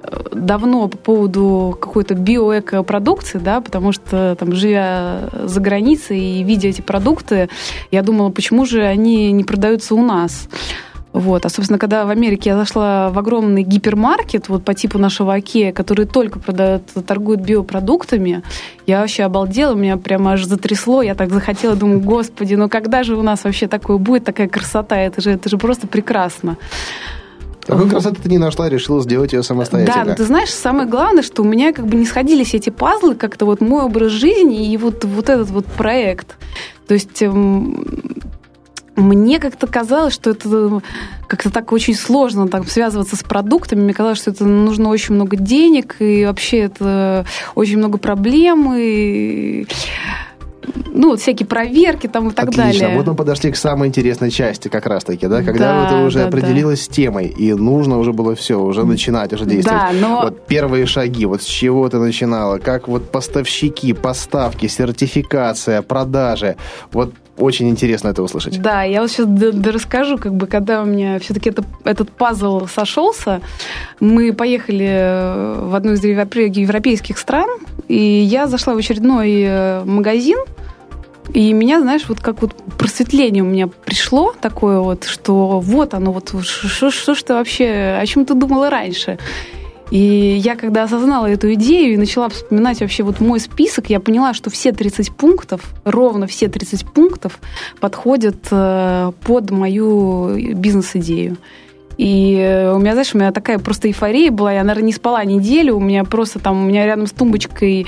э, 0.02 0.20
давно 0.32 0.88
по 0.88 0.98
поводу 0.98 1.76
какой-то 1.80 2.14
биоэко-продукции, 2.14 3.38
да, 3.38 3.60
потому 3.60 3.92
что 3.92 4.36
там, 4.38 4.52
живя 4.52 5.30
за 5.44 5.60
границей 5.60 6.20
и 6.20 6.42
видя 6.42 6.68
эти 6.68 6.80
продукты, 6.80 7.48
я 7.90 8.02
думала, 8.02 8.30
почему 8.30 8.66
же 8.66 8.82
они 8.82 9.32
не 9.32 9.44
продаются 9.44 9.94
у 9.94 10.04
нас. 10.04 10.48
Вот. 11.14 11.46
А, 11.46 11.48
собственно, 11.48 11.78
когда 11.78 12.04
в 12.04 12.10
Америке 12.10 12.50
я 12.50 12.56
зашла 12.56 13.08
в 13.08 13.18
огромный 13.20 13.62
гипермаркет, 13.62 14.48
вот 14.48 14.64
по 14.64 14.74
типу 14.74 14.98
нашего 14.98 15.34
Окея, 15.34 15.72
который 15.72 16.06
только 16.06 16.40
продает, 16.40 16.82
торгует 17.06 17.40
биопродуктами, 17.40 18.42
я 18.84 19.00
вообще 19.00 19.22
обалдела, 19.22 19.74
меня 19.74 19.96
прямо 19.96 20.32
аж 20.32 20.44
затрясло, 20.44 21.02
я 21.02 21.14
так 21.14 21.30
захотела, 21.30 21.76
думаю, 21.76 22.00
господи, 22.00 22.56
ну 22.56 22.68
когда 22.68 23.04
же 23.04 23.14
у 23.14 23.22
нас 23.22 23.44
вообще 23.44 23.68
такое 23.68 23.98
будет, 23.98 24.24
такая 24.24 24.48
красота, 24.48 24.96
это 24.96 25.20
же, 25.20 25.30
это 25.30 25.48
же 25.48 25.56
просто 25.56 25.86
прекрасно. 25.86 26.56
Такой 27.64 27.88
красоты 27.88 28.20
ты 28.20 28.28
не 28.28 28.38
нашла, 28.38 28.68
решила 28.68 29.00
сделать 29.00 29.32
ее 29.32 29.44
самостоятельно. 29.44 30.04
Да, 30.04 30.10
но 30.10 30.16
ты 30.16 30.24
знаешь, 30.24 30.50
самое 30.50 30.88
главное, 30.88 31.22
что 31.22 31.42
у 31.42 31.46
меня 31.46 31.72
как 31.72 31.86
бы 31.86 31.96
не 31.96 32.06
сходились 32.06 32.54
эти 32.54 32.70
пазлы, 32.70 33.14
как-то 33.14 33.46
вот 33.46 33.60
мой 33.60 33.84
образ 33.84 34.10
жизни 34.10 34.72
и 34.72 34.76
вот, 34.76 35.04
вот 35.04 35.28
этот 35.30 35.48
вот 35.50 35.64
проект. 35.64 36.36
То 36.86 36.94
есть 36.94 37.22
эм, 37.22 37.86
мне 38.96 39.38
как-то 39.38 39.66
казалось, 39.66 40.14
что 40.14 40.30
это 40.30 40.82
как-то 41.26 41.50
так 41.50 41.72
очень 41.72 41.94
сложно 41.94 42.48
так 42.48 42.68
связываться 42.68 43.16
с 43.16 43.22
продуктами. 43.22 43.82
Мне 43.82 43.94
казалось, 43.94 44.18
что 44.18 44.30
это 44.30 44.44
нужно 44.44 44.88
очень 44.88 45.14
много 45.14 45.36
денег, 45.36 45.96
и 46.00 46.24
вообще 46.24 46.58
это 46.58 47.26
очень 47.54 47.78
много 47.78 47.98
проблем, 47.98 48.72
и 48.76 49.66
ну, 50.92 51.10
вот 51.10 51.20
всякие 51.20 51.46
проверки 51.46 52.06
там 52.06 52.28
и 52.28 52.32
так 52.32 52.48
Отлично. 52.48 52.80
далее. 52.80 52.96
Вот 52.96 53.06
мы 53.06 53.14
подошли 53.14 53.52
к 53.52 53.56
самой 53.56 53.88
интересной 53.88 54.30
части 54.30 54.68
как 54.68 54.86
раз-таки, 54.86 55.26
да, 55.26 55.42
когда 55.42 55.82
да, 55.82 55.90
ты 55.90 55.96
уже 56.04 56.20
да, 56.20 56.26
определилась 56.28 56.86
да. 56.86 56.92
с 56.92 56.96
темой, 56.96 57.26
и 57.26 57.52
нужно 57.52 57.98
уже 57.98 58.12
было 58.12 58.34
все, 58.34 58.60
уже 58.60 58.84
начинать, 58.84 59.32
уже 59.32 59.44
действовать. 59.44 59.82
Да, 59.92 59.92
но... 59.92 60.22
Вот 60.22 60.46
первые 60.46 60.86
шаги, 60.86 61.26
вот 61.26 61.42
с 61.42 61.46
чего 61.46 61.88
ты 61.88 61.98
начинала, 61.98 62.58
как 62.58 62.88
вот 62.88 63.10
поставщики, 63.10 63.92
поставки, 63.92 64.66
сертификация, 64.66 65.82
продажи, 65.82 66.56
вот 66.92 67.12
очень 67.36 67.68
интересно 67.68 68.08
это 68.08 68.22
услышать. 68.22 68.60
Да, 68.60 68.82
я 68.82 69.00
вот 69.00 69.10
сейчас 69.10 69.26
расскажу, 69.66 70.18
как 70.18 70.34
бы, 70.34 70.46
когда 70.46 70.82
у 70.82 70.84
меня 70.84 71.18
все-таки 71.18 71.50
это, 71.50 71.64
этот 71.84 72.10
пазл 72.10 72.66
сошелся, 72.66 73.40
мы 74.00 74.32
поехали 74.32 74.86
э, 74.88 75.60
в 75.68 75.74
одну 75.74 75.92
из 75.92 76.04
европейских 76.04 77.18
стран, 77.18 77.48
и 77.88 77.96
я 77.96 78.46
зашла 78.46 78.74
в 78.74 78.78
очередной 78.78 79.42
э, 79.42 79.84
магазин, 79.84 80.38
и 81.32 81.52
меня, 81.52 81.80
знаешь, 81.80 82.04
вот 82.08 82.20
как 82.20 82.42
вот 82.42 82.54
просветление 82.78 83.42
у 83.42 83.46
меня 83.46 83.66
пришло 83.66 84.34
такое 84.40 84.78
вот, 84.80 85.04
что 85.04 85.58
вот 85.60 85.94
оно, 85.94 86.12
вот 86.12 86.34
что 86.44 86.90
ж 86.90 87.22
ты 87.22 87.34
вообще, 87.34 87.98
о 88.00 88.06
чем 88.06 88.26
ты 88.26 88.34
думала 88.34 88.70
раньше? 88.70 89.18
И 89.90 90.40
я, 90.42 90.56
когда 90.56 90.84
осознала 90.84 91.26
эту 91.26 91.52
идею 91.54 91.94
и 91.94 91.96
начала 91.96 92.28
вспоминать 92.28 92.80
вообще 92.80 93.02
вот 93.02 93.20
мой 93.20 93.38
список, 93.38 93.90
я 93.90 94.00
поняла, 94.00 94.34
что 94.34 94.50
все 94.50 94.72
30 94.72 95.12
пунктов, 95.12 95.62
ровно 95.84 96.26
все 96.26 96.48
30 96.48 96.86
пунктов 96.86 97.38
подходят 97.80 98.36
э, 98.50 99.12
под 99.24 99.50
мою 99.50 100.54
бизнес-идею. 100.54 101.36
И 101.96 102.70
у 102.74 102.78
меня, 102.78 102.92
знаешь, 102.92 103.14
у 103.14 103.18
меня 103.18 103.30
такая 103.30 103.58
просто 103.58 103.88
эйфория 103.88 104.30
была. 104.30 104.52
Я, 104.52 104.64
наверное, 104.64 104.86
не 104.86 104.92
спала 104.92 105.24
неделю. 105.24 105.76
У 105.76 105.80
меня 105.80 106.04
просто 106.04 106.38
там, 106.38 106.64
у 106.64 106.68
меня 106.68 106.86
рядом 106.86 107.06
с 107.06 107.12
тумбочкой 107.12 107.86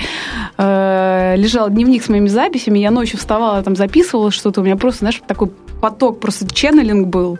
э, 0.57 1.33
лежал 1.35 1.69
дневник 1.69 2.03
с 2.03 2.09
моими 2.09 2.29
записями. 2.29 2.79
Я 2.79 2.91
ночью 2.91 3.19
вставала, 3.19 3.61
там 3.63 3.75
записывала 3.75 4.31
что-то. 4.31 4.61
У 4.61 4.63
меня 4.63 4.77
просто, 4.77 4.99
знаешь, 4.99 5.21
такой 5.27 5.51
поток, 5.81 6.19
просто 6.19 6.47
ченнелинг 6.53 7.07
был. 7.07 7.37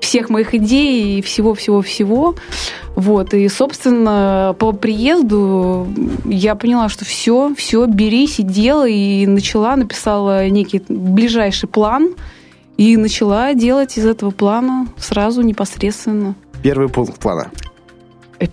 Всех 0.00 0.30
моих 0.30 0.54
идей 0.54 1.18
и 1.18 1.22
всего-всего-всего. 1.22 2.34
Вот, 2.94 3.34
и, 3.34 3.48
собственно, 3.48 4.56
по 4.58 4.72
приезду 4.72 5.86
я 6.24 6.54
поняла, 6.54 6.88
что 6.88 7.04
все, 7.04 7.54
все, 7.56 7.86
берись 7.86 8.40
и 8.40 8.42
делай, 8.42 8.94
и 8.94 9.26
начала, 9.26 9.76
написала 9.76 10.48
некий 10.48 10.82
ближайший 10.88 11.68
план, 11.68 12.14
и 12.76 12.96
начала 12.96 13.54
делать 13.54 13.98
из 13.98 14.06
этого 14.06 14.30
плана 14.30 14.88
сразу 14.96 15.42
непосредственно. 15.42 16.34
Первый 16.62 16.88
пункт 16.88 17.18
плана. 17.18 17.50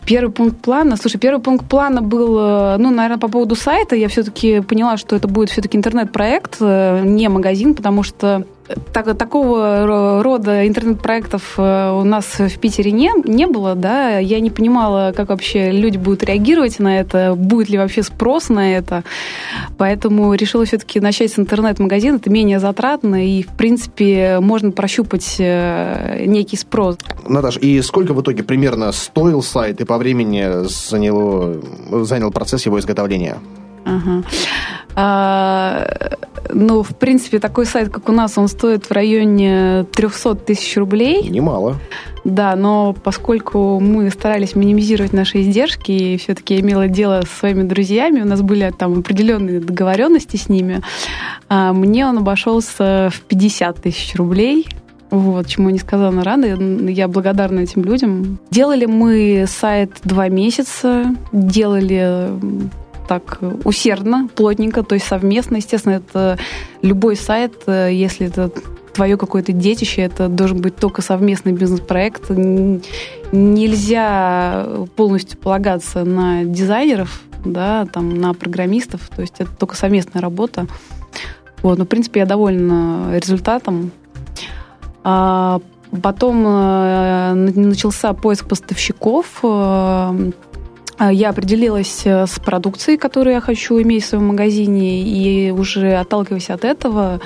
Первый 0.05 0.31
пункт 0.31 0.57
плана. 0.61 0.97
Слушай, 0.97 1.19
первый 1.19 1.41
пункт 1.41 1.67
плана 1.67 2.01
был, 2.01 2.39
э, 2.39 2.77
ну, 2.77 2.89
наверное, 2.89 3.19
по 3.19 3.27
поводу 3.27 3.55
сайта. 3.55 3.95
Я 3.95 4.07
все-таки 4.07 4.61
поняла, 4.61 4.97
что 4.97 5.15
это 5.15 5.27
будет 5.27 5.51
все-таки 5.51 5.77
интернет-проект, 5.77 6.57
э, 6.59 7.01
не 7.03 7.29
магазин, 7.29 7.75
потому 7.75 8.01
что 8.01 8.45
так, 8.93 9.17
такого 9.17 10.21
рода 10.23 10.67
интернет-проектов 10.67 11.55
э, 11.57 11.91
у 11.91 12.03
нас 12.03 12.25
в 12.39 12.57
Питере 12.59 12.91
не, 12.91 13.11
не 13.25 13.45
было, 13.45 13.75
да, 13.75 14.17
я 14.17 14.39
не 14.39 14.49
понимала, 14.49 15.13
как 15.15 15.29
вообще 15.29 15.71
люди 15.71 15.97
будут 15.97 16.23
реагировать 16.23 16.79
на 16.79 16.99
это, 16.99 17.35
будет 17.35 17.69
ли 17.69 17.77
вообще 17.77 18.03
спрос 18.03 18.49
на 18.49 18.75
это, 18.75 19.03
поэтому 19.77 20.33
решила 20.33 20.65
все-таки 20.65 20.99
начать 20.99 21.31
с 21.31 21.39
интернет-магазина, 21.39 22.15
это 22.15 22.29
менее 22.29 22.59
затратно, 22.59 23.25
и, 23.25 23.43
в 23.43 23.49
принципе, 23.49 24.39
можно 24.41 24.71
прощупать 24.71 25.35
э, 25.39 26.25
некий 26.25 26.57
спрос. 26.57 26.97
Наташа, 27.27 27.59
и 27.59 27.81
сколько 27.81 28.13
в 28.13 28.21
итоге 28.21 28.43
примерно 28.43 28.91
стоил 28.91 29.43
сайт 29.43 29.81
и 29.81 29.85
по 29.85 29.97
времени 29.97 30.67
заняло, 30.67 31.61
занял 32.03 32.31
процесс 32.31 32.65
его 32.65 32.79
изготовления? 32.79 33.37
Ага. 33.85 34.23
А, 34.95 35.87
ну, 36.49 36.83
в 36.83 36.95
принципе, 36.95 37.39
такой 37.39 37.65
сайт, 37.65 37.89
как 37.89 38.09
у 38.09 38.11
нас, 38.11 38.37
он 38.37 38.47
стоит 38.47 38.85
в 38.85 38.91
районе 38.91 39.85
300 39.93 40.35
тысяч 40.35 40.75
рублей. 40.77 41.27
Немало. 41.29 41.75
Да, 42.23 42.55
но 42.55 42.95
поскольку 43.03 43.79
мы 43.79 44.09
старались 44.09 44.55
минимизировать 44.55 45.13
наши 45.13 45.41
издержки, 45.41 45.91
и 45.91 46.17
все-таки 46.17 46.59
имела 46.59 46.87
дело 46.87 47.21
со 47.21 47.39
своими 47.39 47.63
друзьями, 47.63 48.21
у 48.21 48.25
нас 48.25 48.41
были 48.41 48.73
там 48.77 48.99
определенные 48.99 49.59
договоренности 49.59 50.37
с 50.37 50.49
ними, 50.49 50.81
а, 51.49 51.71
мне 51.73 52.07
он 52.07 52.17
обошелся 52.17 53.11
в 53.13 53.21
50 53.21 53.81
тысяч 53.81 54.15
рублей. 54.15 54.67
Вот, 55.11 55.45
чему 55.47 55.69
не 55.69 55.77
сказала 55.77 56.23
рано. 56.23 56.45
Я 56.89 57.07
благодарна 57.07 57.59
этим 57.59 57.83
людям. 57.83 58.39
Делали 58.49 58.85
мы 58.85 59.45
сайт 59.47 59.91
два 60.03 60.29
месяца, 60.29 61.15
делали 61.31 62.31
так 63.07 63.39
усердно, 63.63 64.29
плотненько, 64.33 64.83
то 64.83 64.95
есть 64.95 65.07
совместно. 65.07 65.57
Естественно, 65.57 65.93
это 65.93 66.37
любой 66.81 67.15
сайт, 67.15 67.63
э, 67.67 67.89
если 67.91 68.27
это 68.27 68.51
твое 68.93 69.17
какое-то 69.17 69.51
детище, 69.51 70.01
это 70.01 70.29
должен 70.29 70.61
быть 70.61 70.77
только 70.77 71.01
совместный 71.01 71.51
бизнес-проект. 71.51 72.29
Нельзя 73.31 74.65
полностью 74.95 75.37
полагаться 75.37 76.05
на 76.05 76.45
дизайнеров, 76.45 77.21
да, 77.43 77.85
там, 77.91 78.15
на 78.15 78.33
программистов, 78.33 79.09
то 79.13 79.21
есть 79.21 79.35
это 79.39 79.51
только 79.51 79.75
совместная 79.75 80.21
работа. 80.21 80.67
Вот, 81.61 81.77
но, 81.77 81.83
в 81.85 81.87
принципе, 81.87 82.21
я 82.21 82.25
довольна 82.25 83.17
результатом. 83.19 83.91
А 85.03 85.59
потом 86.01 86.43
э, 86.45 87.33
начался 87.33 88.13
поиск 88.13 88.47
поставщиков. 88.47 89.39
А, 90.97 91.11
я 91.11 91.29
определилась 91.29 92.03
э, 92.05 92.25
с 92.25 92.39
продукцией, 92.39 92.97
которую 92.97 93.33
я 93.33 93.41
хочу 93.41 93.81
иметь 93.81 94.03
в 94.03 94.07
своем 94.07 94.27
магазине, 94.27 95.01
и 95.01 95.51
уже 95.51 95.93
отталкиваясь 95.95 96.49
от 96.49 96.63
этого, 96.63 97.19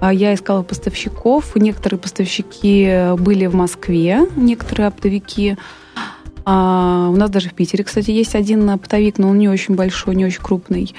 а, 0.00 0.12
я 0.12 0.34
искала 0.34 0.62
поставщиков. 0.62 1.56
Некоторые 1.56 1.98
поставщики 1.98 3.14
были 3.18 3.46
в 3.46 3.54
Москве, 3.54 4.26
некоторые 4.36 4.86
оптовики. 4.86 5.56
А 6.44 7.08
у 7.10 7.16
нас 7.16 7.28
даже 7.30 7.48
в 7.50 7.54
Питере, 7.54 7.82
кстати, 7.84 8.10
есть 8.10 8.34
один 8.34 8.70
оптовик, 8.70 9.18
но 9.18 9.30
он 9.30 9.38
не 9.38 9.48
очень 9.48 9.74
большой, 9.74 10.14
не 10.14 10.24
очень 10.24 10.42
крупный. 10.42 10.94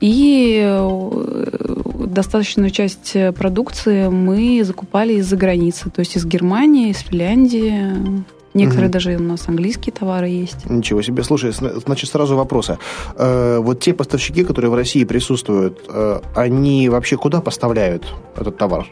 И 0.00 0.60
э, 0.64 2.06
достаточную 2.06 2.70
часть 2.70 3.16
продукции 3.36 4.08
мы 4.08 4.62
закупали 4.64 5.14
из-за 5.14 5.36
границы, 5.36 5.90
то 5.90 6.00
есть 6.00 6.16
из 6.16 6.24
Германии, 6.24 6.90
из 6.90 7.00
Финляндии, 7.00 8.24
Некоторые 8.54 8.86
угу. 8.86 8.92
даже 8.92 9.16
у 9.16 9.22
нас 9.22 9.48
английские 9.48 9.92
товары 9.92 10.28
есть. 10.28 10.70
Ничего 10.70 11.02
себе. 11.02 11.24
Слушай, 11.24 11.52
значит, 11.52 12.08
сразу 12.08 12.36
вопросы. 12.36 12.78
Э, 13.16 13.58
вот 13.58 13.80
те 13.80 13.92
поставщики, 13.92 14.44
которые 14.44 14.70
в 14.70 14.74
России 14.74 15.04
присутствуют, 15.04 15.84
э, 15.88 16.20
они 16.36 16.88
вообще 16.88 17.16
куда 17.16 17.40
поставляют 17.40 18.14
этот 18.36 18.56
товар, 18.56 18.86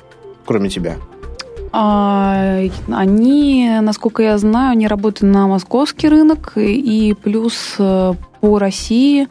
кроме 0.44 0.68
тебя? 0.68 0.96
А, 1.75 2.61
они, 2.90 3.79
насколько 3.81 4.22
я 4.22 4.37
знаю, 4.37 4.72
они 4.72 4.88
работают 4.88 5.33
на 5.33 5.46
московский 5.46 6.09
рынок 6.09 6.53
и 6.57 7.14
плюс 7.22 7.77
э, 7.79 8.12
по 8.40 8.59
России 8.59 9.29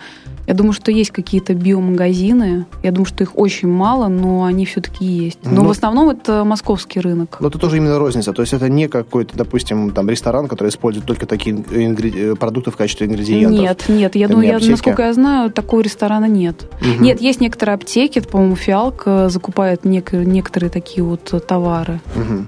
я 0.51 0.57
думаю, 0.57 0.73
что 0.73 0.91
есть 0.91 1.11
какие-то 1.11 1.53
биомагазины. 1.53 2.65
Я 2.83 2.91
думаю, 2.91 3.05
что 3.05 3.23
их 3.23 3.37
очень 3.37 3.69
мало, 3.69 4.09
но 4.09 4.43
они 4.43 4.65
все-таки 4.65 5.05
есть. 5.05 5.39
Но, 5.45 5.51
но 5.51 5.61
ну, 5.61 5.67
в 5.69 5.71
основном 5.71 6.09
это 6.09 6.43
московский 6.43 6.99
рынок. 6.99 7.37
Но 7.39 7.47
это 7.47 7.57
тоже 7.57 7.77
именно 7.77 7.97
розница. 7.97 8.33
То 8.33 8.41
есть 8.41 8.51
это 8.51 8.67
не 8.67 8.89
какой-то, 8.89 9.37
допустим, 9.37 9.91
там 9.91 10.09
ресторан, 10.09 10.49
который 10.49 10.67
использует 10.67 11.05
только 11.05 11.25
такие 11.25 11.55
ингреди... 11.55 12.35
продукты 12.35 12.69
в 12.69 12.75
качестве 12.75 13.07
ингредиентов. 13.07 13.61
Нет, 13.61 13.85
нет. 13.87 14.15
Я 14.17 14.27
думаю, 14.27 14.45
я, 14.45 14.59
насколько 14.59 15.03
я 15.03 15.13
знаю, 15.13 15.51
такого 15.51 15.79
ресторана 15.79 16.25
нет. 16.25 16.67
Угу. 16.81 17.01
Нет, 17.01 17.21
есть 17.21 17.39
некоторые 17.39 17.75
аптеки, 17.75 18.19
по-моему, 18.19 18.57
фиалка 18.57 19.29
закупает 19.29 19.85
нек- 19.85 20.25
некоторые 20.25 20.69
такие 20.69 21.01
вот 21.01 21.33
товары. 21.47 22.01
Угу 22.13 22.45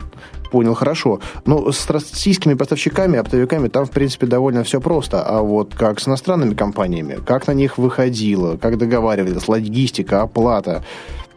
понял, 0.53 0.75
хорошо. 0.75 1.19
Ну, 1.45 1.71
с 1.71 1.89
российскими 1.89 2.53
поставщиками, 2.53 3.17
оптовиками 3.17 3.69
там, 3.69 3.85
в 3.85 3.89
принципе, 3.89 4.27
довольно 4.27 4.63
все 4.63 4.79
просто. 4.79 5.23
А 5.23 5.41
вот 5.41 5.73
как 5.73 5.99
с 5.99 6.07
иностранными 6.07 6.53
компаниями, 6.53 7.17
как 7.25 7.47
на 7.47 7.53
них 7.53 7.79
выходило, 7.79 8.57
как 8.57 8.77
договаривались, 8.77 9.47
логистика, 9.47 10.21
оплата, 10.21 10.83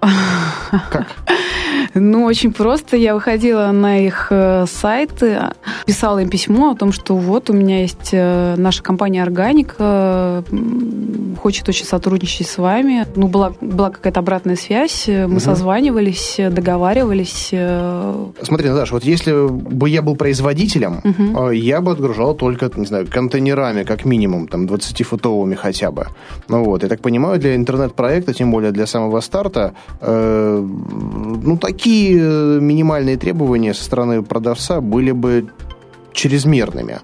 как? 0.00 1.06
Ну, 1.94 2.24
очень 2.24 2.52
просто. 2.52 2.96
Я 2.96 3.14
выходила 3.14 3.70
на 3.72 4.04
их 4.04 4.28
э, 4.30 4.66
сайты, 4.66 5.38
писала 5.86 6.18
им 6.18 6.28
письмо 6.28 6.72
о 6.72 6.74
том, 6.74 6.92
что 6.92 7.16
вот 7.16 7.48
у 7.48 7.54
меня 7.54 7.80
есть 7.80 8.10
э, 8.12 8.54
наша 8.58 8.82
компания 8.82 9.22
«Органика», 9.22 10.44
хочет 11.40 11.68
очень 11.68 11.86
сотрудничать 11.86 12.48
с 12.48 12.58
вами. 12.58 13.06
Ну, 13.16 13.28
была, 13.28 13.52
была 13.60 13.90
какая-то 13.90 14.20
обратная 14.20 14.56
связь, 14.56 15.04
мы 15.08 15.24
угу. 15.24 15.40
созванивались, 15.40 16.36
договаривались. 16.38 17.48
Э. 17.52 18.26
Смотри, 18.42 18.68
Наташа, 18.68 18.94
вот 18.94 19.04
если 19.04 19.48
бы 19.48 19.88
я 19.88 20.02
был 20.02 20.16
производителем, 20.16 21.00
угу. 21.02 21.50
я 21.50 21.80
бы 21.80 21.92
отгружал 21.92 22.34
только, 22.34 22.70
не 22.76 22.86
знаю, 22.86 23.06
контейнерами, 23.10 23.84
как 23.84 24.04
минимум, 24.04 24.48
там, 24.48 24.66
20-футовыми 24.66 25.54
хотя 25.54 25.90
бы. 25.90 26.08
Ну 26.48 26.64
вот, 26.64 26.82
я 26.82 26.88
так 26.88 27.00
понимаю, 27.00 27.38
для 27.38 27.56
интернет-проекта, 27.56 28.34
тем 28.34 28.50
более 28.50 28.72
для 28.72 28.86
самого 28.86 29.20
старта, 29.20 29.72
э, 29.85 29.85
ну, 30.00 31.58
такие 31.58 32.18
э, 32.20 32.58
минимальные 32.60 33.16
требования 33.16 33.74
со 33.74 33.84
стороны 33.84 34.22
продавца 34.22 34.80
были 34.80 35.12
бы 35.12 35.48
чрезмерными. 36.12 36.98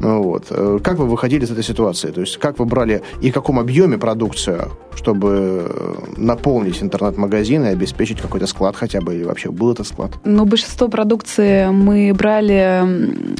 Вот. 0.00 0.46
Э, 0.50 0.78
как 0.82 0.98
вы 0.98 1.06
выходили 1.06 1.44
из 1.44 1.50
этой 1.50 1.64
ситуации? 1.64 2.10
То 2.10 2.20
есть, 2.20 2.36
как 2.36 2.58
вы 2.58 2.66
брали 2.66 3.02
и 3.22 3.30
в 3.30 3.34
каком 3.34 3.58
объеме 3.58 3.98
продукцию, 3.98 4.70
чтобы 4.94 5.68
э, 5.68 5.94
наполнить 6.16 6.82
интернет-магазин 6.82 7.64
и 7.64 7.68
обеспечить 7.68 8.20
какой-то 8.20 8.46
склад 8.46 8.76
хотя 8.76 9.00
бы, 9.00 9.14
или 9.14 9.24
вообще 9.24 9.50
был 9.50 9.72
этот 9.72 9.86
склад? 9.86 10.12
Ну, 10.24 10.44
большинство 10.44 10.88
продукции 10.88 11.70
мы 11.70 12.12
брали 12.14 12.84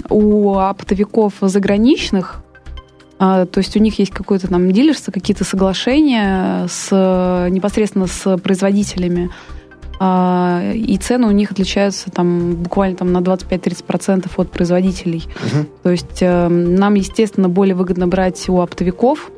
у 0.09 0.55
оптовиков 0.59 1.35
заграничных, 1.41 2.43
то 3.19 3.49
есть 3.57 3.77
у 3.77 3.81
них 3.81 3.99
есть 3.99 4.13
какое-то 4.13 4.49
там 4.49 4.71
дилерство, 4.71 5.11
какие-то 5.11 5.45
соглашения 5.45 6.67
с, 6.69 6.91
непосредственно 7.51 8.07
с 8.07 8.37
производителями. 8.39 9.31
А, 9.99 10.73
и 10.75 10.97
цены 10.99 11.27
у 11.27 11.31
них 11.31 11.51
отличаются 11.51 12.11
там 12.11 12.55
буквально 12.57 12.97
там 12.97 13.13
на 13.13 13.19
25-30% 13.19 14.31
от 14.37 14.51
производителей. 14.51 15.25
Угу. 15.25 15.67
То 15.85 15.91
есть 15.91 16.19
э, 16.21 16.49
нам, 16.49 16.95
естественно, 16.95 17.49
более 17.49 17.75
выгодно 17.75 18.07
брать 18.07 18.47
у 18.49 18.61
оптовиков, 18.61 19.31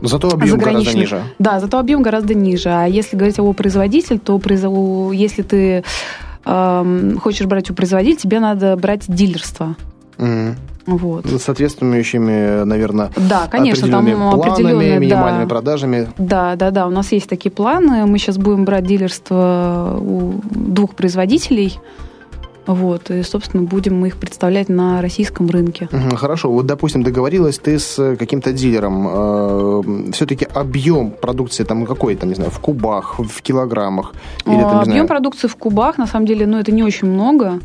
но 0.00 0.08
зато 0.08 0.28
объем 0.28 0.58
гораздо 0.58 0.92
ниже. 0.94 1.22
Да, 1.38 1.58
зато 1.58 1.78
объем 1.78 2.02
гораздо 2.02 2.34
ниже. 2.34 2.68
А 2.68 2.84
если 2.86 3.16
говорить 3.16 3.38
о 3.38 3.50
производителе, 3.52 4.18
то 4.18 4.40
если 5.12 5.42
ты 5.42 5.84
э, 6.44 7.14
хочешь 7.22 7.46
брать 7.46 7.70
у 7.70 7.74
производителя, 7.74 8.16
тебе 8.20 8.40
надо 8.40 8.76
брать 8.76 9.04
дилерство. 9.08 9.76
Угу. 10.18 10.54
Вот. 10.86 11.26
С 11.26 11.42
соответствующими, 11.42 12.64
наверное, 12.64 13.10
да, 13.16 13.48
конечно, 13.50 13.86
определенными 13.86 14.30
там 14.30 14.40
планами, 14.40 14.98
минимальными 14.98 15.44
да. 15.44 15.48
продажами. 15.48 16.08
Да, 16.16 16.56
да, 16.56 16.70
да. 16.70 16.86
У 16.86 16.90
нас 16.90 17.12
есть 17.12 17.28
такие 17.28 17.50
планы. 17.50 18.06
Мы 18.06 18.18
сейчас 18.18 18.38
будем 18.38 18.64
брать 18.64 18.86
дилерство 18.86 19.98
у 20.00 20.34
двух 20.50 20.94
производителей. 20.94 21.78
Вот, 22.66 23.10
и, 23.10 23.22
собственно, 23.22 23.62
будем 23.62 24.00
мы 24.00 24.08
их 24.08 24.16
представлять 24.16 24.68
на 24.68 25.00
российском 25.00 25.48
рынке. 25.48 25.88
Хорошо. 26.16 26.50
Вот, 26.50 26.66
допустим, 26.66 27.04
договорилась 27.04 27.58
ты 27.58 27.78
с 27.78 28.16
каким-то 28.16 28.52
дилером. 28.52 29.06
Э, 29.08 30.10
Все-таки 30.12 30.48
объем 30.52 31.12
продукции 31.12 31.62
там 31.62 31.86
какой, 31.86 32.16
там, 32.16 32.28
не 32.28 32.34
знаю, 32.34 32.50
в 32.50 32.58
кубах, 32.58 33.20
в 33.20 33.40
килограммах? 33.40 34.14
Или, 34.46 34.60
там, 34.60 34.80
объем 34.80 34.92
знаю... 34.92 35.06
продукции 35.06 35.46
в 35.46 35.54
кубах, 35.54 35.96
на 35.96 36.08
самом 36.08 36.26
деле, 36.26 36.44
ну, 36.46 36.58
это 36.58 36.72
не 36.72 36.82
очень 36.82 37.08
много 37.08 37.60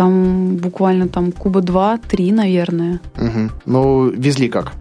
Там 0.00 0.56
буквально 0.56 1.08
там 1.08 1.30
куба 1.30 1.60
два-три, 1.60 2.32
наверное. 2.32 3.00
Угу. 3.18 3.50
Ну, 3.66 4.08
везли 4.08 4.48
как? 4.48 4.72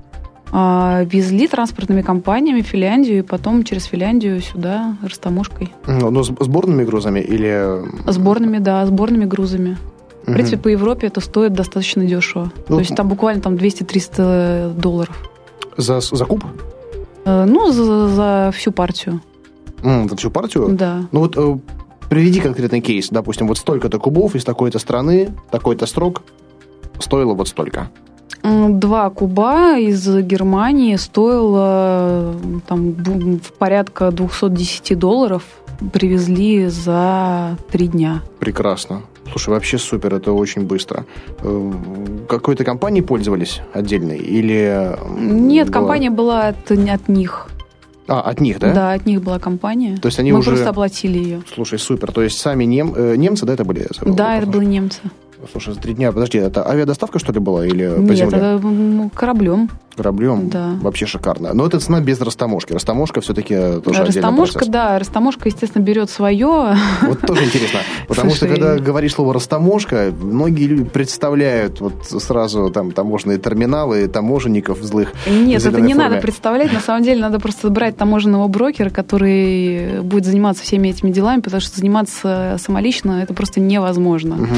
А, 0.54 1.04
везли 1.04 1.46
транспортными 1.46 2.02
компаниями 2.02 2.62
в 2.62 2.68
Финляндию 2.68 3.20
и 3.20 3.22
потом 3.22 3.66
через 3.66 3.84
Финляндию 3.84 4.40
сюда 4.40 4.96
растаможкой. 5.04 5.74
Ну, 5.88 6.24
с 6.24 6.28
сборными 6.28 6.86
грузами 6.86 7.20
или... 7.20 7.82
Сборными, 8.10 8.60
да, 8.60 8.86
сборными 8.86 9.26
грузами. 9.26 9.78
В 10.26 10.32
принципе, 10.32 10.58
по 10.58 10.70
Европе 10.70 11.08
это 11.08 11.20
стоит 11.20 11.52
достаточно 11.52 12.06
дешево. 12.06 12.54
Ну, 12.70 12.76
То 12.76 12.80
есть 12.80 12.96
там 12.96 13.10
буквально 13.10 13.42
там 13.42 13.56
200-300 13.56 14.74
долларов. 14.80 15.30
За, 15.76 16.00
за 16.00 16.24
куб? 16.24 16.46
Э, 17.26 17.44
Ну, 17.44 17.74
за, 17.74 18.08
за 18.08 18.52
всю 18.56 18.72
партию. 18.72 19.20
За 19.84 20.16
всю 20.16 20.32
партию? 20.32 20.70
Да. 20.70 21.02
Ну 21.12 21.20
вот 21.20 21.36
э, 21.36 21.58
приведи 22.10 22.40
конкретный 22.42 22.82
кейс. 22.82 23.10
Допустим, 23.10 23.48
вот 23.48 23.58
столько-то 23.58 24.00
кубов 24.00 24.36
из 24.36 24.44
такой-то 24.44 24.80
страны, 24.80 25.30
такой-то 25.52 25.86
срок 25.86 26.24
стоило 27.00 27.34
вот 27.34 27.48
столько. 27.48 27.90
Два 28.44 29.10
куба 29.10 29.78
из 29.78 30.08
Германии 30.08 30.96
стоило 30.96 32.36
там 32.68 32.94
в 33.38 33.54
порядка 33.58 34.12
210 34.12 34.98
долларов. 34.98 35.44
Привезли 35.94 36.68
за 36.68 37.58
три 37.72 37.88
дня. 37.88 38.22
Прекрасно. 38.40 39.02
Слушай, 39.32 39.50
вообще 39.52 39.78
супер, 39.78 40.16
это 40.16 40.34
очень 40.34 40.64
быстро. 40.64 41.06
Э, 41.42 41.72
Какой-то 42.28 42.64
компанией 42.66 43.04
пользовались 43.04 43.62
отдельной? 43.74 44.18
Или... 44.18 44.98
Нет, 45.18 45.68
была- 45.68 45.74
компания 45.74 46.10
была 46.10 46.48
от, 46.48 46.72
от 46.72 47.08
них. 47.08 47.48
А, 48.10 48.22
от 48.22 48.42
них, 48.42 48.60
да? 48.60 48.74
Да? 48.74 48.94
от 48.94 49.06
них 49.06 49.22
была 49.22 49.40
компания. 49.40 49.98
То 49.98 50.08
есть 50.08 50.20
они 50.20 50.32
Мы 50.32 50.40
уже- 50.40 50.52
просто 50.52 50.70
оплатили 50.70 51.18
ее. 51.20 51.42
Слушай, 51.54 51.78
супер. 51.80 52.12
То 52.12 52.24
есть 52.24 52.40
сами 52.40 52.64
нем... 52.66 52.94
э, 52.96 53.16
немцы, 53.16 53.46
да, 53.46 53.54
это 53.54 53.64
были? 53.64 53.88
Да, 54.02 54.38
это 54.38 54.48
были 54.48 54.66
немцы. 54.66 55.00
Слушай, 55.52 55.74
за 55.74 55.80
три 55.80 55.94
дня, 55.94 56.12
подожди, 56.12 56.38
это 56.38 56.68
авиадоставка, 56.68 57.18
что 57.18 57.32
ли, 57.32 57.40
была? 57.40 57.66
Или 57.66 57.88
по 57.96 58.00
Нет, 58.02 58.18
земле? 58.18 58.38
это 58.38 59.10
кораблем. 59.16 59.70
Кораблем? 59.96 60.50
Да. 60.50 60.78
Вообще 60.82 61.06
шикарно. 61.06 61.54
Но 61.54 61.66
это 61.66 61.80
цена 61.80 62.00
без 62.02 62.22
растаможки. 62.22 62.74
Растаможка 62.74 63.22
все-таки 63.22 63.82
тоже 63.82 64.06
Растаможка, 64.06 64.66
да, 64.70 65.00
растаможка, 65.00 65.50
естественно, 65.50 65.84
берет 65.84 66.10
свое. 66.10 66.76
Вот 67.02 67.22
тоже 67.22 67.46
интересно. 67.46 67.80
Потому 68.08 68.32
что, 68.32 68.48
Слушай. 68.48 68.56
когда 68.56 68.78
говоришь 68.80 69.14
слово 69.14 69.34
«растаможка», 69.34 70.14
многие 70.22 70.68
люди 70.68 70.84
представляют 70.84 71.80
вот 71.82 72.06
сразу 72.06 72.70
там 72.70 72.92
таможенные 72.92 73.40
терминалы, 73.40 74.08
таможенников 74.08 74.82
злых. 74.82 75.14
Нет, 75.28 75.66
это 75.66 75.82
не 75.82 75.94
форме. 75.94 76.10
надо 76.10 76.22
представлять. 76.22 76.72
На 76.74 76.82
самом 76.82 77.04
деле 77.04 77.22
надо 77.22 77.40
просто 77.40 77.70
брать 77.70 77.98
таможенного 77.98 78.48
брокера, 78.48 78.90
который 78.90 80.02
будет 80.02 80.26
заниматься 80.26 80.64
всеми 80.64 80.90
этими 80.90 81.12
делами, 81.12 81.42
потому 81.42 81.62
что 81.62 81.78
заниматься 81.78 82.56
самолично 82.60 83.22
это 83.24 83.34
просто 83.34 83.60
невозможно. 83.60 84.36
Мгм. 84.36 84.56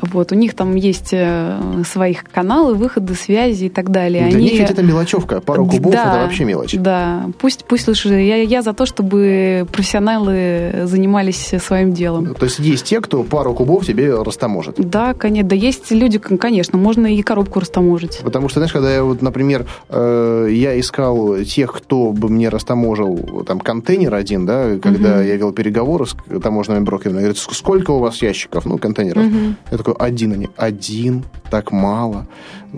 Вот, 0.00 0.32
у 0.32 0.34
них 0.34 0.54
там 0.54 0.74
есть 0.74 1.10
э, 1.12 1.58
своих 1.88 2.24
каналы, 2.24 2.74
выходы, 2.74 3.14
связи 3.14 3.64
и 3.64 3.68
так 3.68 3.90
далее. 3.90 4.28
Для 4.28 4.36
Они... 4.36 4.50
них 4.50 4.60
ведь 4.60 4.70
это 4.70 4.82
мелочевка. 4.82 5.40
Пару 5.40 5.66
кубов 5.66 5.92
Да, 5.92 6.02
это 6.14 6.22
вообще 6.24 6.44
мелочь. 6.44 6.74
Да, 6.74 7.26
пусть, 7.38 7.64
пусть 7.64 7.88
лучше. 7.88 8.08
Я, 8.08 8.36
я 8.42 8.62
за 8.62 8.72
то, 8.72 8.86
чтобы 8.86 9.66
профессионалы 9.72 10.82
занимались 10.84 11.52
своим 11.62 11.92
делом. 11.92 12.34
То 12.34 12.44
есть 12.44 12.58
есть 12.58 12.84
те, 12.84 13.00
кто 13.00 13.22
пару 13.22 13.54
кубов 13.54 13.86
тебе 13.86 14.14
растаможит. 14.22 14.76
Да, 14.78 15.14
конечно. 15.14 15.48
Да 15.50 15.56
есть 15.56 15.90
люди, 15.90 16.18
кон- 16.18 16.38
конечно, 16.38 16.78
можно 16.78 17.06
и 17.06 17.22
коробку 17.22 17.60
растаможить. 17.60 18.20
Потому 18.22 18.48
что, 18.48 18.60
знаешь, 18.60 18.72
когда 18.72 18.92
я 18.92 19.02
вот, 19.04 19.22
например, 19.22 19.66
э, 19.88 20.48
я 20.52 20.78
искал 20.78 21.36
тех, 21.44 21.72
кто 21.72 22.12
бы 22.12 22.28
мне 22.28 22.48
растаможил 22.48 23.44
там 23.46 23.60
контейнер 23.60 24.14
один, 24.14 24.46
да, 24.46 24.78
когда 24.82 25.16
Мгм. 25.18 25.26
я 25.26 25.36
вел 25.36 25.52
переговоры 25.52 26.06
с 26.06 26.14
таможенными 26.42 26.84
брокерами, 26.84 27.18
говорят, 27.18 27.36
«Ск- 27.36 27.54
сколько 27.54 27.90
у 27.92 27.98
вас 27.98 28.20
ящиков, 28.22 28.64
ну, 28.66 28.78
контейнеров? 28.78 29.24
Мгм. 29.24 29.56
Я 29.70 29.78
такой, 29.86 30.06
один 30.06 30.32
они, 30.32 30.48
один, 30.56 31.24
так 31.50 31.72
мало. 31.72 32.26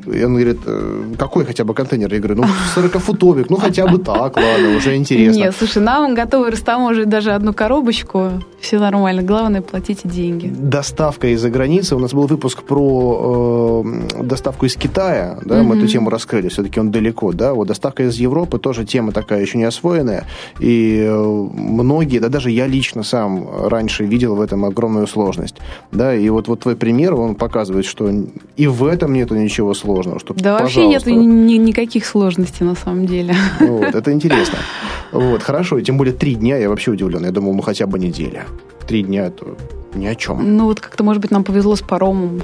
И 0.06 0.22
он 0.24 0.34
говорит, 0.34 0.58
«Э, 0.66 1.14
какой 1.18 1.44
хотя 1.44 1.64
бы 1.64 1.74
контейнер? 1.74 2.12
Я 2.12 2.20
говорю, 2.20 2.42
ну, 2.42 2.44
40-футовик, 2.76 3.46
ну, 3.48 3.56
хотя 3.56 3.86
бы 3.86 3.98
так, 3.98 4.36
ладно, 4.36 4.76
уже 4.76 4.94
интересно. 4.96 5.38
Нет, 5.40 5.54
слушай, 5.58 5.82
нам 5.82 6.14
готовы 6.14 6.50
растаможить 6.50 7.08
даже 7.08 7.32
одну 7.32 7.52
коробочку. 7.52 8.30
Все 8.60 8.78
нормально. 8.78 9.22
Главное, 9.22 9.60
платите 9.62 10.08
деньги. 10.08 10.52
Доставка 10.54 11.28
из-за 11.28 11.50
границы. 11.50 11.96
У 11.96 11.98
нас 11.98 12.12
был 12.12 12.26
выпуск 12.26 12.62
про 12.62 13.82
э, 13.84 14.22
доставку 14.22 14.66
из 14.66 14.76
Китая. 14.76 15.38
Да, 15.44 15.62
Мы 15.62 15.74
Мгм. 15.74 15.78
эту 15.78 15.86
тему 15.88 16.10
раскрыли. 16.10 16.48
Все-таки 16.48 16.80
он 16.80 16.90
далеко. 16.90 17.32
Да? 17.32 17.54
Вот 17.54 17.68
доставка 17.68 18.02
из 18.04 18.16
Европы 18.16 18.58
тоже 18.58 18.84
тема 18.84 19.12
такая 19.12 19.40
еще 19.40 19.58
не 19.58 19.64
освоенная. 19.64 20.24
И 20.60 21.02
э, 21.08 21.14
многие, 21.54 22.18
да 22.20 22.28
даже 22.28 22.50
я 22.50 22.66
лично 22.66 23.02
сам 23.02 23.48
раньше 23.68 24.04
видел 24.04 24.34
в 24.36 24.40
этом 24.40 24.64
огромную 24.64 25.06
сложность. 25.06 25.56
Да? 25.92 26.14
И 26.14 26.28
вот, 26.28 26.48
вот 26.48 26.60
твой 26.60 26.76
пример, 26.76 26.97
он 27.06 27.34
показывает, 27.34 27.86
что 27.86 28.10
и 28.56 28.66
в 28.66 28.84
этом 28.84 29.12
нету 29.12 29.34
ничего 29.36 29.74
сложного. 29.74 30.18
Что, 30.18 30.34
Да 30.34 30.58
вообще 30.58 30.86
нет 30.86 31.06
ни- 31.06 31.56
никаких 31.58 32.04
сложностей 32.06 32.64
на 32.66 32.74
самом 32.74 33.06
деле. 33.06 33.34
Вот, 33.60 33.94
это 33.94 34.12
интересно. 34.12 34.58
Вот, 35.10 35.42
хорошо, 35.42 35.78
и 35.78 35.82
тем 35.82 35.96
более 35.96 36.12
три 36.14 36.34
дня, 36.34 36.58
я 36.58 36.68
вообще 36.68 36.90
удивлен. 36.90 37.24
Я 37.24 37.30
думал, 37.30 37.54
ну 37.54 37.62
хотя 37.62 37.86
бы 37.86 37.98
неделя. 37.98 38.44
Три 38.86 39.02
дня 39.02 39.28
это 39.28 39.46
ни 39.94 40.04
о 40.06 40.14
чем. 40.14 40.56
Ну 40.58 40.64
вот 40.64 40.80
как-то, 40.80 41.02
может 41.02 41.22
быть, 41.22 41.30
нам 41.30 41.44
повезло 41.44 41.76
с 41.76 41.80
паромом. 41.80 42.42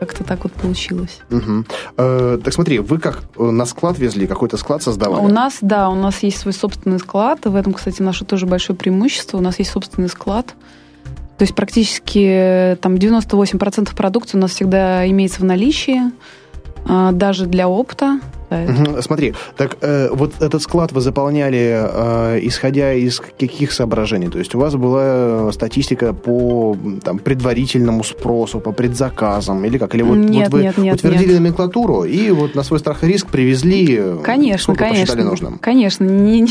Как-то 0.00 0.24
так 0.24 0.42
вот 0.44 0.52
получилось. 0.52 1.20
Мгм. 1.30 1.66
Э, 1.96 2.38
так 2.42 2.52
смотри, 2.52 2.78
вы 2.78 2.98
как 2.98 3.22
э, 3.38 3.42
на 3.50 3.64
склад 3.66 3.98
везли, 3.98 4.26
какой-то 4.26 4.56
склад 4.58 4.82
создавали? 4.82 5.24
У 5.24 5.28
нас, 5.28 5.58
да, 5.62 5.88
у 5.88 5.94
нас 5.94 6.22
есть 6.22 6.38
свой 6.38 6.52
собственный 6.52 6.98
склад. 6.98 7.40
В 7.44 7.54
этом, 7.56 7.72
кстати, 7.72 8.02
наше 8.02 8.24
тоже 8.26 8.46
большое 8.46 8.78
преимущество. 8.78 9.38
У 9.38 9.40
нас 9.40 9.58
есть 9.58 9.70
собственный 9.70 10.08
склад. 10.08 10.54
То 11.38 11.42
есть 11.42 11.54
практически 11.54 12.72
э, 12.72 12.76
там 12.76 12.94
98% 12.94 13.94
продукции 13.94 14.38
у 14.38 14.40
нас 14.40 14.52
всегда 14.52 15.08
имеется 15.08 15.40
в 15.40 15.44
наличии, 15.44 16.00
а, 16.88 17.12
даже 17.12 17.46
для 17.46 17.68
опыта. 17.68 18.20
Смотри, 19.00 19.34
так 19.56 19.76
э, 19.80 20.08
вот 20.12 20.32
этот 20.40 20.62
склад 20.62 20.92
вы 20.92 21.00
заполняли, 21.00 21.74
э, 21.74 22.38
исходя 22.42 22.92
из 22.92 23.20
каких 23.20 23.72
соображений? 23.72 24.28
То 24.28 24.38
есть 24.38 24.54
у 24.54 24.58
вас 24.58 24.74
была 24.74 25.50
статистика 25.52 26.12
по 26.12 26.76
там, 27.02 27.18
предварительному 27.18 28.04
спросу, 28.04 28.60
по 28.60 28.72
предзаказам, 28.72 29.64
или 29.64 29.78
как? 29.78 29.94
Или 29.94 30.02
вот, 30.02 30.16
Нет, 30.16 30.50
вот 30.50 30.58
вы 30.58 30.62
нет, 30.62 30.78
нет, 30.78 30.94
утвердили 30.94 31.32
нет. 31.32 31.40
номенклатуру 31.40 32.04
и 32.04 32.30
вот 32.30 32.54
на 32.54 32.62
свой 32.62 32.78
страх 32.78 33.04
и 33.04 33.08
риск 33.08 33.28
привезли, 33.28 33.96
э, 33.98 34.18
Конечно, 34.22 34.74
конечно. 34.74 35.22
нужным? 35.24 35.58
Конечно. 35.58 36.04
Ни- 36.04 36.46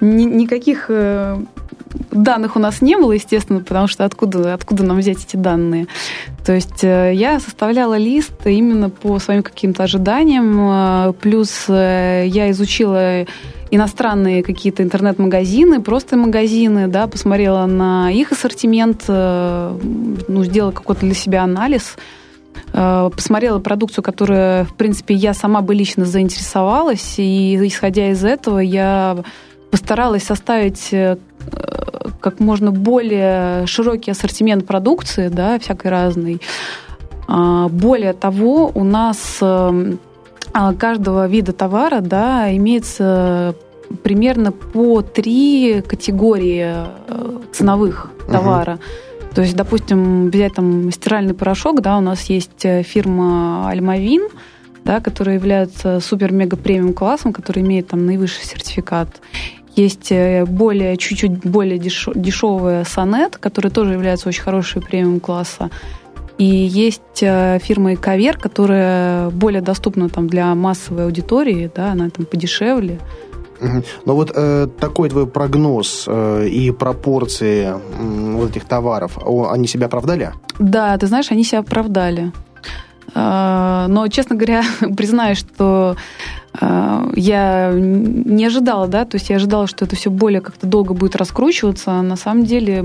ни- 0.00 0.24
никаких 0.24 0.86
э, 0.88 1.36
данных 2.10 2.56
у 2.56 2.58
нас 2.58 2.80
не 2.82 2.96
было, 2.96 3.12
естественно, 3.12 3.60
потому 3.60 3.86
что 3.86 4.04
откуда, 4.04 4.54
откуда 4.54 4.82
нам 4.84 4.98
взять 4.98 5.24
эти 5.24 5.36
данные? 5.36 5.86
То 6.44 6.54
есть 6.54 6.82
э, 6.82 7.12
я 7.14 7.40
составляла 7.40 7.96
лист 7.98 8.32
именно 8.44 8.90
по 8.90 9.18
своим 9.18 9.42
каким-то 9.42 9.84
ожиданиям, 9.84 10.58
э, 10.58 11.12
плюс 11.28 11.66
э, 11.68 12.24
я 12.26 12.50
изучила 12.50 13.26
иностранные 13.70 14.42
какие-то 14.42 14.82
интернет-магазины, 14.82 15.82
просто 15.82 16.16
магазины, 16.16 16.88
да, 16.88 17.06
посмотрела 17.06 17.66
на 17.66 18.10
их 18.10 18.32
ассортимент, 18.32 19.04
э, 19.08 19.78
ну, 20.26 20.44
сделала 20.44 20.70
какой-то 20.70 21.02
для 21.02 21.14
себя 21.14 21.42
анализ, 21.42 21.98
э, 22.72 23.10
посмотрела 23.14 23.58
продукцию, 23.58 24.02
которая, 24.02 24.64
в 24.64 24.74
принципе, 24.74 25.14
я 25.14 25.34
сама 25.34 25.60
бы 25.60 25.74
лично 25.74 26.06
заинтересовалась, 26.06 27.16
и 27.18 27.58
исходя 27.66 28.08
из 28.10 28.24
этого 28.24 28.60
я 28.60 29.18
постаралась 29.70 30.22
составить 30.22 30.94
как 32.20 32.40
можно 32.40 32.72
более 32.72 33.66
широкий 33.66 34.10
ассортимент 34.12 34.66
продукции, 34.66 35.28
да, 35.28 35.58
всякой 35.58 35.90
разной. 35.90 36.40
А, 37.26 37.68
Более 37.68 38.14
того, 38.14 38.72
у 38.74 38.84
нас 38.84 39.38
э, 39.42 39.44
а, 39.44 39.98
каждого 40.78 41.26
вида 41.26 41.52
товара, 41.52 42.00
да, 42.00 42.54
имеется 42.56 43.54
примерно 44.02 44.52
по 44.52 45.02
три 45.02 45.82
категории 45.86 46.74
э, 47.06 47.38
ценовых 47.52 48.10
товара. 48.30 48.78
То 49.34 49.42
есть, 49.42 49.56
допустим, 49.56 50.30
взять 50.30 50.54
там 50.54 50.90
стиральный 50.90 51.34
порошок, 51.34 51.80
да, 51.80 51.98
у 51.98 52.00
нас 52.00 52.24
есть 52.24 52.64
э, 52.64 52.82
фирма 52.82 53.68
Альмавин, 53.68 54.28
да, 54.84 55.00
которая 55.00 55.36
является 55.36 56.00
супер-мега-премиум 56.00 56.92
классом, 56.92 57.32
который 57.32 57.62
имеет 57.62 57.88
там 57.88 58.06
наивысший 58.06 58.44
сертификат. 58.44 59.08
Есть 59.76 60.10
э, 60.10 60.44
более, 60.44 60.96
чуть-чуть 60.96 61.44
более 61.44 61.78
дешевая 61.78 62.84
Сонет, 62.84 63.36
которая 63.36 63.70
тоже 63.70 63.92
является 63.92 64.28
очень 64.28 64.42
хорошей 64.42 64.82
премиум 64.82 65.20
класса. 65.20 65.70
И 66.38 66.44
есть 66.44 67.20
э, 67.20 67.58
фирма 67.60 67.94
Эковер, 67.94 68.38
которая 68.38 69.28
более 69.30 69.60
доступна 69.60 70.08
там, 70.08 70.28
для 70.28 70.54
массовой 70.54 71.04
аудитории, 71.04 71.70
да, 71.74 71.92
она 71.92 72.10
там 72.10 72.26
подешевле. 72.26 73.00
Но 74.04 74.14
вот 74.14 74.30
э, 74.32 74.68
такой 74.78 75.08
твой 75.08 75.26
прогноз 75.26 76.04
э, 76.06 76.46
и 76.46 76.70
пропорции 76.70 77.74
м, 77.98 78.36
вот 78.36 78.50
этих 78.50 78.64
товаров, 78.66 79.18
о, 79.20 79.50
они 79.50 79.66
себя 79.66 79.86
оправдали? 79.86 80.32
Да, 80.60 80.96
ты 80.96 81.08
знаешь, 81.08 81.32
они 81.32 81.42
себя 81.42 81.58
оправдали. 81.58 82.30
А, 83.14 83.88
Но, 83.88 84.06
честно 84.06 84.36
говоря, 84.36 84.62
признаю, 84.96 85.34
что 85.34 85.96
Э, 86.47 86.47
я 86.60 87.72
не 87.72 88.46
ожидала, 88.46 88.88
да, 88.88 89.04
то 89.04 89.16
есть 89.16 89.30
я 89.30 89.36
ожидала, 89.36 89.66
что 89.66 89.84
это 89.84 89.96
все 89.96 90.10
более 90.10 90.40
как-то 90.40 90.66
долго 90.66 90.94
будет 90.94 91.14
раскручиваться. 91.14 92.02
На 92.02 92.16
самом 92.16 92.44
деле 92.44 92.84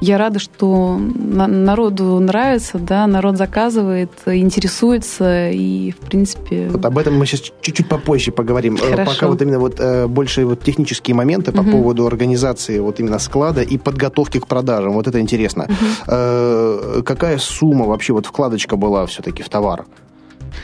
я 0.00 0.18
рада, 0.18 0.38
что 0.38 0.98
народу 0.98 2.20
нравится, 2.20 2.78
да, 2.78 3.06
народ 3.06 3.38
заказывает, 3.38 4.10
интересуется 4.26 5.50
и, 5.50 5.92
в 5.92 5.96
принципе... 5.96 6.68
Вот 6.68 6.84
об 6.84 6.98
этом 6.98 7.16
мы 7.16 7.26
сейчас 7.26 7.50
чуть-чуть 7.60 7.88
попозже 7.88 8.30
поговорим. 8.30 8.76
Э, 8.76 8.90
Хорошо. 8.90 9.12
Пока 9.12 9.28
вот 9.28 9.42
именно 9.42 9.58
вот 9.58 9.76
э, 9.80 10.06
больше 10.06 10.44
вот 10.44 10.62
технические 10.62 11.14
моменты 11.14 11.50
по 11.52 11.60
угу. 11.60 11.70
поводу 11.70 12.06
организации 12.06 12.78
вот 12.78 13.00
именно 13.00 13.18
склада 13.18 13.62
и 13.62 13.78
подготовки 13.78 14.38
к 14.38 14.46
продажам. 14.46 14.92
Вот 14.92 15.08
это 15.08 15.18
интересно. 15.18 15.64
Угу. 15.64 17.02
Какая 17.04 17.38
сумма 17.38 17.86
вообще 17.86 18.12
вот 18.12 18.26
вкладочка 18.26 18.76
была 18.76 19.06
все-таки 19.06 19.42
в 19.42 19.48
товар, 19.48 19.86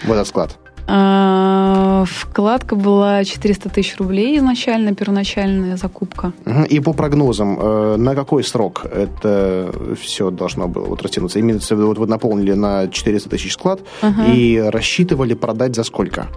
в 0.05 0.13
этот 0.13 0.29
склад? 0.29 0.59
А, 0.91 2.05
вкладка 2.07 2.75
была 2.75 3.23
400 3.23 3.69
тысяч 3.69 3.97
рублей 3.99 4.39
изначально, 4.39 4.95
первоначальная 4.95 5.77
закупка. 5.77 6.33
И 6.71 6.81
по 6.81 6.95
прогнозам, 6.95 7.59
э, 7.61 7.97
на 7.99 8.15
какой 8.15 8.43
срок 8.43 8.87
это 8.91 9.71
все 10.01 10.31
должно 10.31 10.67
было 10.67 10.87
вот 10.87 11.03
растянуться? 11.03 11.41
Имеется 11.41 11.75
в 11.75 11.79
виду, 11.79 11.89
вот 11.89 11.99
вы 11.99 12.07
наполнили 12.07 12.55
на 12.55 12.89
400 12.89 13.29
тысяч 13.29 13.53
склад 13.53 13.81
uh 14.01 14.35
и 14.35 14.59
рассчитывали 14.59 15.35
продать 15.35 15.77
за 15.77 15.85
сколько? 15.85 16.29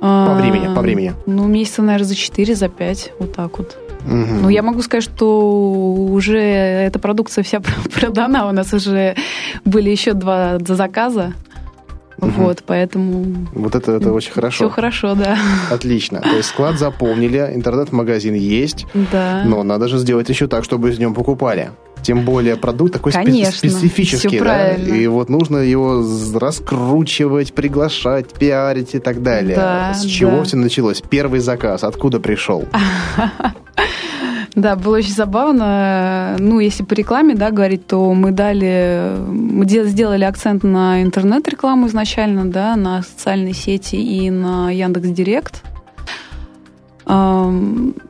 А, 0.00 0.26
по 0.26 0.34
времени, 0.40 0.74
по 0.74 0.80
времени. 0.80 1.14
Ну, 1.26 1.46
месяца, 1.46 1.82
наверное, 1.82 2.08
за 2.08 2.16
4, 2.16 2.56
за 2.56 2.68
5, 2.68 3.12
вот 3.20 3.32
так 3.32 3.58
вот. 3.58 3.78
Угу. 4.04 4.42
Ну, 4.42 4.48
я 4.48 4.64
могу 4.64 4.82
сказать, 4.82 5.04
что 5.04 5.52
уже 6.10 6.40
эта 6.40 6.98
продукция 6.98 7.44
вся 7.44 7.60
продана. 7.94 8.48
У 8.48 8.52
нас 8.52 8.72
уже 8.74 9.14
были 9.64 9.90
еще 9.90 10.14
два 10.14 10.58
заказа. 10.58 11.34
Угу. 12.22 12.30
Вот, 12.30 12.62
поэтому... 12.64 13.48
Вот 13.52 13.74
это, 13.74 13.92
это 13.92 14.12
очень 14.12 14.32
хорошо. 14.32 14.66
Все 14.66 14.70
хорошо, 14.70 15.14
да. 15.14 15.36
Отлично. 15.70 16.20
То 16.20 16.36
есть 16.36 16.50
склад 16.50 16.78
заполнили, 16.78 17.50
интернет-магазин 17.52 18.34
есть, 18.34 18.86
да. 18.94 19.42
но 19.44 19.64
надо 19.64 19.88
же 19.88 19.98
сделать 19.98 20.28
еще 20.28 20.46
так, 20.46 20.64
чтобы 20.64 20.90
из 20.90 20.98
него 21.00 21.12
покупали. 21.12 21.72
Тем 22.02 22.24
более 22.24 22.56
продукт 22.56 22.92
такой 22.92 23.12
Конечно, 23.12 23.52
специфический, 23.52 24.28
все 24.28 24.38
да? 24.38 24.44
Правильно. 24.44 24.94
И 24.94 25.06
вот 25.06 25.28
нужно 25.28 25.58
его 25.58 26.04
раскручивать, 26.34 27.52
приглашать, 27.54 28.32
пиарить 28.32 28.94
и 28.94 28.98
так 28.98 29.22
далее. 29.22 29.56
Да, 29.56 29.94
С 29.94 30.04
чего 30.04 30.38
да. 30.38 30.44
все 30.44 30.56
началось? 30.56 31.02
Первый 31.08 31.40
заказ 31.40 31.84
откуда 31.84 32.18
пришел? 32.20 32.64
Да, 34.54 34.76
было 34.76 34.98
очень 34.98 35.14
забавно. 35.14 36.36
Ну, 36.38 36.60
если 36.60 36.82
по 36.82 36.92
рекламе, 36.92 37.34
да, 37.34 37.50
говорить, 37.50 37.86
то 37.86 38.12
мы 38.12 38.32
дали, 38.32 39.16
мы 39.28 39.66
сделали 39.66 40.24
акцент 40.24 40.62
на 40.62 41.02
интернет-рекламу 41.02 41.86
изначально, 41.86 42.44
да, 42.44 42.76
на 42.76 43.02
социальные 43.02 43.54
сети 43.54 43.96
и 43.96 44.30
на 44.30 44.70
Яндекс 44.70 45.08
Директ. 45.08 45.62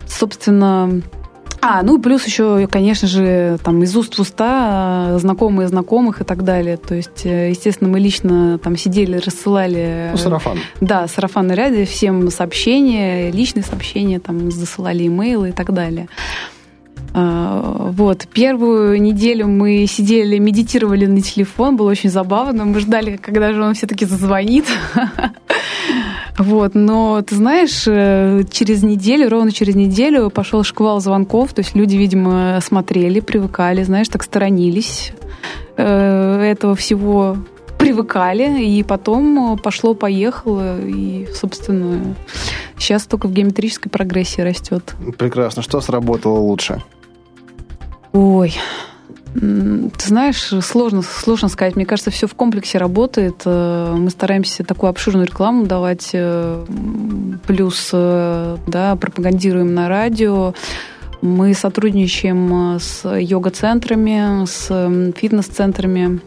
Собственно, 0.07 1.03
а, 1.65 1.83
ну 1.85 2.01
плюс 2.01 2.27
еще, 2.27 2.67
конечно 2.67 3.07
же, 3.07 3.57
там 3.63 3.85
из 3.85 3.97
уст 3.97 4.19
в 4.19 4.21
уста, 4.21 5.17
знакомые 5.19 5.69
знакомых 5.69 6.21
и 6.21 6.25
так 6.25 6.43
далее. 6.43 6.77
То 6.77 6.97
есть, 6.97 7.25
э, 7.25 7.51
естественно, 7.51 7.89
мы 7.89 8.01
лично 8.01 8.59
там 8.59 8.77
сидели, 8.77 9.19
рассылали... 9.19 10.09
Ну, 10.11 10.17
сарафан. 10.17 10.59
Да, 10.81 11.07
сарафанный 11.07 11.55
ряде, 11.55 11.85
всем 11.85 12.29
сообщения, 12.33 13.31
личные 13.31 13.63
сообщения, 13.63 14.19
там 14.19 14.51
засылали 14.51 15.07
имейлы 15.07 15.51
и 15.51 15.53
так 15.53 15.73
далее. 15.73 16.09
Вот, 17.15 18.27
первую 18.33 19.01
неделю 19.01 19.47
мы 19.47 19.87
сидели, 19.87 20.39
медитировали 20.39 21.07
на 21.07 21.21
телефон, 21.21 21.77
было 21.77 21.91
очень 21.91 22.09
забавно. 22.11 22.65
Мы 22.65 22.81
ждали, 22.81 23.19
когда 23.19 23.53
же 23.53 23.63
он 23.63 23.75
все-таки 23.75 24.07
зазвонит. 24.07 24.65
Вот, 26.39 26.75
но 26.75 27.21
ты 27.23 27.35
знаешь, 27.37 27.85
э, 27.87 28.43
через 28.51 28.83
неделю, 28.83 29.29
ровно 29.29 29.53
через 29.53 29.75
неделю 29.75 30.31
пошел 30.31 30.63
шквал 30.65 31.01
звонков, 31.01 31.53
то 31.53 31.61
есть 31.61 31.75
люди, 31.75 31.97
видимо, 31.97 32.59
смотрели, 32.63 33.21
привыкали, 33.21 33.83
знаешь, 33.83 34.09
так 34.09 34.23
сторонились 34.23 35.13
э, 35.77 36.41
этого 36.41 36.75
всего 36.75 37.37
привыкали, 37.79 38.65
и 38.65 38.83
потом 38.83 39.59
пошло-поехало, 39.59 40.81
и, 40.81 41.27
собственно, 41.35 42.15
сейчас 42.79 43.07
только 43.07 43.27
в 43.27 43.33
геометрической 43.33 43.91
прогрессии 43.91 44.41
растет. 44.41 44.95
Прекрасно. 45.19 45.63
Что 45.63 45.81
сработало 45.81 46.39
лучше? 46.39 46.83
Ой, 48.13 48.55
ты 49.35 50.09
знаешь, 50.09 50.53
сложно, 50.63 51.03
сложно 51.03 51.49
сказать. 51.49 51.75
Мне 51.75 51.87
кажется, 51.87 52.11
все 52.11 52.27
в 52.27 52.35
комплексе 52.35 52.79
работает. 52.79 53.43
Э, 53.47 53.95
мы 53.97 54.11
стараемся 54.11 54.63
такую 54.63 54.91
обширную 54.91 55.27
рекламу 55.27 55.67
давать, 55.67 56.11
э, 56.13 56.65
плюс 57.47 57.91
э, 57.93 58.57
да, 58.67 58.97
пропагандируем 58.97 59.75
на 59.75 59.89
радио. 59.89 60.55
Мы 61.23 61.55
сотрудничаем 61.55 62.79
с 62.79 63.09
йога-центрами, 63.09 64.45
с 64.45 65.13
фитнес-центрами. 65.17 66.21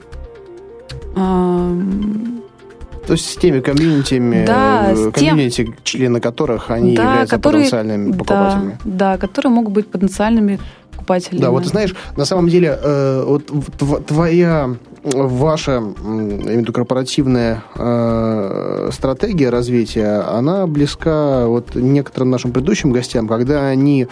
То 3.05 3.13
есть 3.13 3.29
с 3.29 3.35
теми 3.35 3.59
комьюнитиями, 3.59 4.45
да, 4.45 4.95
комьюнити, 5.13 5.65
тем... 5.65 5.75
члены 5.83 6.19
которых 6.19 6.71
они 6.71 6.95
да, 6.95 7.03
являются 7.03 7.35
которые, 7.35 7.63
потенциальными 7.65 8.11
покупателями. 8.13 8.79
Да, 8.83 9.11
да, 9.11 9.17
которые 9.17 9.51
могут 9.51 9.73
быть 9.73 9.87
потенциальными 9.87 10.59
покупателями. 10.95 11.41
Да, 11.41 11.51
вот 11.51 11.65
знаешь, 11.65 11.93
на 12.15 12.25
самом 12.25 12.49
деле, 12.49 12.77
э, 12.81 13.23
вот 13.25 14.05
твоя 14.05 14.75
ваша 15.13 15.83
именно 16.03 16.71
корпоративная 16.71 17.63
э, 17.75 18.89
стратегия 18.91 19.49
развития, 19.49 20.23
она 20.27 20.65
близка 20.65 21.45
вот 21.45 21.75
некоторым 21.75 22.31
нашим 22.31 22.51
предыдущим 22.51 22.91
гостям, 22.91 23.27
когда 23.27 23.67
они 23.67 24.07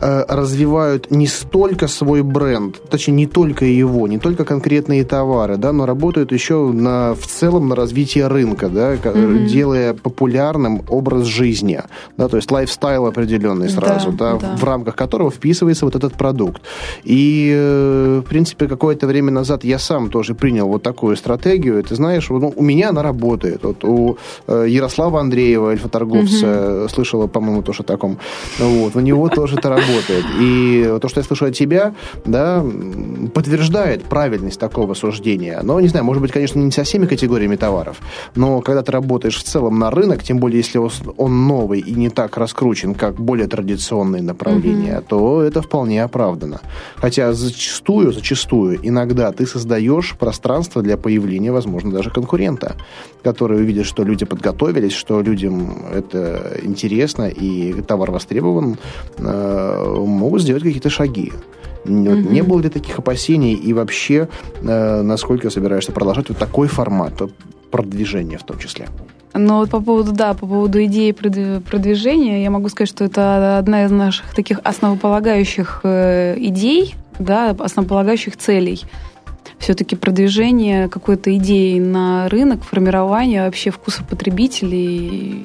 э, 0.00 0.24
развивают 0.28 1.10
не 1.10 1.26
столько 1.28 1.86
свой 1.86 2.22
бренд, 2.22 2.80
точнее, 2.90 3.14
не 3.14 3.26
только 3.26 3.64
его, 3.64 4.08
не 4.08 4.18
только 4.18 4.44
конкретные 4.44 5.04
товары, 5.04 5.56
да, 5.56 5.72
но 5.72 5.86
работают 5.86 6.32
еще 6.32 6.72
на, 6.72 7.14
в 7.14 7.26
целом 7.26 7.68
на 7.68 7.76
развитие 7.76 8.26
рынка, 8.26 8.68
да, 8.68 8.94
mm-hmm. 8.94 9.46
делая 9.46 9.94
популярным 9.94 10.82
образ 10.88 11.26
жизни, 11.26 11.80
да, 12.16 12.28
то 12.28 12.36
есть 12.36 12.50
лайфстайл 12.50 13.06
определенный 13.06 13.68
сразу, 13.68 14.10
да, 14.10 14.32
да, 14.32 14.38
да. 14.38 14.56
в 14.56 14.64
рамках 14.64 14.96
которого 14.96 15.30
вписывается 15.30 15.84
вот 15.84 15.94
этот 15.94 16.14
продукт. 16.14 16.62
И, 17.04 17.52
э, 17.54 18.22
в 18.24 18.28
принципе, 18.28 18.66
какое-то 18.66 19.06
время 19.06 19.30
назад 19.30 19.62
я 19.62 19.78
сам 19.78 20.10
тоже 20.10 20.31
же 20.32 20.34
принял 20.34 20.68
вот 20.68 20.82
такую 20.82 21.16
стратегию. 21.16 21.82
Ты 21.82 21.94
знаешь, 21.94 22.28
ну, 22.30 22.52
у 22.54 22.62
меня 22.62 22.90
она 22.90 23.02
работает. 23.02 23.62
Вот 23.62 23.84
у 23.84 24.16
э, 24.46 24.66
Ярослава 24.68 25.20
Андреева, 25.20 25.70
эльфоторговца, 25.70 26.82
угу. 26.82 26.88
слышала, 26.88 27.26
по-моему, 27.26 27.62
тоже 27.62 27.82
о 27.82 27.84
таком. 27.84 28.18
Вот, 28.58 28.96
у 28.96 29.00
него 29.00 29.28
тоже 29.28 29.56
это 29.56 29.68
работает. 29.68 30.24
И 30.40 30.98
то, 31.00 31.08
что 31.08 31.20
я 31.20 31.24
слышу 31.24 31.46
от 31.46 31.54
тебя, 31.54 31.94
да, 32.24 32.64
подтверждает 33.34 34.04
правильность 34.04 34.58
такого 34.58 34.94
суждения. 34.94 35.60
Но, 35.62 35.80
не 35.80 35.88
знаю, 35.88 36.04
может 36.04 36.22
быть, 36.22 36.32
конечно, 36.32 36.58
не 36.58 36.70
со 36.70 36.82
всеми 36.82 37.06
категориями 37.06 37.56
товаров, 37.56 37.98
но 38.34 38.60
когда 38.60 38.82
ты 38.82 38.92
работаешь 38.92 39.36
в 39.36 39.42
целом 39.42 39.78
на 39.78 39.90
рынок, 39.90 40.22
тем 40.22 40.38
более, 40.38 40.58
если 40.58 40.80
он 41.16 41.46
новый 41.46 41.80
и 41.80 41.94
не 41.94 42.10
так 42.10 42.36
раскручен, 42.36 42.94
как 42.94 43.14
более 43.14 43.46
традиционные 43.46 44.22
направления, 44.22 44.98
угу. 44.98 45.06
то 45.08 45.42
это 45.42 45.62
вполне 45.62 46.02
оправдано. 46.02 46.60
Хотя 46.96 47.32
зачастую, 47.32 48.12
зачастую, 48.12 48.78
иногда 48.82 49.32
ты 49.32 49.46
создаешь 49.46 50.14
пространство 50.22 50.82
для 50.82 50.96
появления, 50.96 51.50
возможно, 51.50 51.90
даже 51.90 52.10
конкурента, 52.10 52.76
который 53.24 53.56
увидит, 53.56 53.86
что 53.86 54.04
люди 54.04 54.24
подготовились, 54.24 54.92
что 54.92 55.20
людям 55.20 55.84
это 55.92 56.60
интересно 56.62 57.28
и 57.28 57.82
товар 57.82 58.12
востребован, 58.12 58.76
э, 59.18 59.94
могут 60.06 60.42
сделать 60.42 60.62
какие-то 60.62 60.90
шаги. 60.90 61.32
mm-hmm. 61.84 62.32
Не 62.32 62.42
было 62.42 62.60
ли 62.60 62.68
таких 62.68 63.00
опасений 63.00 63.54
и 63.54 63.72
вообще, 63.72 64.28
э, 64.62 65.02
насколько 65.02 65.50
собираешься 65.50 65.90
продолжать 65.90 66.28
вот 66.28 66.38
такой 66.38 66.68
формат 66.68 67.14
продвижения 67.72 68.38
в 68.38 68.44
том 68.44 68.58
числе? 68.58 68.86
Ну, 69.34 69.56
вот 69.56 69.70
по 69.70 69.80
поводу, 69.80 70.12
да, 70.12 70.34
по 70.34 70.46
поводу 70.46 70.78
идеи 70.84 71.10
продвижения, 71.12 72.44
я 72.44 72.50
могу 72.50 72.68
сказать, 72.68 72.90
что 72.90 73.04
это 73.04 73.58
одна 73.58 73.84
из 73.84 73.90
наших 73.90 74.34
таких 74.36 74.60
основополагающих 74.62 75.80
э, 75.82 76.36
идей, 76.38 76.94
да, 77.18 77.56
основополагающих 77.58 78.36
целей– 78.36 78.82
все-таки 79.62 79.94
продвижение 79.94 80.88
какой-то 80.88 81.34
идеи 81.36 81.78
на 81.78 82.28
рынок, 82.28 82.64
формирование 82.64 83.44
вообще 83.44 83.70
вкуса 83.70 84.02
потребителей 84.04 84.96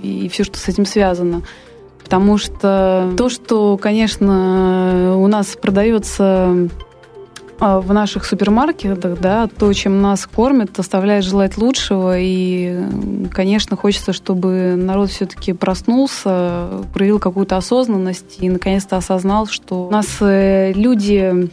и, 0.01 0.26
и 0.26 0.30
все, 0.30 0.43
что 0.43 0.57
с 0.57 0.68
этим 0.68 0.86
связано. 0.86 1.43
Потому 2.03 2.38
что 2.38 3.13
то, 3.15 3.30
что, 3.30 3.78
конечно, 3.78 5.18
у 5.18 5.28
нас 5.28 5.57
продается 5.61 6.70
а, 7.59 7.80
в 7.80 7.93
наших 7.93 8.26
супермаркетах, 8.26 9.20
да, 9.20 9.47
то, 9.47 9.72
чем 9.74 10.01
нас 10.01 10.26
кормят, 10.26 10.78
оставляет 10.80 11.24
желать 11.24 11.57
лучшего. 11.57 12.18
И, 12.18 12.80
конечно, 13.32 13.76
хочется, 13.76 14.13
чтобы 14.13 14.76
народ 14.78 15.09
все-таки 15.09 15.53
проснулся, 15.53 16.68
проявил 16.93 17.20
какую-то 17.20 17.57
осознанность 17.57 18.38
и 18.39 18.49
наконец-то 18.49 18.97
осознал, 18.97 19.47
что 19.47 19.88
у 19.88 19.91
нас 19.91 20.07
э, 20.22 20.72
люди 20.74 21.49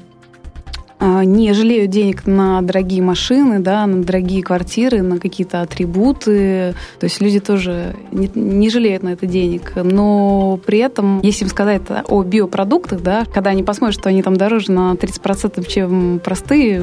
не 1.25 1.53
жалеют 1.53 1.91
денег 1.91 2.27
на 2.27 2.63
дорогие 2.63 3.03
машины, 3.03 3.59
да, 3.59 3.87
на 3.87 4.03
дорогие 4.03 4.43
квартиры, 4.43 5.03
на 5.03 5.19
какие-то 5.19 5.61
атрибуты. 5.63 6.75
То 6.99 7.05
есть 7.05 7.21
люди 7.21 7.41
тоже 7.41 7.95
не, 8.13 8.31
не 8.35 8.71
жалеют 8.71 9.03
на 9.03 9.11
это 9.11 9.27
денег. 9.27 9.73
Но 9.77 10.59
при 10.65 10.79
этом, 10.79 11.21
если 11.21 11.45
им 11.45 11.51
сказать 11.51 11.83
о 12.09 12.23
биопродуктах, 12.23 13.03
да, 13.03 13.25
когда 13.33 13.51
они 13.51 13.63
посмотрят, 13.63 13.99
что 14.01 14.09
они 14.09 14.23
там 14.23 14.37
дороже 14.37 14.73
на 14.73 14.93
30%, 14.93 15.67
чем 15.69 16.21
простые 16.25 16.83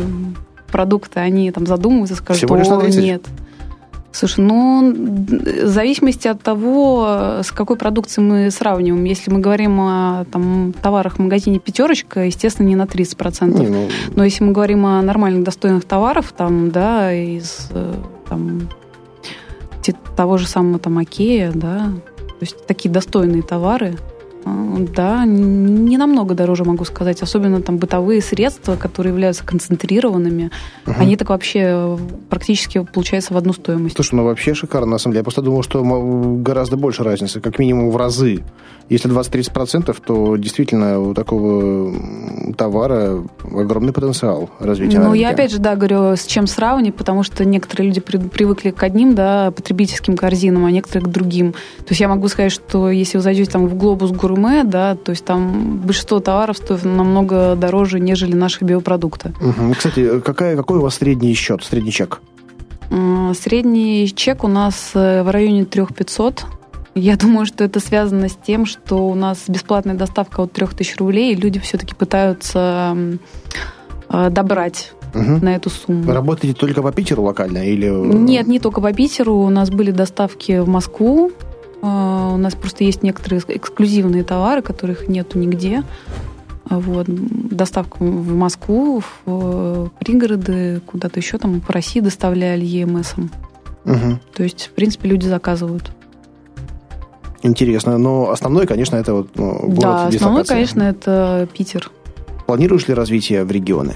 продукты, 0.72 1.19
они 1.19 1.51
там 1.51 1.65
задумываются, 1.65 2.15
скажут, 2.15 2.43
Всего 2.43 2.55
лишь 2.55 2.67
на 2.67 2.78
о, 2.78 2.82
30? 2.82 3.03
нет. 3.03 3.24
Слушай, 4.14 4.43
ну, 4.43 4.93
в 4.93 5.68
зависимости 5.68 6.28
от 6.28 6.41
того, 6.41 7.39
с 7.43 7.51
какой 7.51 7.78
продукцией 7.78 8.28
мы 8.28 8.51
сравниваем. 8.51 9.03
Если 9.05 9.32
мы 9.32 9.39
говорим 9.39 9.80
о 9.80 10.26
там, 10.32 10.74
товарах 10.82 11.16
в 11.16 11.20
магазине 11.20 11.59
«Пятерочка», 11.59 12.26
естественно, 12.26 12.68
не 12.68 12.76
на 12.76 12.84
30%. 12.84 13.59
Не, 13.59 13.68
ну, 13.68 13.88
Но 14.16 14.26
если 14.26 14.43
мы 14.43 14.51
говорим 14.51 14.86
о 14.86 15.01
нормальных, 15.01 15.43
достойных 15.43 15.86
товарах, 15.86 16.34
там, 16.34 16.72
да, 16.72 17.14
из 17.14 17.70
э, 17.72 17.93
там, 18.28 18.70
того 20.16 20.38
же 20.38 20.47
самого 20.47 20.78
там 20.78 20.97
Окея, 20.97 21.51
да, 21.53 21.91
то 22.41 22.41
есть 22.41 22.66
такие 22.66 22.91
достойные 22.91 23.41
товары, 23.41 23.97
да, 24.45 25.25
не 25.25 25.97
намного 25.97 26.33
дороже, 26.33 26.63
могу 26.63 26.85
сказать. 26.85 27.21
Особенно 27.21 27.61
там 27.61 27.77
бытовые 27.77 28.21
средства, 28.21 28.75
которые 28.75 29.11
являются 29.13 29.43
концентрированными, 29.45 30.51
Мгм. 30.85 30.95
они 31.01 31.15
так 31.15 31.29
вообще 31.29 31.59
э, 31.63 31.97
практически 32.29 32.85
получается 32.93 33.33
в 33.33 33.37
одну 33.37 33.53
стоимость. 33.53 33.95
Слушай, 33.95 34.15
ну 34.15 34.23
вообще 34.25 34.53
шикарно, 34.53 34.91
на 34.91 34.97
самом 34.97 35.13
деле. 35.13 35.19
Я 35.19 35.23
просто 35.23 35.41
думал, 35.41 35.63
что 35.63 35.83
гораздо 36.41 36.77
больше 36.77 37.03
разницы, 37.03 37.39
как 37.41 37.59
минимум 37.59 37.91
в 37.91 37.97
разы. 37.97 38.43
Если 38.89 39.09
20-30%, 39.09 39.95
то 40.05 40.35
действительно 40.35 40.99
у 40.99 41.13
такого 41.13 41.93
товара 42.57 43.23
огромный 43.43 43.93
потенциал 43.93 44.49
развития 44.59 44.99
Ну, 44.99 45.13
я 45.13 45.29
опять 45.29 45.51
же, 45.51 45.59
да, 45.59 45.75
говорю, 45.75 46.15
с 46.17 46.25
чем 46.25 46.45
сравнивать, 46.47 46.95
потому 46.95 47.23
что 47.23 47.45
некоторые 47.45 47.87
люди 47.87 48.01
при- 48.01 48.17
привыкли 48.17 48.71
к 48.71 48.83
одним, 48.83 49.15
да, 49.15 49.51
потребительским 49.51 50.17
корзинам, 50.17 50.65
а 50.65 50.71
некоторые 50.71 51.05
к 51.05 51.09
другим. 51.11 51.53
То 51.53 51.89
есть 51.89 52.01
я 52.01 52.09
могу 52.09 52.27
сказать, 52.27 52.51
что 52.51 52.89
если 52.89 53.17
вы 53.17 53.23
зайдете 53.23 53.51
там 53.51 53.67
в 53.67 53.75
глобус 53.75 54.11
гурме, 54.32 54.63
да, 54.63 54.95
то 54.95 55.11
есть 55.11 55.25
там 55.25 55.77
большинство 55.77 56.19
товаров 56.19 56.57
стоит 56.57 56.84
намного 56.84 57.55
дороже, 57.55 57.99
нежели 57.99 58.34
наши 58.36 58.63
биопродукты. 58.63 59.34
Мгм. 59.41 59.73
Кстати, 59.73 60.19
какая, 60.21 60.55
какой 60.55 60.77
у 60.77 60.82
вас 60.82 60.95
средний 60.95 61.34
счет, 61.34 61.63
средний 61.63 61.91
чек? 61.91 62.21
М, 62.89 63.34
Средний 63.36 64.11
чек 64.13 64.43
у 64.43 64.47
нас 64.47 64.91
э, 64.95 65.23
в 65.23 65.29
районе 65.32 65.65
3500. 65.65 66.45
Я 66.95 67.15
думаю, 67.23 67.45
что 67.45 67.63
это 67.63 67.79
связано 67.79 68.27
с 68.29 68.36
тем, 68.36 68.65
что 68.65 69.07
у 69.07 69.15
нас 69.15 69.43
бесплатная 69.47 69.95
доставка 69.95 70.41
от 70.41 70.51
3000 70.51 70.97
рублей, 70.97 71.34
и 71.34 71.36
люди 71.36 71.59
все-таки 71.59 71.95
пытаются 71.95 72.95
э, 74.09 74.29
добрать 74.29 74.93
Мгм. 75.13 75.39
на 75.43 75.55
эту 75.55 75.69
сумму. 75.69 76.09
Работаете 76.11 76.57
только 76.57 76.82
по 76.82 76.91
Питеру 76.93 77.23
локально 77.23 77.67
или... 77.69 77.88
Нет, 77.89 78.47
не 78.47 78.59
только 78.59 78.79
по 78.79 78.93
Питеру. 78.93 79.36
У 79.36 79.49
нас 79.49 79.69
были 79.69 79.91
доставки 79.91 80.59
в 80.59 80.69
Москву. 80.69 81.32
А, 81.82 82.32
У 82.34 82.38
нас 82.38 82.55
просто 82.55 82.84
есть 82.84 83.03
некоторые 83.03 83.41
эк- 83.41 83.55
эксклюзивные 83.57 84.23
товары, 84.23 84.61
которых 84.61 85.07
нету 85.07 85.39
нигде. 85.39 85.84
А 86.69 86.79
Вот. 86.79 87.07
Доставка 87.07 87.97
в 87.99 88.36
Москву, 88.36 89.01
в 89.01 89.05
э, 89.25 89.88
пригороды, 89.99 90.82
куда-то 90.86 91.19
еще 91.19 91.38
там 91.38 91.59
по 91.59 91.73
России 91.73 91.99
доставляли 91.99 92.63
ЕМСом. 92.63 93.32
Мгм. 93.84 94.19
То 94.34 94.43
есть, 94.43 94.67
в 94.67 94.71
принципе, 94.71 95.09
люди 95.09 95.27
заказывают. 95.27 95.91
Интересно. 97.43 97.97
Но 97.97 98.29
основной, 98.29 98.67
конечно, 98.67 98.95
это 98.95 99.13
вот 99.13 99.29
ну, 99.36 99.59
город 99.63 99.79
да, 99.79 100.07
основной, 100.07 100.45
конечно, 100.45 100.84
это 100.84 101.47
Питер. 101.51 101.89
Планируешь 102.45 102.88
ли 102.88 102.93
развитие 102.93 103.43
в 103.43 103.51
регионы? 103.51 103.95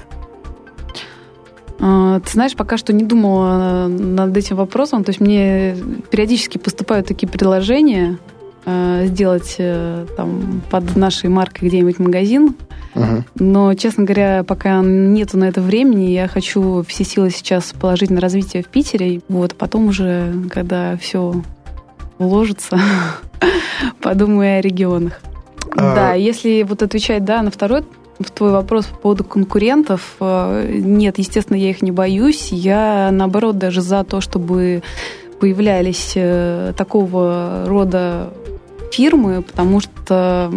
А, 1.79 2.19
Ты 2.21 2.31
знаешь, 2.31 2.55
пока 2.55 2.77
что 2.77 2.93
не 2.93 3.03
думала 3.03 3.87
над 3.87 4.35
этим 4.35 4.55
вопросом. 4.55 5.03
То 5.03 5.09
есть 5.09 5.19
мне 5.19 5.75
периодически 6.09 6.57
поступают 6.57 7.07
такие 7.07 7.27
предложения 7.27 8.17
э, 8.65 9.03
сделать 9.07 9.55
э, 9.59 10.05
там 10.17 10.61
под 10.69 10.95
нашей 10.95 11.29
маркой 11.29 11.67
где-нибудь 11.67 11.99
магазин. 11.99 12.55
Мгм. 12.95 13.25
Но, 13.35 13.73
честно 13.73 14.05
говоря, 14.05 14.43
пока 14.47 14.81
нету 14.81 15.37
на 15.37 15.45
это 15.45 15.61
времени, 15.61 16.11
я 16.11 16.27
хочу 16.29 16.83
все 16.87 17.03
силы 17.03 17.29
сейчас 17.29 17.73
положить 17.73 18.09
на 18.09 18.21
развитие 18.21 18.63
в 18.63 18.67
Питере. 18.67 19.21
Вот, 19.27 19.51
а 19.51 19.55
потом 19.55 19.87
уже, 19.89 20.33
когда 20.49 20.95
все 20.97 21.33
уложится, 22.17 22.79
подумаю 24.01 24.59
о 24.59 24.61
регионах. 24.61 25.19
А- 25.75 25.95
Да, 25.95 26.13
если 26.13 26.63
вот 26.63 26.81
отвечать, 26.83 27.25
да, 27.25 27.41
на 27.41 27.51
второй 27.51 27.83
в 28.19 28.31
твой 28.31 28.51
вопрос 28.51 28.85
по 28.85 28.95
поводу 28.95 29.23
конкурентов, 29.23 30.15
э, 30.19 30.79
нет, 30.79 31.17
естественно, 31.17 31.57
я 31.57 31.69
их 31.69 31.81
не 31.81 31.91
боюсь. 31.91 32.51
Я, 32.51 33.09
наоборот, 33.11 33.57
даже 33.57 33.81
за 33.81 34.03
то, 34.03 34.21
чтобы 34.21 34.83
появлялись 35.39 36.13
э, 36.15 36.73
такого 36.77 37.65
рода 37.67 38.33
фирмы, 38.91 39.41
потому 39.41 39.81
что 39.81 40.51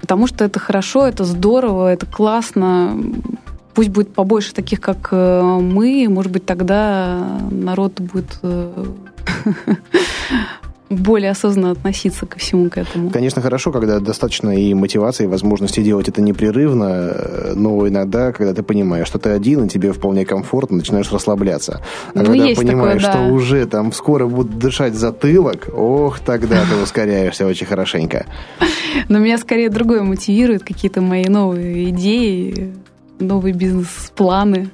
потому 0.00 0.26
что 0.26 0.44
это 0.44 0.58
хорошо, 0.58 1.06
это 1.06 1.24
здорово, 1.24 1.92
это 1.92 2.06
классно. 2.06 2.98
Пусть 3.74 3.90
будет 3.90 4.12
побольше 4.12 4.54
таких, 4.54 4.80
как 4.80 5.08
э, 5.12 5.58
мы, 5.60 6.06
может 6.08 6.32
быть, 6.32 6.44
тогда 6.44 7.38
народ 7.50 8.00
будет 8.00 8.40
более 10.90 11.30
осознанно 11.30 11.72
относиться 11.72 12.26
ко 12.26 12.38
всему 12.38 12.70
к 12.70 12.78
этому. 12.78 13.10
Конечно, 13.10 13.42
хорошо, 13.42 13.72
когда 13.72 14.00
достаточно 14.00 14.50
и 14.50 14.72
мотивации, 14.74 15.24
и 15.24 15.26
возможности 15.26 15.82
делать 15.82 16.08
это 16.08 16.22
непрерывно, 16.22 17.52
но 17.54 17.86
иногда, 17.86 18.32
когда 18.32 18.54
ты 18.54 18.62
понимаешь, 18.62 19.06
что 19.06 19.18
ты 19.18 19.30
один, 19.30 19.64
и 19.64 19.68
тебе 19.68 19.92
вполне 19.92 20.24
комфортно, 20.24 20.78
начинаешь 20.78 21.12
расслабляться. 21.12 21.80
А 22.14 22.18
Ну, 22.18 22.24
когда 22.24 22.54
понимаешь, 22.54 23.02
такое, 23.02 23.12
да. 23.12 23.12
что 23.12 23.34
уже 23.34 23.66
там 23.66 23.92
скоро 23.92 24.26
будут 24.26 24.58
дышать 24.58 24.94
затылок, 24.94 25.68
ох, 25.74 26.20
тогда 26.20 26.64
ты 26.64 26.76
ускоряешься 26.82 27.46
очень 27.46 27.66
хорошенько. 27.66 28.26
Но 29.08 29.18
меня 29.18 29.38
скорее 29.38 29.68
другое 29.68 30.02
мотивирует, 30.02 30.64
какие-то 30.64 31.00
мои 31.00 31.26
новые 31.26 31.90
идеи, 31.90 32.72
новые 33.18 33.52
бизнес-планы. 33.52 34.70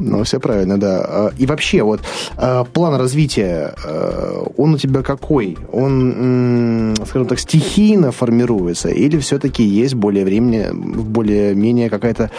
Ну, 0.00 0.24
все 0.24 0.40
правильно, 0.40 0.80
да. 0.80 1.04
А, 1.06 1.30
И 1.36 1.46
вообще, 1.46 1.82
вот 1.82 2.00
а, 2.36 2.64
план 2.64 2.94
развития, 2.94 3.74
а, 3.84 4.44
он 4.56 4.74
у 4.74 4.78
тебя 4.78 5.02
какой? 5.02 5.58
Он, 5.72 6.94
скажем 7.06 7.28
так, 7.28 7.38
стихийно 7.38 8.10
формируется 8.12 8.88
или 8.88 9.18
все-таки 9.18 9.62
есть 9.62 9.94
более 9.94 10.24
времени, 10.24 10.68
более-менее 10.72 11.90
какая-то 11.90 12.30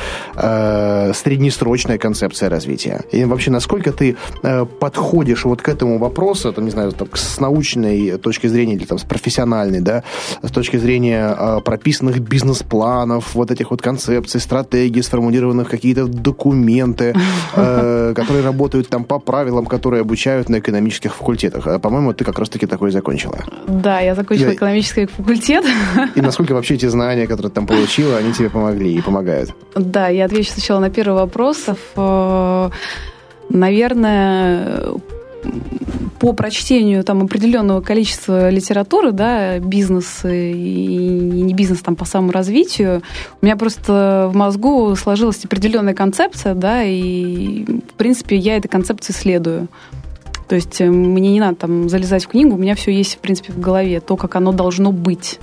среднесрочная 1.14 1.97
концепция 1.97 2.49
развития? 2.49 3.01
И 3.12 3.26
вообще, 3.26 3.51
насколько 3.51 3.91
ты 3.91 4.16
подходишь 4.80 5.45
вот 5.45 5.62
к 5.62 5.70
этому 5.70 5.97
вопросу, 5.97 6.51
там, 6.53 6.66
не 6.66 6.72
знаю, 6.72 6.91
там, 6.91 7.07
с 7.14 7.39
научной 7.39 8.18
точки 8.18 8.47
зрения 8.47 8.76
или 8.76 8.86
там 8.86 8.97
с 8.97 9.03
профессиональной, 9.03 9.82
да, 9.82 10.03
с 10.41 10.51
точки 10.51 10.78
зрения 10.78 11.62
прописанных 11.64 12.20
бизнес-планов, 12.20 13.36
вот 13.36 13.51
этих 13.51 13.72
вот 13.72 13.82
концепций, 13.82 14.39
стратегий, 14.39 15.01
сформулированных 15.01 15.70
какие-то 15.70 16.05
документы, 16.05 17.16
которые 17.54 18.43
работают 18.43 18.89
там 18.89 19.04
по 19.04 19.20
правилам, 19.20 19.66
которые 19.66 20.02
обучают 20.02 20.49
на 20.49 20.60
экономических 20.60 21.16
факультетах. 21.16 21.68
А, 21.68 21.80
По-моему, 21.80 22.14
ты 22.14 22.24
как 22.24 22.39
раз-таки 22.39 22.66
такой 22.66 22.91
закончила. 22.91 23.38
Да, 23.68 23.99
я 23.99 24.16
закончила 24.16 24.54
экономический 24.54 25.06
факультет. 25.06 25.66
И 26.16 26.22
насколько 26.22 26.54
вообще 26.54 26.76
эти 26.76 26.88
знания, 26.88 27.28
которые 27.28 27.49
ты 27.49 27.56
там 27.56 27.68
получила, 27.68 28.18
они 28.18 28.34
тебе 28.34 28.49
помогли 28.49 28.93
и 28.93 29.02
помогают? 29.02 29.54
Да, 29.76 30.08
я 30.08 30.26
отвечу 30.26 30.52
сначала 30.52 30.80
на 30.80 30.89
первый 30.89 31.16
вопрос. 31.16 31.66
Э, 31.95 32.70
Наверное, 33.54 34.93
по 36.20 36.34
прочтению 36.34 37.04
там 37.04 37.24
определенного 37.24 37.82
количества 37.82 38.50
литературы, 38.50 39.12
да, 39.12 39.58
бизнес 39.58 40.22
и 40.24 40.54
не 40.54 41.54
бизнес 41.54 41.82
там 41.82 41.96
по 41.96 42.06
саморазвитию, 42.06 43.02
у 43.42 43.46
меня 43.46 43.56
просто 43.56 44.30
в 44.32 44.36
мозгу 44.36 44.96
сложилась 44.96 45.44
определенная 45.44 45.96
концепция, 45.96 46.54
да, 46.54 46.84
и 46.84 47.64
в 47.66 47.94
принципе 47.98 48.36
я 48.36 48.58
этой 48.58 48.68
концепции 48.68 49.14
следую. 49.14 49.68
То 50.48 50.56
есть 50.56 50.82
э, 50.82 50.89
мне 50.89 51.32
не 51.32 51.39
надо 51.39 51.56
там 51.56 51.89
залезать 51.89 52.26
в 52.26 52.28
книгу, 52.28 52.56
у 52.56 52.58
меня 52.58 52.76
все 52.76 52.92
есть, 52.92 53.16
в 53.16 53.20
принципе, 53.20 53.54
в 53.54 53.60
голове, 53.60 54.00
то, 54.02 54.18
как 54.18 54.36
оно 54.36 54.52
должно 54.52 54.92
быть. 54.92 55.39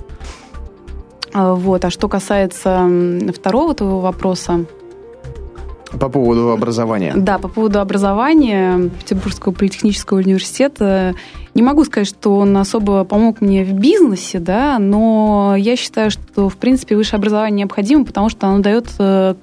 А, 1.33 1.55
Вот. 1.55 1.85
А 1.85 1.91
что 1.91 2.09
касается 2.09 2.89
второго 3.35 3.75
твоего 3.75 4.01
вопроса, 4.01 4.67
По 5.99 6.09
поводу 6.09 6.51
образования. 6.51 7.15
да, 7.17 7.39
по 7.39 7.49
поводу 7.49 7.81
образования 7.81 8.91
Петербургского 9.01 9.53
политехнического 9.53 10.19
университета, 10.19 11.15
не 11.55 11.63
могу 11.63 11.85
сказать, 11.85 12.07
что 12.07 12.37
он 12.37 12.57
особо 12.57 13.05
помог 13.05 13.41
мне 13.41 13.65
в 13.65 13.73
бизнесе, 13.73 14.39
да, 14.39 14.79
но 14.79 15.55
я 15.57 15.77
считаю, 15.77 16.11
что, 16.11 16.49
в 16.49 16.57
принципе, 16.57 16.95
высшее 16.95 17.19
образование 17.19 17.61
необходимо, 17.61 18.05
потому 18.05 18.29
что 18.29 18.47
оно 18.47 18.59
дает, 18.61 18.87
э, 18.99 19.35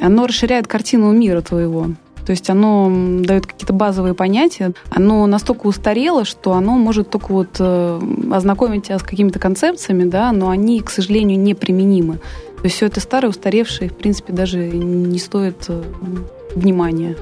оно 0.00 0.26
расширяет 0.26 0.66
картину 0.66 1.12
мира 1.12 1.40
твоего. 1.40 1.86
То 2.26 2.30
есть 2.30 2.48
оно 2.50 2.90
дает 3.24 3.46
какие-то 3.46 3.72
базовые 3.72 4.14
понятия. 4.14 4.72
Оно 4.90 5.26
настолько 5.26 5.66
устарело, 5.66 6.24
что 6.24 6.52
оно 6.52 6.76
может 6.76 7.10
только 7.10 7.32
вот 7.32 7.56
э, 7.58 8.00
ознакомить 8.32 8.86
тебя 8.86 8.98
с 8.98 9.02
какими-то 9.02 9.38
концепциями, 9.38 10.04
да, 10.04 10.32
но 10.32 10.48
они, 10.48 10.80
к 10.80 10.90
сожалению, 10.90 11.40
неприменимы 11.40 12.20
То 12.62 12.66
есть 12.66 12.76
все 12.76 12.86
это 12.86 13.00
старое, 13.00 13.28
устаревшее, 13.28 13.90
в 13.90 13.96
принципе, 13.96 14.32
даже 14.32 14.58
не 14.58 15.18
стоит 15.18 15.64
э, 15.66 15.82
внимания. 16.54 17.16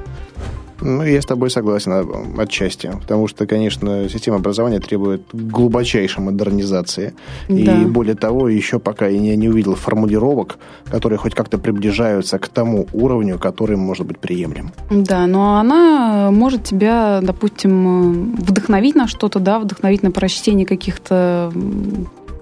Ну, 0.83 1.03
я 1.03 1.21
с 1.21 1.27
тобой 1.27 1.51
согласен 1.51 1.93
а, 1.93 2.43
отчасти, 2.43 2.91
потому 3.01 3.27
что, 3.29 3.47
конечно, 3.47 4.09
система 4.09 4.37
образования 4.37 4.81
требует 4.81 5.23
глубочайшей 5.33 6.23
модернизации. 6.23 7.15
Да. 7.49 7.81
И 7.81 7.85
более 7.85 8.15
того, 8.15 8.49
еще 8.49 8.79
пока 8.79 9.07
я 9.07 9.37
не 9.37 9.49
увидел 9.49 9.75
формулировок, 9.75 10.59
которые 10.91 11.19
хоть 11.19 11.35
как-то 11.35 11.59
приближаются 11.59 12.39
к 12.39 12.49
тому 12.49 12.87
уровню, 12.93 13.39
который 13.39 13.77
может 13.77 14.07
быть 14.07 14.19
приемлем. 14.19 14.73
Да, 14.91 15.27
но 15.27 15.57
она 15.57 16.31
может 16.31 16.65
тебя, 16.65 17.21
допустим, 17.23 18.37
вдохновить 18.37 18.95
на 18.95 19.07
что-то, 19.07 19.39
да, 19.39 19.59
вдохновить 19.59 20.03
на 20.03 20.11
прочтение 20.11 20.67
каких-то 20.67 21.51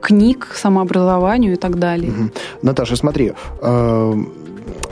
книг, 0.01 0.49
самообразованию 0.55 1.55
и 1.55 1.57
так 1.57 1.79
далее. 1.79 2.11
Угу. 2.13 2.31
Наташа, 2.63 2.97
смотри, 2.97 3.33
э, 3.61 4.15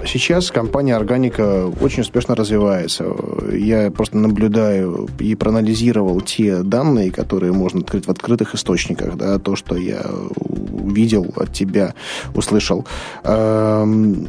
Сейчас 0.05 0.51
компания 0.51 0.95
«Органика» 0.95 1.67
очень 1.81 2.03
успешно 2.03 2.35
развивается. 2.35 3.07
Я 3.53 3.91
просто 3.91 4.17
наблюдаю 4.19 5.09
и 5.19 5.35
проанализировал 5.35 6.21
те 6.21 6.63
данные, 6.63 7.11
которые 7.11 7.53
можно 7.53 7.81
открыть 7.81 8.07
в 8.07 8.11
открытых 8.11 8.55
источниках, 8.55 9.17
да, 9.17 9.39
то, 9.39 9.57
что 9.57 9.77
я 9.77 10.03
увидел 10.39 11.33
от 11.37 11.53
тебя, 11.53 11.95
услышал. 12.35 12.87
Эм, 13.25 14.29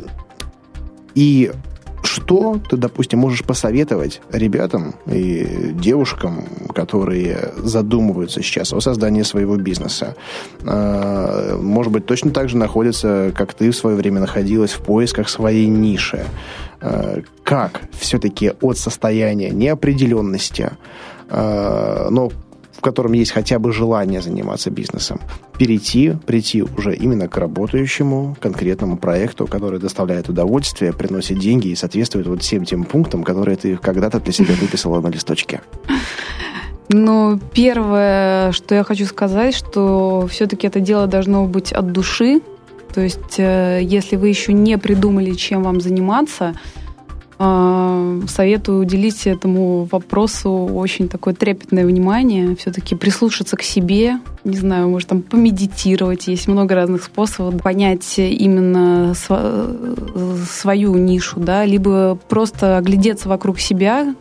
и 1.15 1.51
что 2.07 2.59
ты, 2.69 2.77
допустим, 2.77 3.19
можешь 3.19 3.43
посоветовать 3.43 4.21
ребятам 4.31 4.95
и 5.05 5.71
девушкам, 5.73 6.45
которые 6.73 7.53
задумываются 7.57 8.41
сейчас 8.41 8.73
о 8.73 8.79
создании 8.79 9.23
своего 9.23 9.57
бизнеса? 9.57 10.15
А, 10.65 11.57
может 11.61 11.91
быть, 11.91 12.05
точно 12.05 12.31
так 12.31 12.49
же 12.49 12.57
находятся, 12.57 13.31
как 13.35 13.53
ты 13.53 13.71
в 13.71 13.75
свое 13.75 13.95
время 13.95 14.21
находилась 14.21 14.71
в 14.71 14.81
поисках 14.81 15.29
своей 15.29 15.67
ниши. 15.67 16.25
А, 16.81 17.21
как 17.43 17.81
все-таки 17.99 18.53
от 18.61 18.77
состояния 18.77 19.49
неопределенности, 19.49 20.71
а, 21.29 22.09
но 22.09 22.31
в 22.77 22.81
котором 22.81 23.13
есть 23.13 23.31
хотя 23.31 23.57
бы 23.59 23.73
желание 23.73 24.21
заниматься 24.21 24.69
бизнесом, 24.69 25.19
перейти, 25.57 26.13
прийти 26.25 26.61
уже 26.61 26.95
именно 26.95 27.27
к 27.27 27.37
работающему 27.37 28.37
конкретному 28.39 28.97
проекту, 28.97 29.47
который 29.47 29.79
доставляет 29.79 30.29
удовольствие, 30.29 30.93
приносит 30.93 31.39
деньги 31.39 31.69
и 31.69 31.75
соответствует 31.75 32.27
вот 32.27 32.43
всем 32.43 32.65
тем 32.65 32.83
пунктам, 32.83 33.23
которые 33.23 33.57
ты 33.57 33.77
когда-то 33.77 34.19
для 34.19 34.31
себя 34.31 34.53
выписала 34.61 35.01
на 35.01 35.07
листочке? 35.07 35.61
Ну, 36.89 37.39
первое, 37.53 38.51
что 38.53 38.75
я 38.75 38.83
хочу 38.83 39.05
сказать, 39.05 39.55
что 39.55 40.27
все-таки 40.29 40.67
это 40.67 40.79
дело 40.79 41.07
должно 41.07 41.45
быть 41.45 41.73
от 41.73 41.91
души. 41.91 42.41
То 42.93 43.01
есть, 43.01 43.39
э, 43.39 43.81
если 43.83 44.15
вы 44.15 44.29
еще 44.29 44.53
не 44.53 44.77
придумали, 44.77 45.33
чем 45.33 45.63
вам 45.63 45.81
заниматься, 45.81 46.53
советую 47.39 48.79
уделить 48.79 49.27
этому 49.27 49.87
вопросу 49.91 50.51
очень 50.51 51.07
такое 51.07 51.35
трепетное 51.35 51.85
внимание, 51.85 52.55
все-таки 52.55 52.95
прислушаться 52.95 53.55
к 53.55 53.61
себе, 53.61 54.19
не 54.43 54.57
знаю, 54.57 54.89
может 54.89 55.09
там 55.09 55.21
помедитировать, 55.21 56.27
есть 56.27 56.47
много 56.47 56.73
разных 56.73 57.03
способов 57.03 57.61
понять 57.61 58.17
именно 58.17 59.13
свою 60.49 60.95
нишу, 60.95 61.39
да, 61.39 61.63
либо 61.63 62.17
просто 62.27 62.77
оглядеться 62.77 63.29
вокруг 63.29 63.59
себя, 63.59 64.15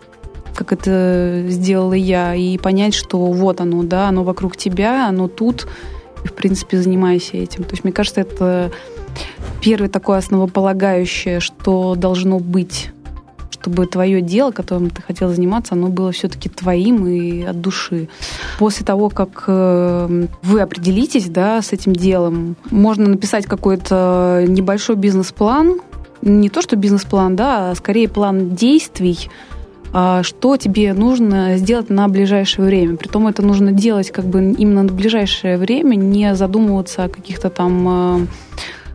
как 0.55 0.73
это 0.73 1.45
сделала 1.49 1.95
я, 1.95 2.35
и 2.35 2.59
понять, 2.59 2.95
что 2.95 3.19
вот 3.19 3.61
оно, 3.61 3.83
да, 3.83 4.09
оно 4.09 4.25
вокруг 4.25 4.57
тебя, 4.57 5.09
оно 5.09 5.29
тут, 5.29 5.67
и, 6.25 6.29
в 6.29 6.35
принципе, 6.35 6.79
занимайся 6.79 7.37
этим. 7.37 7.65
То 7.65 7.73
есть, 7.73 7.85
мне 7.85 7.93
кажется, 7.93 8.21
это 8.23 8.71
первое 9.63 9.89
такое 9.89 10.19
основополагающее, 10.19 11.41
что 11.41 11.95
должно 11.95 12.39
быть 12.39 12.91
чтобы 13.67 13.87
твое 13.87 14.21
дело, 14.21 14.53
которым 14.53 14.91
ты 14.91 15.03
хотел 15.03 15.29
заниматься, 15.29 15.75
оно 15.75 15.89
было 15.89 16.13
все-таки 16.13 16.49
твоим 16.49 17.05
и 17.09 17.43
от 17.43 17.61
души. 17.61 18.09
После 18.61 18.87
того, 18.87 19.09
как 19.09 19.45
э, 19.49 20.27
вы 20.43 20.61
определитесь 20.61 21.29
да, 21.29 21.61
с 21.61 21.73
этим 21.73 21.93
делом, 21.93 22.55
можно 22.71 23.09
написать 23.09 23.47
какой-то 23.47 24.45
небольшой 24.47 24.95
бизнес-план, 24.95 25.81
не 26.23 26.49
то 26.49 26.63
что 26.63 26.77
бизнес-план, 26.77 27.35
да, 27.35 27.71
а 27.71 27.75
скорее 27.75 28.09
план 28.09 28.55
действий, 28.55 29.29
а, 29.93 30.23
что 30.23 30.57
тебе 30.57 30.95
нужно 30.95 31.57
сделать 31.57 31.91
на 31.91 32.07
ближайшее 32.07 32.67
время. 32.67 32.97
Притом 32.97 33.27
это 33.27 33.43
нужно 33.43 33.73
делать 33.73 34.13
как 34.13 34.27
бы 34.27 34.55
именно 34.57 34.85
на 34.85 34.93
ближайшее 34.93 35.59
время, 35.59 35.97
не 35.97 36.37
задумываться 36.37 37.05
о 37.05 37.09
каких-то 37.09 37.51
там 37.51 37.89
э, 37.89 38.27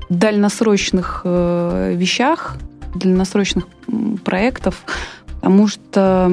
дальносрочных 0.08 1.24
э, 1.26 1.94
вещах, 1.98 2.56
дальносрочных 2.96 3.66
проектов, 4.24 4.84
потому 5.36 5.68
что 5.68 6.30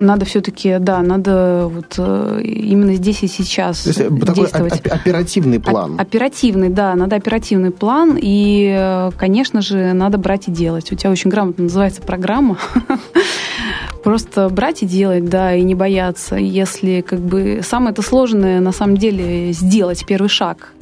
надо 0.00 0.24
все-таки, 0.24 0.78
да, 0.78 1.02
надо 1.02 1.70
вот 1.72 1.94
э, 1.98 2.40
именно 2.42 2.94
здесь 2.94 3.22
и 3.22 3.28
сейчас 3.28 3.82
То 3.82 3.88
есть, 3.90 4.00
э, 4.00 4.08
действовать. 4.34 4.82
Такой 4.82 4.98
оперативный 4.98 5.60
план. 5.60 5.96
О- 5.98 6.02
оперативный, 6.02 6.70
да, 6.70 6.94
надо 6.94 7.16
оперативный 7.16 7.70
план, 7.70 8.18
и, 8.20 8.74
э, 8.76 9.10
конечно 9.18 9.60
же, 9.60 9.92
надо 9.92 10.16
брать 10.16 10.48
и 10.48 10.50
делать. 10.50 10.90
У 10.90 10.94
тебя 10.94 11.10
очень 11.10 11.30
грамотно 11.30 11.64
называется 11.64 12.00
программа. 12.00 12.56
Просто 14.02 14.48
брать 14.48 14.82
и 14.82 14.86
делать, 14.86 15.28
да, 15.28 15.54
и 15.54 15.62
не 15.62 15.74
бояться. 15.74 16.36
Если 16.36 17.02
как 17.02 17.20
бы 17.20 17.60
самое 17.62 17.92
это 17.92 18.00
сложное 18.00 18.60
на 18.60 18.72
самом 18.72 18.96
деле 18.96 19.52
сделать 19.52 20.06
первый 20.06 20.28
шаг 20.28 20.72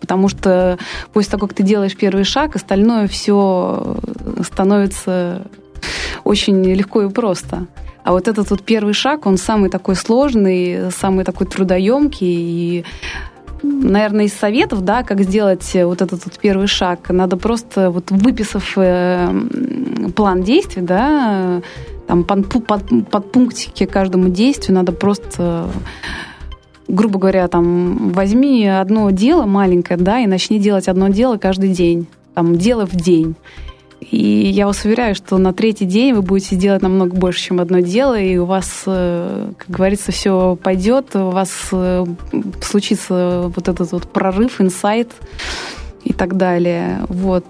потому 0.00 0.28
что 0.28 0.78
после 1.12 1.32
того, 1.32 1.46
как 1.46 1.56
ты 1.56 1.62
делаешь 1.62 1.96
первый 1.96 2.24
шаг, 2.24 2.56
остальное 2.56 3.08
все 3.08 3.96
становится 4.42 5.46
очень 6.24 6.64
легко 6.64 7.02
и 7.02 7.10
просто. 7.10 7.66
А 8.04 8.12
вот 8.12 8.26
этот 8.26 8.50
вот 8.50 8.62
первый 8.62 8.94
шаг, 8.94 9.26
он 9.26 9.36
самый 9.36 9.70
такой 9.70 9.94
сложный, 9.94 10.90
самый 10.90 11.24
такой 11.24 11.46
трудоемкий. 11.46 12.26
И, 12.26 12.84
наверное, 13.62 14.24
из 14.24 14.32
советов, 14.32 14.82
да, 14.82 15.02
как 15.02 15.20
сделать 15.20 15.70
вот 15.74 16.00
этот 16.00 16.24
вот 16.24 16.38
первый 16.38 16.68
шаг, 16.68 17.10
надо 17.10 17.36
просто, 17.36 17.90
вот 17.90 18.10
выписав 18.10 18.72
э, 18.76 19.28
план 20.16 20.42
действий, 20.42 20.82
да, 20.82 21.60
там 22.06 22.24
под, 22.24 22.48
под, 22.66 23.10
под 23.10 23.30
пунктики 23.30 23.84
каждому 23.84 24.30
действию 24.30 24.74
надо 24.74 24.92
просто 24.92 25.68
грубо 26.88 27.18
говоря, 27.18 27.46
там, 27.48 28.12
возьми 28.12 28.66
одно 28.66 29.10
дело 29.10 29.46
маленькое, 29.46 29.98
да, 29.98 30.20
и 30.20 30.26
начни 30.26 30.58
делать 30.58 30.88
одно 30.88 31.08
дело 31.08 31.36
каждый 31.36 31.70
день, 31.70 32.06
там, 32.34 32.56
дело 32.56 32.86
в 32.86 32.96
день. 32.96 33.36
И 34.00 34.16
я 34.16 34.66
вас 34.66 34.84
уверяю, 34.84 35.14
что 35.14 35.38
на 35.38 35.52
третий 35.52 35.84
день 35.84 36.14
вы 36.14 36.22
будете 36.22 36.56
делать 36.56 36.82
намного 36.82 37.16
больше, 37.16 37.40
чем 37.40 37.60
одно 37.60 37.80
дело, 37.80 38.18
и 38.18 38.36
у 38.36 38.44
вас, 38.44 38.84
э, 38.86 39.52
как 39.58 39.68
говорится, 39.68 40.12
все 40.12 40.56
пойдет, 40.62 41.16
у 41.16 41.30
вас 41.30 41.50
э, 41.72 42.06
случится 42.62 43.52
вот 43.54 43.68
этот 43.68 43.90
вот 43.92 44.04
прорыв, 44.04 44.60
инсайт 44.60 45.10
и 46.04 46.12
так 46.12 46.36
далее. 46.36 47.00
Вот. 47.08 47.44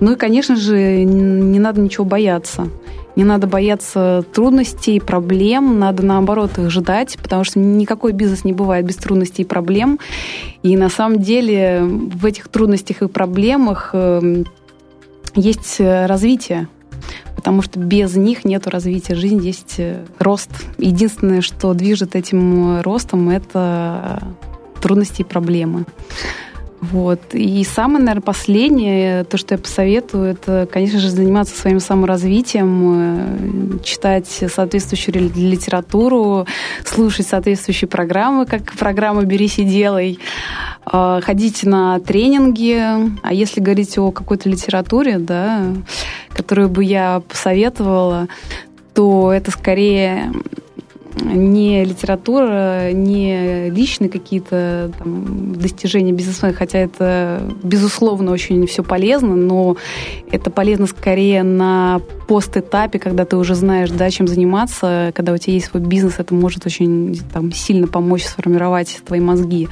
Ну 0.00 0.12
и, 0.12 0.16
конечно 0.16 0.56
же, 0.56 1.04
не 1.04 1.58
надо 1.58 1.80
ничего 1.80 2.04
бояться. 2.04 2.68
Не 3.16 3.24
надо 3.24 3.46
бояться 3.46 4.24
трудностей, 4.32 5.00
проблем, 5.00 5.78
надо 5.78 6.04
наоборот 6.04 6.58
их 6.58 6.70
ждать, 6.70 7.16
потому 7.22 7.44
что 7.44 7.60
никакой 7.60 8.12
бизнес 8.12 8.44
не 8.44 8.52
бывает 8.52 8.84
без 8.84 8.96
трудностей 8.96 9.42
и 9.42 9.44
проблем. 9.44 10.00
И 10.62 10.76
на 10.76 10.88
самом 10.88 11.20
деле 11.20 11.82
в 11.84 12.26
этих 12.26 12.48
трудностях 12.48 13.02
и 13.02 13.08
проблемах 13.08 13.90
эм, 13.92 14.46
есть 15.34 15.76
развитие, 15.78 16.68
потому 17.36 17.62
что 17.62 17.78
без 17.78 18.16
них 18.16 18.44
нет 18.44 18.66
развития. 18.66 19.14
Жизнь 19.14 19.44
есть 19.44 19.74
э, 19.78 20.04
рост. 20.18 20.50
Единственное, 20.78 21.40
что 21.40 21.72
движет 21.74 22.16
этим 22.16 22.80
ростом, 22.80 23.28
это 23.28 24.22
трудности 24.80 25.22
и 25.22 25.24
проблемы. 25.24 25.86
Вот. 26.90 27.20
И 27.32 27.64
самое, 27.64 28.00
наверное, 28.00 28.22
последнее, 28.22 29.24
то, 29.24 29.36
что 29.36 29.54
я 29.54 29.58
посоветую, 29.58 30.24
это, 30.24 30.68
конечно 30.70 30.98
же, 30.98 31.10
заниматься 31.10 31.56
своим 31.56 31.80
саморазвитием, 31.80 33.78
э, 33.78 33.84
читать 33.84 34.26
соответствующую 34.26 35.30
литературу, 35.34 36.46
слушать 36.84 37.26
соответствующие 37.26 37.88
программы, 37.88 38.46
как 38.46 38.72
программа 38.72 39.22
«Берись 39.22 39.58
и 39.58 39.64
делай», 39.64 40.18
э, 40.92 41.20
ходить 41.22 41.64
на 41.64 42.00
тренинги. 42.00 42.78
А 43.22 43.32
если 43.32 43.60
говорить 43.60 43.96
о 43.98 44.10
какой-то 44.10 44.48
литературе, 44.48 45.18
да, 45.18 45.66
которую 46.34 46.68
бы 46.68 46.84
я 46.84 47.22
посоветовала, 47.28 48.28
то 48.94 49.32
это 49.32 49.50
скорее 49.50 50.32
не 51.22 51.84
литература, 51.84 52.92
не 52.92 53.70
личные 53.70 54.10
какие-то 54.10 54.90
там, 54.98 55.54
достижения 55.54 56.12
бизнесмена, 56.12 56.54
хотя 56.54 56.78
это, 56.78 57.42
безусловно, 57.62 58.32
очень 58.32 58.66
все 58.66 58.82
полезно, 58.82 59.36
но 59.36 59.76
это 60.30 60.50
полезно 60.50 60.86
скорее 60.86 61.42
на 61.42 62.00
постэтапе, 62.26 62.98
когда 62.98 63.24
ты 63.24 63.36
уже 63.36 63.54
знаешь, 63.54 63.90
да, 63.90 64.10
чем 64.10 64.26
заниматься, 64.26 65.12
когда 65.14 65.32
у 65.32 65.38
тебя 65.38 65.54
есть 65.54 65.66
свой 65.66 65.82
бизнес, 65.82 66.14
это 66.18 66.34
может 66.34 66.66
очень 66.66 67.20
там, 67.32 67.52
сильно 67.52 67.86
помочь 67.86 68.24
сформировать 68.24 69.00
твои 69.06 69.20
мозги. 69.20 69.68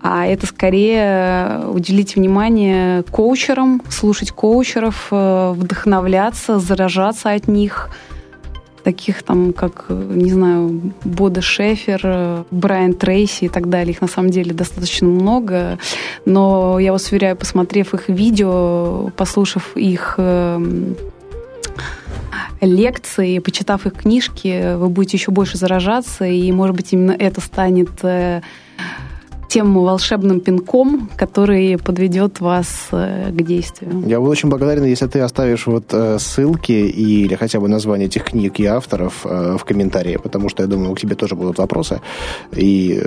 а 0.00 0.26
это 0.26 0.46
скорее 0.46 1.66
уделить 1.68 2.16
внимание 2.16 3.02
коучерам, 3.04 3.82
слушать 3.88 4.32
коучеров, 4.32 5.08
э, 5.10 5.52
вдохновляться, 5.56 6.58
заражаться 6.58 7.30
от 7.30 7.48
них– 7.48 7.90
таких 8.84 9.22
там, 9.22 9.52
как, 9.52 9.86
не 9.88 10.30
знаю, 10.30 10.92
Бода 11.04 11.40
Шефер, 11.40 12.44
Брайан 12.50 12.94
Трейси 12.94 13.46
и 13.46 13.48
так 13.48 13.68
далее. 13.68 13.92
Их 13.92 14.00
на 14.00 14.08
самом 14.08 14.30
деле 14.30 14.52
достаточно 14.52 15.08
много. 15.08 15.78
Но 16.26 16.78
я 16.78 16.92
вас 16.92 17.10
уверяю, 17.10 17.36
посмотрев 17.36 17.94
их 17.94 18.08
видео, 18.08 19.10
послушав 19.16 19.76
их 19.76 20.14
эм, 20.18 20.96
лекции, 22.60 23.38
почитав 23.38 23.86
их 23.86 23.94
книжки, 23.94 24.76
вы 24.76 24.88
будете 24.88 25.16
еще 25.16 25.30
больше 25.30 25.56
заражаться, 25.56 26.24
и, 26.24 26.50
может 26.52 26.76
быть, 26.76 26.92
именно 26.92 27.12
это 27.12 27.40
станет 27.40 27.90
э, 28.02 28.42
тем 29.54 29.78
волшебным 29.78 30.40
пинком, 30.40 31.08
который 31.14 31.78
подведет 31.78 32.40
вас 32.40 32.88
э, 32.90 33.30
к 33.30 33.42
действию. 33.42 34.02
Я 34.04 34.18
буду 34.18 34.32
очень 34.32 34.48
благодарен, 34.48 34.84
если 34.84 35.06
ты 35.06 35.20
оставишь 35.20 35.68
вот 35.68 35.84
э, 35.92 36.18
ссылки 36.18 36.72
или 36.72 37.36
хотя 37.36 37.60
бы 37.60 37.68
название 37.68 38.08
этих 38.08 38.24
книг 38.24 38.58
и 38.58 38.66
авторов 38.66 39.24
э, 39.24 39.56
в 39.56 39.64
комментарии, 39.64 40.18
потому 40.20 40.48
что 40.48 40.64
я 40.64 40.68
думаю, 40.68 40.92
к 40.96 41.00
тебе 41.00 41.14
тоже 41.14 41.36
будут 41.36 41.58
вопросы, 41.58 42.00
и 42.56 43.00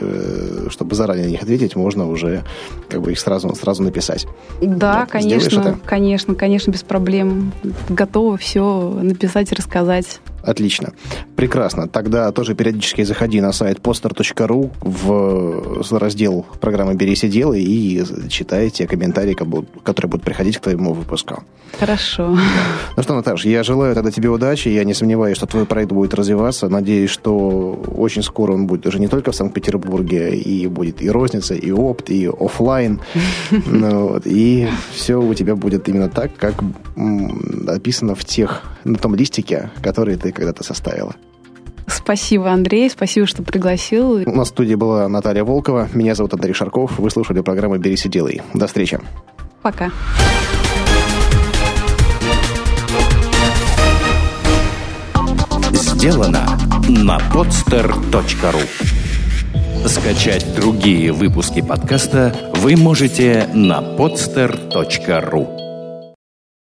чтобы 0.70 0.96
заранее 0.96 1.26
на 1.26 1.32
них 1.32 1.44
ответить, 1.44 1.76
можно 1.76 2.08
уже 2.08 2.44
как 2.90 3.02
бы 3.02 3.12
их 3.12 3.20
сразу, 3.20 3.54
сразу 3.54 3.84
написать. 3.84 4.26
Да, 4.62 5.02
вот, 5.02 5.10
конечно, 5.10 5.78
конечно, 5.86 6.36
конечно, 6.36 6.72
без 6.72 6.84
проблем. 6.84 7.52
Готова 7.90 8.38
все 8.38 8.98
написать 9.02 9.52
и 9.52 9.56
рассказать. 9.56 10.22
Отлично. 10.48 10.94
Прекрасно. 11.36 11.88
Тогда 11.90 12.32
тоже 12.32 12.56
периодически 12.56 13.04
заходи 13.04 13.42
на 13.42 13.52
сайт 13.52 13.80
poster.ru 13.80 14.72
в 14.80 16.00
раздел 16.00 16.46
программы 16.62 16.96
«Берись 16.96 17.26
и 17.26 17.28
делай» 17.28 17.62
и 17.62 18.04
читай 18.30 18.70
те 18.70 18.88
комментарии, 18.88 19.34
которые 19.34 20.10
будут 20.10 20.24
приходить 20.24 20.58
к 20.58 20.62
твоему 20.62 20.94
выпуску. 20.94 21.44
Хорошо. 21.78 22.38
Ну 22.96 23.04
что, 23.04 23.14
Наташа, 23.14 23.50
я 23.50 23.64
желаю 23.64 23.94
тогда 23.94 24.10
тебе 24.10 24.30
удачи. 24.30 24.70
Я 24.70 24.86
не 24.86 24.94
сомневаюсь, 24.94 25.36
что 25.36 25.48
твой 25.48 25.66
проект 25.66 25.92
будет 25.92 26.14
развиваться. 26.14 26.70
Надеюсь, 26.70 27.10
что 27.10 27.74
очень 27.96 28.24
скоро 28.24 28.54
он 28.54 28.68
будет 28.68 28.86
уже 28.88 29.00
не 29.00 29.10
только 29.10 29.34
в 29.34 29.36
Санкт-Петербурге, 29.36 30.34
и 30.34 30.68
будет 30.68 31.02
и 31.02 31.12
розница, 31.12 31.56
и 31.56 31.72
опт, 31.72 32.10
и 32.10 32.28
офлайн. 32.28 33.02
Ну 33.66 34.18
и 34.24 34.68
все 34.94 35.16
у 35.16 35.34
тебя 35.34 35.56
будет 35.56 35.90
именно 35.90 36.10
так, 36.10 36.36
как 36.38 36.56
описано 37.68 38.16
в 38.16 38.24
тех, 38.24 38.64
на 38.84 38.98
том 38.98 39.16
листике, 39.16 39.72
который 39.82 40.16
ты 40.16 40.32
когда-то 40.38 40.64
составила. 40.64 41.16
Спасибо, 41.88 42.52
Андрей, 42.52 42.90
спасибо, 42.90 43.26
что 43.28 43.44
пригласил. 43.44 44.24
У 44.26 44.32
нас 44.32 44.48
в 44.48 44.52
студии 44.52 44.76
была 44.76 45.08
Наталья 45.08 45.44
Волкова, 45.44 45.90
меня 45.94 46.16
зовут 46.16 46.34
Андрей 46.34 46.54
Шарков, 46.54 47.00
вы 47.00 47.10
слушали 47.10 47.42
программу 47.42 47.78
«Берись 47.78 48.06
и 48.06 48.10
делай». 48.10 48.42
До 48.54 48.68
встречи. 48.68 49.00
Пока. 49.62 49.92
Сделано 55.72 56.46
на 56.88 57.18
podster.ru 57.34 58.62
Скачать 59.88 60.56
другие 60.56 61.12
выпуски 61.12 61.62
подкаста 61.62 62.36
вы 62.56 62.76
можете 62.76 63.50
на 63.54 63.80
podster.ru 63.80 65.67